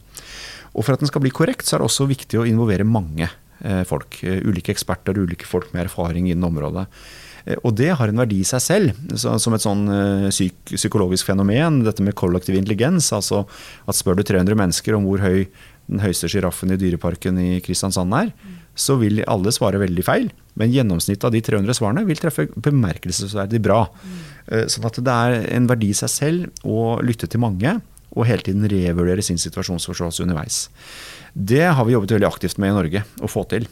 Og 0.73 0.83
for 0.83 0.95
at 0.95 1.05
den 1.05 1.11
skal 1.11 1.25
bli 1.25 1.35
korrekt, 1.35 1.67
så 1.69 1.77
er 1.77 1.83
det 1.83 1.91
også 1.91 2.11
viktig 2.11 2.41
å 2.41 2.47
involvere 2.49 2.89
mange 2.89 3.29
eh, 3.29 3.83
folk. 3.89 4.23
Ulike 4.23 4.75
eksperter, 4.75 5.19
ulike 5.23 5.47
folk 5.49 5.71
med 5.75 5.87
erfaring 5.87 6.31
innen 6.31 6.51
området. 6.51 6.89
Og 7.67 7.73
det 7.75 7.89
har 7.99 8.07
en 8.07 8.21
verdi 8.23 8.37
i 8.39 8.47
seg 8.47 8.61
selv, 8.63 8.99
som 9.19 9.57
et 9.57 9.65
sånn 9.65 9.81
psyk 10.31 10.77
psykologisk 10.77 11.27
fenomen. 11.27 11.81
Dette 11.83 12.05
med 12.07 12.15
kollektiv 12.15 12.55
intelligens. 12.55 13.09
altså 13.11 13.41
at 13.83 13.99
Spør 13.99 14.21
du 14.21 14.23
300 14.23 14.55
mennesker 14.61 14.95
om 14.95 15.09
hvor 15.09 15.19
høy 15.25 15.49
den 15.91 16.03
høyeste 16.03 16.31
sjiraffen 16.31 16.73
i 16.73 16.79
dyreparken 16.81 17.39
i 17.43 17.61
Kristiansand 17.65 18.15
er, 18.17 18.33
så 18.79 18.97
vil 19.01 19.21
alle 19.29 19.53
svare 19.53 19.81
veldig 19.83 20.05
feil. 20.07 20.31
Men 20.59 20.73
gjennomsnittet 20.73 21.27
av 21.29 21.35
de 21.35 21.43
300 21.45 21.77
svarene 21.77 22.05
vil 22.09 22.21
treffe 22.21 22.47
bemerkelsesverdig 22.55 23.61
bra. 23.65 23.85
Mm. 23.89 24.21
Sånn 24.73 24.89
at 24.89 25.01
det 25.05 25.17
er 25.27 25.49
en 25.57 25.69
verdi 25.71 25.91
i 25.93 25.97
seg 25.97 26.13
selv 26.13 26.65
å 26.65 26.97
lytte 27.05 27.29
til 27.29 27.43
mange 27.45 27.79
og 28.13 28.27
hele 28.29 28.45
tiden 28.45 28.69
revurdere 28.69 29.25
sin 29.25 29.41
situasjonsforståelse 29.41 30.25
underveis. 30.25 30.67
Det 31.33 31.65
har 31.65 31.87
vi 31.89 31.95
jobbet 31.95 32.17
veldig 32.17 32.29
aktivt 32.29 32.61
med 32.61 32.73
i 32.73 32.77
Norge 32.77 33.05
å 33.25 33.31
få 33.31 33.47
til 33.49 33.69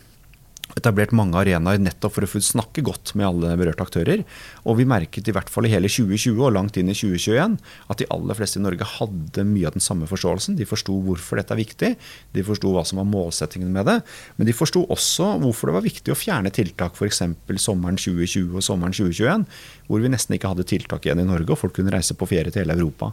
etablert 0.78 1.14
mange 1.16 1.38
arenaer 1.40 1.80
nettopp 1.82 2.16
for 2.16 2.26
å 2.26 2.42
snakke 2.42 2.84
godt 2.86 3.14
med 3.18 3.26
alle 3.26 3.54
berørte 3.58 3.84
aktører. 3.84 4.22
Og 4.64 4.78
vi 4.78 4.86
merket 4.88 5.28
i 5.28 5.34
hvert 5.34 5.50
fall 5.50 5.66
i 5.66 5.72
hele 5.72 5.90
2020 5.90 6.38
og 6.38 6.54
langt 6.56 6.78
inn 6.80 6.90
i 6.92 6.96
2021 6.96 7.56
at 7.90 8.00
de 8.00 8.08
aller 8.14 8.38
fleste 8.38 8.60
i 8.60 8.64
Norge 8.64 8.86
hadde 8.96 9.46
mye 9.48 9.68
av 9.68 9.76
den 9.76 9.84
samme 9.84 10.08
forståelsen. 10.10 10.58
De 10.58 10.68
forsto 10.68 10.94
hvorfor 11.06 11.40
dette 11.40 11.54
er 11.56 11.60
viktig, 11.60 11.92
de 12.36 12.46
forsto 12.46 12.72
hva 12.74 12.84
som 12.86 13.00
var 13.02 13.08
målsettingen 13.10 13.72
med 13.74 13.88
det. 13.90 13.98
Men 14.38 14.50
de 14.50 14.56
forsto 14.56 14.84
også 14.92 15.32
hvorfor 15.42 15.70
det 15.70 15.76
var 15.78 15.86
viktig 15.86 16.14
å 16.14 16.18
fjerne 16.18 16.52
tiltak 16.54 16.98
f.eks. 16.98 17.22
sommeren 17.60 17.98
2020 18.00 18.56
og 18.56 18.64
sommeren 18.64 18.96
2021, 18.96 19.46
hvor 19.90 20.04
vi 20.04 20.12
nesten 20.12 20.36
ikke 20.36 20.52
hadde 20.52 20.68
tiltak 20.70 21.06
igjen 21.06 21.22
i 21.22 21.28
Norge, 21.28 21.50
og 21.50 21.60
folk 21.60 21.74
kunne 21.78 21.92
reise 21.94 22.14
på 22.18 22.28
ferie 22.30 22.52
til 22.52 22.62
hele 22.62 22.76
Europa. 22.78 23.10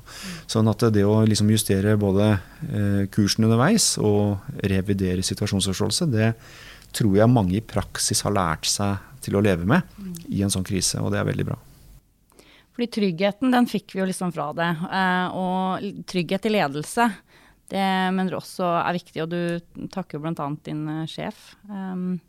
Sånn 0.50 0.70
at 0.70 0.88
det 0.94 1.06
å 1.08 1.20
liksom 1.28 1.50
justere 1.52 1.98
både 2.00 2.32
eh, 2.70 3.04
kursen 3.14 3.48
underveis 3.48 3.96
og 3.98 4.46
revidere 4.70 5.26
situasjonsforståelse, 5.26 6.10
det 6.14 6.34
tror 6.98 7.18
jeg 7.20 7.32
mange 7.32 7.60
i 7.60 7.64
praksis 7.64 8.24
har 8.26 8.36
lært 8.36 8.68
seg 8.70 8.98
til 9.24 9.38
å 9.38 9.44
leve 9.44 9.68
med 9.68 9.86
mm. 9.98 10.14
i 10.34 10.44
en 10.46 10.54
sånn 10.54 10.66
krise, 10.68 11.02
og 11.04 11.14
det 11.14 11.22
er 11.22 11.30
veldig 11.30 11.48
bra. 11.50 11.58
Fordi 12.78 12.92
tryggheten, 12.94 13.54
den 13.54 13.66
fikk 13.66 13.96
vi 13.96 14.04
jo 14.04 14.06
liksom 14.06 14.32
fra 14.36 14.52
det. 14.54 14.68
Eh, 14.94 15.38
og 15.38 16.04
trygghet 16.10 16.46
i 16.46 16.54
ledelse, 16.54 17.08
det 17.74 17.88
mener 18.14 18.32
du 18.32 18.38
også 18.38 18.70
er 18.84 18.96
viktig, 19.00 19.24
og 19.24 19.32
du 19.34 19.88
takker 19.92 20.20
jo 20.20 20.24
bl.a. 20.24 20.48
din 20.68 20.84
eh, 20.94 21.08
sjef. 21.10 21.56
Um. 21.66 22.20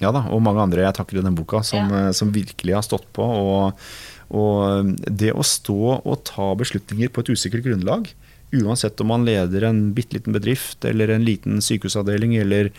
ja 0.00 0.10
da, 0.14 0.24
og 0.32 0.40
mange 0.42 0.64
andre 0.64 0.86
jeg 0.86 0.96
takker 0.96 1.20
i 1.20 1.26
den 1.26 1.36
boka, 1.36 1.60
som, 1.68 1.92
ja. 1.92 2.08
Eh, 2.08 2.16
som 2.16 2.32
virkelig 2.34 2.78
har 2.78 2.86
stått 2.86 3.06
på. 3.12 3.28
Og, 3.28 3.84
og, 4.32 4.96
det 5.04 5.34
å 5.36 5.44
stå 5.44 5.78
og 6.00 6.24
ta 6.32 6.48
beslutninger 6.58 7.12
på 7.12 7.22
et 7.22 7.34
usikkert 7.36 7.68
grunnlag, 7.68 8.08
uansett 8.56 9.00
om 9.04 9.12
man 9.12 9.28
leder 9.28 9.68
en 9.68 9.90
bitte 9.96 10.16
liten 10.16 10.32
bedrift 10.32 10.84
eller 10.84 11.12
en 11.12 11.24
liten 11.24 11.60
sykehusavdeling 11.64 12.34
eller 12.40 12.72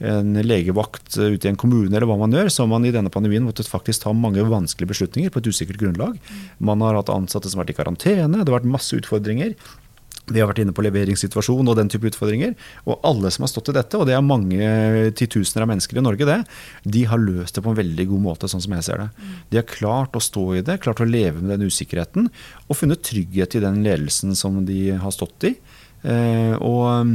en 0.00 0.32
legevakt 0.46 1.18
ute 1.18 1.46
i 1.46 1.50
en 1.50 1.58
kommune, 1.60 1.92
eller 1.92 2.08
hva 2.08 2.16
man 2.20 2.32
gjør, 2.32 2.48
så 2.52 2.64
har 2.64 2.72
man 2.72 2.86
i 2.88 2.94
denne 2.94 3.12
pandemien 3.12 3.44
måttet 3.44 3.68
faktisk 3.68 4.06
ta 4.06 4.14
mange 4.16 4.44
vanskelige 4.48 4.94
beslutninger 4.94 5.32
på 5.32 5.42
et 5.42 5.50
usikkert 5.52 5.80
grunnlag. 5.82 6.16
Man 6.58 6.80
har 6.84 6.96
hatt 6.96 7.12
ansatte 7.12 7.52
som 7.52 7.60
har 7.60 7.66
vært 7.66 7.76
i 7.76 7.80
karantene, 7.82 8.40
det 8.40 8.48
har 8.48 8.60
vært 8.60 8.72
masse 8.72 8.96
utfordringer. 8.96 9.54
Vi 10.30 10.38
har 10.38 10.46
vært 10.50 10.60
inne 10.62 10.74
på 10.74 10.84
leveringssituasjon 10.84 11.68
og 11.70 11.76
den 11.78 11.90
type 11.90 12.06
utfordringer. 12.06 12.52
Og 12.86 13.00
alle 13.06 13.32
som 13.34 13.44
har 13.44 13.50
stått 13.50 13.72
i 13.72 13.74
dette, 13.74 13.98
og 13.98 14.06
det 14.06 14.14
er 14.14 14.22
mange 14.22 15.10
titusener 15.18 15.64
av 15.64 15.72
mennesker 15.72 15.98
i 15.98 16.04
Norge, 16.06 16.28
det, 16.28 16.38
de 16.86 17.02
har 17.10 17.20
løst 17.20 17.58
det 17.58 17.64
på 17.66 17.72
en 17.72 17.80
veldig 17.80 18.06
god 18.12 18.24
måte, 18.28 18.50
sånn 18.50 18.62
som 18.62 18.76
jeg 18.76 18.86
ser 18.86 19.02
det. 19.02 19.08
De 19.50 19.58
har 19.60 19.68
klart 19.68 20.14
å 20.14 20.22
stå 20.22 20.44
i 20.60 20.64
det, 20.66 20.78
klart 20.84 21.02
å 21.02 21.08
leve 21.08 21.42
med 21.42 21.56
den 21.56 21.66
usikkerheten, 21.66 22.30
og 22.68 22.78
funnet 22.78 23.02
trygghet 23.06 23.58
i 23.58 23.64
den 23.64 23.82
ledelsen 23.86 24.38
som 24.38 24.62
de 24.68 24.80
har 25.02 25.16
stått 25.16 25.50
i. 25.50 25.54
Eh, 26.00 26.54
og, 26.64 27.10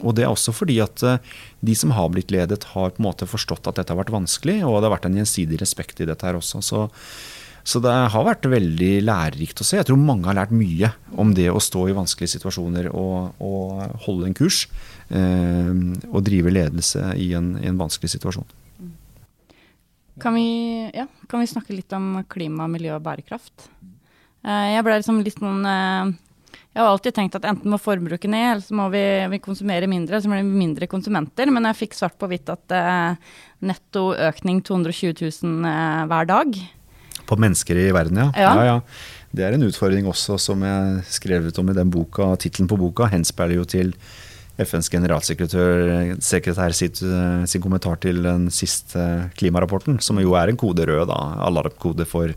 og, 0.00 0.14
det 0.16 0.24
er 0.24 0.30
også 0.30 0.54
fordi 0.56 0.78
at 0.80 1.02
eh, 1.04 1.34
de 1.60 1.74
som 1.76 1.92
har 1.92 2.08
blitt 2.12 2.32
ledet, 2.32 2.64
har 2.72 2.94
på 2.94 3.02
en 3.02 3.08
måte 3.10 3.28
forstått 3.28 3.68
at 3.68 3.80
dette 3.80 3.92
har 3.92 4.00
vært 4.00 4.14
vanskelig, 4.14 4.62
og 4.64 4.78
det 4.78 4.88
har 4.88 4.96
vært 4.96 5.10
en 5.10 5.20
gjensidig 5.20 5.60
respekt 5.60 6.00
i 6.00 6.08
dette 6.08 6.26
her 6.26 6.38
også. 6.38 6.62
Så, 6.64 6.86
så 7.62 7.82
det 7.84 7.92
har 8.14 8.26
vært 8.26 8.48
veldig 8.48 8.92
lærerikt 9.04 9.60
å 9.60 9.66
se. 9.66 9.76
Jeg 9.80 9.90
tror 9.90 10.00
mange 10.00 10.30
har 10.30 10.38
lært 10.38 10.54
mye 10.56 10.94
om 11.20 11.34
det 11.36 11.50
å 11.52 11.60
stå 11.60 11.88
i 11.90 11.96
vanskelige 11.96 12.38
situasjoner 12.38 12.88
og, 12.94 13.36
og 13.44 14.00
holde 14.06 14.30
en 14.30 14.38
kurs. 14.38 14.64
Eh, 15.10 15.76
og 16.08 16.24
drive 16.24 16.54
ledelse 16.54 17.12
i 17.20 17.32
en, 17.36 17.56
i 17.60 17.68
en 17.68 17.80
vanskelig 17.80 18.14
situasjon. 18.14 18.48
Kan 20.20 20.36
vi, 20.36 20.90
ja, 20.94 21.06
kan 21.28 21.40
vi, 21.40 21.48
snakke 21.48 21.74
litt 21.74 21.92
om 21.96 22.20
klima, 22.28 22.66
miljø 22.68 22.96
og 22.98 23.04
bærekraft? 23.04 23.68
Eh, 24.44 24.66
jeg 24.74 24.84
ble 24.84 24.98
liksom 25.00 25.22
litt 25.24 25.40
noen 25.42 25.64
eh, 25.68 26.12
jeg 26.70 26.82
har 26.82 26.88
alltid 26.88 27.16
tenkt 27.16 27.36
at 27.38 27.46
enten 27.50 27.72
må 27.72 27.78
forbruket 27.82 28.30
ned, 28.30 28.46
eller 28.52 28.62
så 28.62 28.76
må 28.78 28.86
vi, 28.92 29.02
vi 29.32 29.40
konsumere 29.42 29.88
mindre, 29.90 30.20
så 30.22 30.30
blir 30.30 30.44
vi 30.44 30.60
mindre 30.62 30.86
konsumenter. 30.90 31.50
Men 31.50 31.66
jeg 31.70 31.80
fikk 31.80 31.96
svart 31.98 32.18
på 32.20 32.28
hvitt 32.30 32.50
at 32.52 32.74
eh, 32.76 33.32
netto 33.66 34.10
økning 34.14 34.62
220 34.66 35.16
000 35.42 35.70
eh, 35.70 36.04
hver 36.12 36.30
dag. 36.30 36.60
På 37.26 37.38
mennesker 37.42 37.78
i 37.78 37.90
verden, 37.94 38.22
ja. 38.22 38.28
ja. 38.38 38.52
ja, 38.54 38.68
ja. 38.68 39.26
Det 39.30 39.46
er 39.46 39.54
en 39.54 39.66
utfordring 39.66 40.06
også, 40.10 40.38
som 40.42 40.62
jeg 40.66 41.04
skrevet 41.10 41.58
om 41.62 41.70
i 41.70 41.76
den 41.76 41.90
boka. 41.90 42.32
Tittelen 42.42 42.70
på 42.70 42.78
boka 42.78 43.10
henspeiler 43.10 43.60
jo 43.60 43.66
til 43.68 43.92
FNs 44.60 44.90
generalsekretær 44.92 46.16
sekretær 46.22 46.74
sitt, 46.76 46.98
sin 47.00 47.62
kommentar 47.62 48.00
til 48.02 48.22
den 48.26 48.48
siste 48.52 49.30
klimarapporten, 49.38 50.00
som 50.04 50.18
jo 50.20 50.34
er 50.38 50.50
en 50.50 50.58
kode 50.60 50.84
rød, 50.86 51.06
da, 51.08 51.20
alarmkode 51.46 52.06
for 52.10 52.34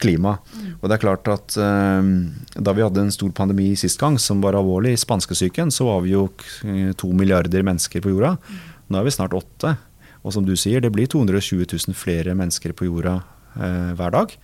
klima. 0.00 0.36
Og 0.78 0.86
det 0.88 0.96
er 0.96 1.02
klart 1.02 1.28
at 1.32 1.56
eh, 1.58 2.08
Da 2.54 2.74
vi 2.76 2.84
hadde 2.84 3.04
en 3.04 3.14
stor 3.14 3.30
pandemi 3.36 3.72
sist 3.78 4.00
gang, 4.00 4.18
som 4.22 4.40
var 4.44 4.58
alvorlig, 4.58 4.96
spanskesyken, 4.98 5.72
så 5.74 5.90
var 5.90 6.02
vi 6.06 6.14
jo 6.14 6.28
to 6.98 7.12
milliarder 7.16 7.66
mennesker 7.66 8.02
på 8.04 8.14
jorda. 8.14 8.36
Nå 8.88 8.98
er 8.98 9.06
vi 9.06 9.14
snart 9.14 9.36
åtte. 9.36 9.76
Og 10.24 10.34
som 10.34 10.46
du 10.46 10.54
sier, 10.58 10.82
det 10.82 10.92
blir 10.94 11.08
220 11.10 11.66
000 11.68 11.96
flere 11.96 12.34
mennesker 12.36 12.74
på 12.76 12.88
jorda 12.88 13.20
eh, 13.56 13.92
hver 13.98 14.14
dag. 14.14 14.34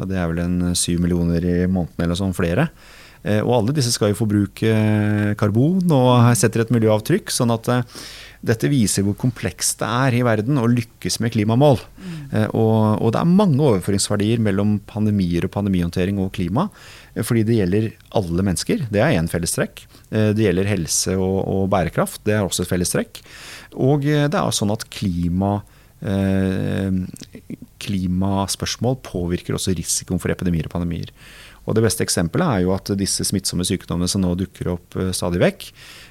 Og 0.00 0.08
det 0.08 0.18
er 0.18 0.28
vel 0.30 0.42
en 0.42 0.74
syv 0.78 1.02
millioner 1.04 1.44
i 1.44 1.56
måneden 1.66 2.06
eller 2.06 2.18
sånn 2.18 2.36
flere. 2.36 2.68
Eh, 3.22 3.40
og 3.40 3.54
alle 3.60 3.76
disse 3.76 3.92
skal 3.94 4.12
jo 4.12 4.18
forbruke 4.18 4.72
karbon 5.38 5.84
og 5.94 6.32
setter 6.38 6.64
et 6.64 6.74
miljøavtrykk. 6.74 7.30
sånn 7.30 7.54
at 7.54 7.70
dette 8.42 8.70
viser 8.70 9.04
hvor 9.06 9.14
komplekst 9.18 9.80
det 9.80 9.88
er 9.88 10.16
i 10.18 10.22
verden 10.26 10.58
å 10.58 10.68
lykkes 10.70 11.20
med 11.22 11.32
klimamål. 11.34 11.78
Mm. 12.02 12.14
Og, 12.58 12.78
og, 12.98 13.08
det 13.14 13.20
er 13.20 13.30
mange 13.30 13.62
overføringsverdier 13.62 14.42
mellom 14.42 14.76
pandemier 14.88 15.46
og 15.46 15.52
pandemihåndtering 15.54 16.18
og 16.22 16.32
klima. 16.34 16.66
Fordi 17.14 17.44
det 17.46 17.60
gjelder 17.60 17.90
alle 18.18 18.46
mennesker. 18.48 18.86
Det 18.90 19.02
er 19.04 19.14
én 19.18 19.30
fellestrekk. 19.30 19.84
Det 20.10 20.42
gjelder 20.42 20.70
helse 20.70 21.14
og, 21.14 21.38
og, 21.44 21.68
bærekraft. 21.72 22.24
Det 22.26 22.34
er 22.34 22.42
også 22.42 22.66
et 22.66 22.72
fellestrekk. 22.72 23.22
Og 23.78 24.08
det 24.08 24.34
er 24.34 24.58
sånn 24.58 24.74
at 24.74 24.88
klima 24.90 25.60
klimaspørsmål 27.82 28.98
påvirker 29.06 29.54
også 29.56 29.74
risikoen 29.78 30.20
for 30.22 30.34
epidemier 30.34 30.66
og 30.66 30.74
pandemier. 30.74 31.12
Og 31.62 31.76
Det 31.76 31.84
beste 31.84 32.02
eksempelet 32.02 32.48
er 32.48 32.64
jo 32.64 32.72
at 32.74 32.90
disse 32.98 33.24
smittsomme 33.26 33.66
sykdommene 33.66 34.10
som 34.10 34.22
nå 34.24 34.32
dukker 34.38 34.72
opp 34.74 34.96
stadig 35.14 35.38
vekk, 35.42 35.68
eh, 35.70 36.01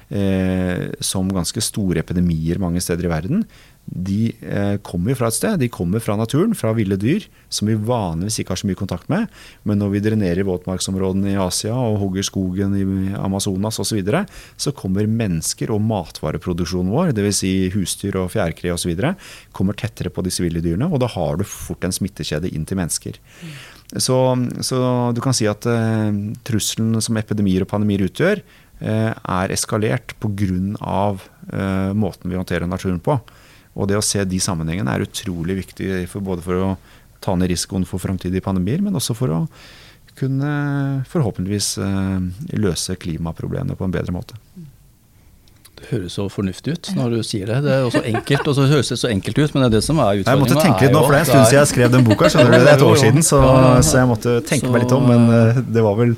som 1.00 1.30
ganske 1.32 1.62
store 1.64 2.02
epidemier 2.02 2.58
mange 2.60 2.82
steder 2.84 3.06
i 3.06 3.12
verden, 3.12 3.44
de 3.84 4.30
eh, 4.40 4.76
kommer 4.86 5.16
fra 5.18 5.28
et 5.28 5.36
sted. 5.36 5.58
De 5.60 5.68
kommer 5.72 6.00
fra 6.00 6.14
naturen, 6.16 6.54
fra 6.56 6.70
ville 6.76 6.96
dyr, 6.96 7.26
som 7.52 7.68
vi 7.68 7.74
vanligvis 7.76 8.38
ikke 8.40 8.54
har 8.54 8.60
så 8.62 8.68
mye 8.70 8.78
kontakt 8.78 9.10
med. 9.12 9.26
Men 9.68 9.82
når 9.82 9.90
vi 9.92 10.02
drenerer 10.06 10.46
våtmarksområdene 10.48 11.34
i 11.34 11.40
Asia 11.40 11.74
og 11.76 11.98
hogger 12.00 12.24
skogen 12.26 12.76
i 12.78 12.86
Amazonas 13.18 13.80
osv., 13.82 13.92
så, 13.92 13.98
videre, 13.98 14.22
så 14.56 14.72
kommer 14.72 15.10
mennesker 15.10 15.68
og 15.74 15.82
matvareproduksjonen 15.84 16.94
vår, 16.94 17.12
dvs. 17.18 17.42
Si 17.42 17.52
husdyr 17.74 18.16
og 18.22 18.30
fjærkre 18.32 18.72
osv., 18.72 18.94
kommer 19.52 19.76
tettere 19.76 20.14
på 20.14 20.24
disse 20.24 20.40
ville 20.44 20.62
dyrene. 20.64 20.88
Og 20.88 21.02
da 21.02 21.10
har 21.12 21.36
du 21.36 21.44
fort 21.44 21.84
en 21.84 21.92
smittekjede 21.92 22.54
inn 22.54 22.64
til 22.64 22.80
mennesker. 22.80 23.20
Så, 23.92 24.16
så 24.64 24.78
du 25.12 25.20
kan 25.20 25.36
si 25.36 25.44
at 25.50 25.66
uh, 25.68 26.08
trusselen 26.48 26.96
som 27.04 27.18
epidemier 27.20 27.66
og 27.66 27.68
pandemier 27.74 28.06
utgjør, 28.06 28.40
Eh, 28.40 28.61
er 28.82 29.52
eskalert 29.54 30.16
pga. 30.22 31.04
Uh, 31.52 31.92
måten 31.94 32.30
vi 32.30 32.38
håndterer 32.38 32.66
naturen 32.66 33.00
på. 33.02 33.18
Og 33.72 33.88
det 33.88 33.96
å 33.98 34.04
se 34.04 34.24
de 34.28 34.40
sammenhengene 34.42 34.92
er 34.92 35.06
utrolig 35.06 35.62
viktig 35.62 36.04
for 36.10 36.24
både 36.24 36.44
for 36.44 36.60
å 36.60 36.72
ta 37.22 37.34
ned 37.38 37.52
risikoen 37.52 37.86
for 37.88 38.02
framtidige 38.02 38.44
pandemier, 38.44 38.82
men 38.84 38.98
også 38.98 39.16
for 39.16 39.32
å 39.32 39.40
kunne 40.18 40.52
forhåpentligvis 41.08 41.76
uh, 41.80 42.20
løse 42.60 42.98
klimaproblemene 43.00 43.78
på 43.78 43.88
en 43.88 43.94
bedre 43.94 44.14
måte. 44.14 44.36
Det 45.82 45.88
høres 45.88 46.14
så 46.14 46.28
fornuftig 46.30 46.76
ut 46.76 46.90
når 46.94 47.16
du 47.16 47.22
sier 47.26 47.48
det. 47.48 47.62
Det 47.64 47.72
er 47.74 47.86
også 47.88 48.04
enkelt, 48.06 48.50
og 48.50 48.54
så 48.58 48.68
høres 48.70 48.92
det 48.92 49.00
så 49.00 49.10
enkelt 49.10 49.40
ut, 49.40 49.54
men 49.54 49.64
det 49.64 49.70
er 49.70 49.74
det 49.78 49.84
som 49.86 49.98
er 49.98 50.20
utfordringen. 50.20 50.30
Jeg 50.30 50.42
måtte 50.44 50.66
tenke 50.68 50.84
litt 50.84 50.94
nå, 50.94 51.02
for 51.02 51.14
det 51.14 51.18
er 51.18 51.24
en 51.24 51.30
stund 51.32 51.48
siden 51.48 51.58
jeg 51.58 51.70
skrev 51.72 51.94
den 51.96 52.06
boka, 52.06 52.30
skjønner 52.30 52.52
du. 52.52 52.58
Det 52.60 52.70
er 52.70 52.76
et 52.76 52.86
år 52.86 53.00
siden, 53.06 53.26
så, 53.26 53.42
så 53.82 54.02
jeg 54.02 54.10
måtte 54.12 54.36
tenke 54.46 54.70
meg 54.70 54.84
litt 54.84 54.94
om. 54.94 55.08
Men 55.10 55.64
det 55.74 55.82
var 55.82 55.98
vel 55.98 56.14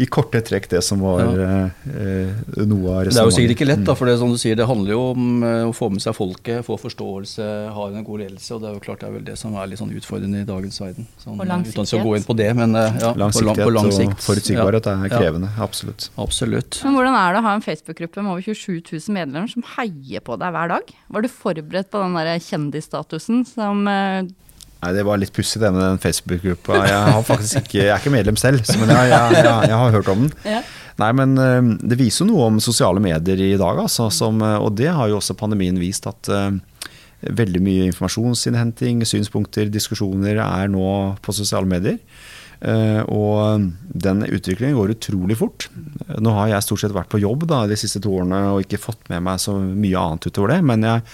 i 0.00 0.06
korte 0.08 0.40
trekk 0.44 0.68
det 0.70 0.80
som 0.84 1.02
var 1.04 1.20
ja. 1.20 1.56
eh, 1.84 2.30
noe 2.64 2.94
av 2.94 3.02
resonnementet. 3.04 3.12
Det 3.12 3.20
er 3.20 3.26
jo 3.26 3.34
sikkert 3.34 3.54
ikke 3.56 3.66
lett, 3.68 3.82
da, 3.84 3.96
for 3.98 4.08
det, 4.08 4.14
som 4.22 4.32
du 4.32 4.38
sier, 4.40 4.56
det 4.56 4.66
handler 4.68 4.94
jo 4.94 5.00
om 5.10 5.44
eh, 5.44 5.64
å 5.68 5.74
få 5.76 5.90
med 5.92 6.04
seg 6.04 6.16
folket, 6.16 6.62
få 6.64 6.78
forståelse, 6.80 7.48
ha 7.76 7.86
en 7.90 8.06
god 8.06 8.22
ledelse. 8.24 8.48
og 8.56 8.62
Det 8.62 8.70
er 8.70 8.78
jo 8.78 8.82
klart 8.86 9.04
det 9.04 9.10
er 9.10 9.14
vel 9.18 9.26
det 9.28 9.36
som 9.40 9.56
er 9.60 9.68
litt 9.68 9.82
sånn 9.82 9.92
utfordrende 9.96 10.40
i 10.40 10.48
dagens 10.48 10.80
verden. 10.80 11.08
Sånn, 11.20 11.36
og 11.36 11.50
langsiktighet. 11.50 11.92
Uten 11.92 12.00
å 12.00 12.08
gå 12.08 12.16
inn 12.16 12.26
på 12.30 12.38
det, 12.40 12.48
men 12.56 12.80
eh, 12.80 13.00
ja, 13.02 13.12
langsiktighet 13.24 13.60
på 13.60 13.74
lang, 13.76 13.90
på 13.90 13.92
lang 13.92 13.98
sikt. 13.98 14.16
og 14.16 14.26
forutsigbarhet 14.30 14.90
ja. 14.90 14.96
er 15.04 15.14
krevende. 15.14 15.52
Absolutt. 15.68 16.08
Absolutt. 16.20 16.80
Men 16.86 16.96
Hvordan 16.96 17.20
er 17.20 17.36
det 17.36 17.42
å 17.42 17.46
ha 17.50 17.56
en 17.58 17.66
Facebook-gruppe 17.66 18.24
med 18.24 18.36
over 18.36 18.46
27 18.48 18.80
000 18.80 19.18
medlemmer 19.20 19.52
som 19.52 19.66
heier 19.76 20.24
på 20.24 20.40
deg 20.40 20.56
hver 20.56 20.76
dag? 20.78 20.94
Var 21.12 21.26
du 21.26 21.32
forberedt 21.34 21.92
på 21.92 22.00
den 22.00 22.16
der 22.16 22.46
kjendisstatusen 22.48 23.44
som 23.52 23.84
eh, 23.90 24.30
Nei, 24.80 24.92
Det 24.96 25.04
var 25.04 25.20
litt 25.20 25.32
pussig 25.36 25.60
det 25.60 25.70
med 25.74 25.82
den 25.84 26.00
Facebook-gruppa. 26.00 26.82
Jeg, 26.88 27.64
jeg 27.74 27.88
er 27.88 27.98
ikke 27.98 28.12
medlem 28.14 28.38
selv, 28.40 28.64
men 28.80 28.92
jeg, 28.94 29.10
jeg, 29.12 29.42
jeg 29.44 29.80
har 29.82 29.96
hørt 29.96 30.08
om 30.12 30.24
den. 30.24 30.32
Ja. 30.48 30.62
Nei, 31.00 31.10
men 31.16 31.36
eh, 31.40 31.60
Det 31.92 31.98
viser 32.00 32.24
jo 32.24 32.32
noe 32.32 32.48
om 32.50 32.58
sosiale 32.62 33.02
medier 33.02 33.40
i 33.44 33.54
dag. 33.60 33.84
Altså, 33.84 34.10
som, 34.14 34.40
eh, 34.44 34.58
og 34.60 34.74
det 34.80 34.90
har 34.92 35.10
jo 35.10 35.20
også 35.20 35.38
pandemien 35.38 35.78
vist. 35.80 36.08
At 36.10 36.30
uh, 36.32 36.52
veldig 37.20 37.60
mye 37.64 37.86
informasjonsinnhenting, 37.90 39.04
synspunkter, 39.08 39.68
diskusjoner 39.72 40.40
er 40.40 40.70
nå 40.72 40.90
på 41.22 41.36
sosiale 41.36 41.68
medier. 41.68 42.00
Uh, 42.60 43.00
og 43.08 43.68
den 44.04 44.24
utviklingen 44.28 44.76
går 44.76 44.94
utrolig 44.96 45.38
fort. 45.40 45.68
Nå 46.20 46.32
har 46.36 46.54
jeg 46.54 46.66
stort 46.66 46.84
sett 46.84 46.96
vært 46.96 47.12
på 47.12 47.20
jobb 47.22 47.46
da, 47.48 47.66
de 47.68 47.78
siste 47.80 48.02
to 48.04 48.12
årene 48.20 48.42
og 48.54 48.64
ikke 48.66 48.82
fått 48.82 49.08
med 49.12 49.24
meg 49.28 49.40
så 49.40 49.56
mye 49.60 50.00
annet 50.00 50.28
utover 50.28 50.56
det. 50.56 50.64
men 50.68 50.88
jeg 50.88 51.04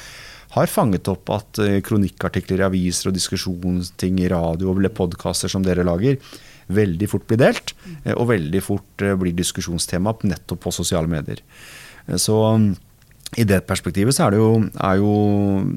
har 0.57 0.73
fanget 0.73 1.09
opp 1.13 1.31
at 1.35 1.61
eh, 1.63 1.79
kronikkartikler 1.85 2.63
i 2.63 2.67
aviser 2.67 3.11
og 3.11 3.17
diskusjonsting 3.17 4.21
i 4.23 4.31
radio 4.33 4.73
og 4.73 4.87
podkaster 4.97 5.53
som 5.53 5.65
dere 5.65 5.85
lager, 5.87 6.17
veldig 6.73 7.09
fort 7.11 7.27
blir 7.29 7.43
delt, 7.43 7.75
eh, 8.05 8.15
og 8.17 8.31
veldig 8.33 8.63
fort 8.65 9.05
eh, 9.05 9.17
blir 9.19 9.37
diskusjonstema 9.37 10.17
nettopp 10.25 10.65
på 10.65 10.75
sosiale 10.75 11.11
medier. 11.11 11.43
Så 12.23 12.39
i 13.37 13.45
det 13.45 13.65
perspektivet 13.67 14.15
så 14.15 14.27
er, 14.27 14.37
det 14.37 14.39
jo, 14.39 14.51
er 14.79 15.01
jo 15.01 15.13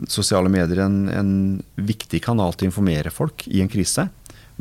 sosiale 0.07 0.51
medier 0.53 0.83
en, 0.85 0.99
en, 1.09 1.31
viktig 1.75 2.21
kanal 2.21 2.53
til 2.53 2.67
å 2.67 2.69
informere 2.69 3.11
folk 3.11 3.47
i 3.49 3.63
en 3.63 3.71
krise. 3.71 4.05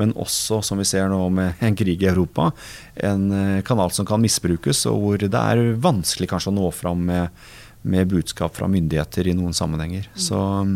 Men 0.01 0.15
også, 0.17 0.63
som 0.65 0.81
vi 0.81 0.87
ser 0.89 1.11
nå 1.11 1.21
med 1.35 1.61
en 1.61 1.77
krig 1.77 2.01
i 2.01 2.09
Europa, 2.09 2.49
en 2.95 3.61
kanal 3.67 3.93
som 3.93 4.07
kan 4.09 4.23
misbrukes, 4.23 4.85
og 4.89 5.01
hvor 5.03 5.21
det 5.21 5.29
er 5.35 5.75
vanskelig 5.83 6.31
kanskje 6.31 6.53
å 6.55 6.57
nå 6.57 6.71
fram 6.73 7.03
med 7.11 7.43
med 7.91 8.11
budskap 8.11 8.57
fra 8.57 8.69
myndigheter 8.71 9.31
i 9.31 9.37
noen 9.37 9.57
sammenhenger. 9.57 10.09
Mm. 10.13 10.21
Så 10.23 10.39
um, 10.39 10.75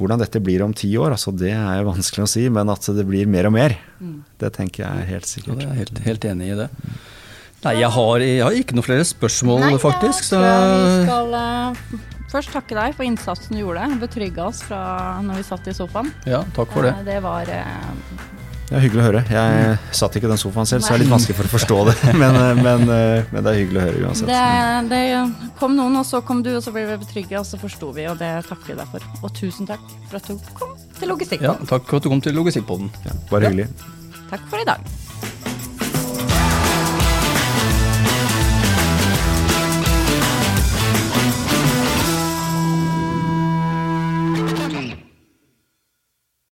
hvordan 0.00 0.22
dette 0.22 0.40
blir 0.42 0.64
om 0.64 0.74
ti 0.76 0.90
år, 0.98 1.14
altså 1.16 1.34
det 1.36 1.52
er 1.54 1.86
vanskelig 1.86 2.26
å 2.26 2.30
si, 2.30 2.46
men 2.52 2.70
at 2.72 2.86
det 2.96 3.04
blir 3.08 3.28
mer 3.30 3.48
og 3.50 3.56
mer, 3.56 3.76
mm. 4.00 4.14
det 4.40 4.52
tenker 4.56 4.84
jeg 4.84 5.02
er 5.04 5.10
helt 5.12 5.28
sikkert. 5.28 5.60
Ja, 5.60 5.68
jeg 5.68 5.72
er 5.72 5.82
helt, 5.82 6.04
helt, 6.06 6.28
enig 6.32 6.52
i 6.54 6.60
det. 6.62 6.70
Nei, 7.62 7.76
jeg 7.78 7.92
har, 7.94 8.24
jeg 8.26 8.42
har, 8.42 8.56
ikke 8.58 8.74
noen 8.74 8.88
flere 8.88 9.04
spørsmål, 9.06 9.60
Nei, 9.68 9.76
faktisk. 9.78 10.24
Så 10.32 10.40
vi 10.42 11.04
skal 11.04 11.36
uh, 11.36 11.82
først 12.32 12.50
takke 12.56 12.74
deg 12.78 12.96
for 12.98 13.06
innsatsen 13.06 13.54
du 13.54 13.62
gjorde. 13.62 13.86
Betrygga 14.02 14.48
oss 14.48 14.64
fra 14.66 14.82
når 15.22 15.42
vi 15.42 15.46
satt 15.46 15.70
i 15.70 15.76
sofaen. 15.76 16.10
Ja, 16.26 16.42
takk 16.56 16.74
for 16.74 16.88
det. 16.88 16.96
Uh, 16.98 17.04
det 17.06 17.20
var 17.22 17.52
uh, 17.52 18.41
det 18.72 18.78
er 18.78 18.84
hyggelig 18.86 19.02
å 19.02 19.04
høre. 19.04 19.20
Jeg 19.28 19.96
satt 19.98 20.14
ikke 20.16 20.28
i 20.28 20.30
den 20.30 20.40
sofaen 20.40 20.68
selv, 20.68 20.84
så 20.84 20.94
det 20.94 20.96
er 20.96 21.02
litt 21.02 21.12
vanskelig 21.12 21.36
for 21.36 21.48
å 21.48 21.52
forstå 21.52 21.76
det. 21.90 21.96
Men, 22.22 22.38
eh, 22.40 22.60
men, 22.62 22.84
eh, 22.94 23.28
men 23.28 23.44
det 23.44 23.52
er 23.52 23.58
hyggelig 23.58 23.82
å 23.82 23.84
høre 23.84 24.06
uansett. 24.06 24.32
Det, 24.32 24.38
det, 24.88 25.50
kom 25.60 25.76
noen, 25.76 25.98
og 26.00 26.08
så 26.08 26.22
kom 26.24 26.40
du, 26.46 26.54
og 26.56 26.64
så 26.64 26.72
ble 26.72 26.86
vi 26.88 26.96
betrygga, 27.02 27.42
og 27.42 27.48
så 27.48 27.60
forsto 27.60 27.90
vi, 27.92 28.08
og 28.08 28.16
det 28.22 28.32
takker 28.48 28.72
vi 28.72 28.78
deg 28.80 28.94
for. 28.94 29.06
Og 29.20 29.36
tusen 29.36 29.68
takk 29.68 29.84
for 30.08 30.22
at 30.22 30.32
du 30.32 30.50
kom 30.56 30.72
til 30.96 31.12
Logistikkpodden. 31.12 31.68
Ja, 31.68 31.70
takk 31.74 31.88
for 31.90 32.00
at 32.00 32.08
du 32.08 32.12
kom 32.14 32.24
til 32.24 32.38
Logistikkpodden. 32.40 32.92
Ja, 33.04 33.20
bare 33.28 33.52
hyggelig. 33.52 33.68
Takk 34.32 34.48
for 34.48 34.64
i 34.64 34.68
dag. 34.72 34.92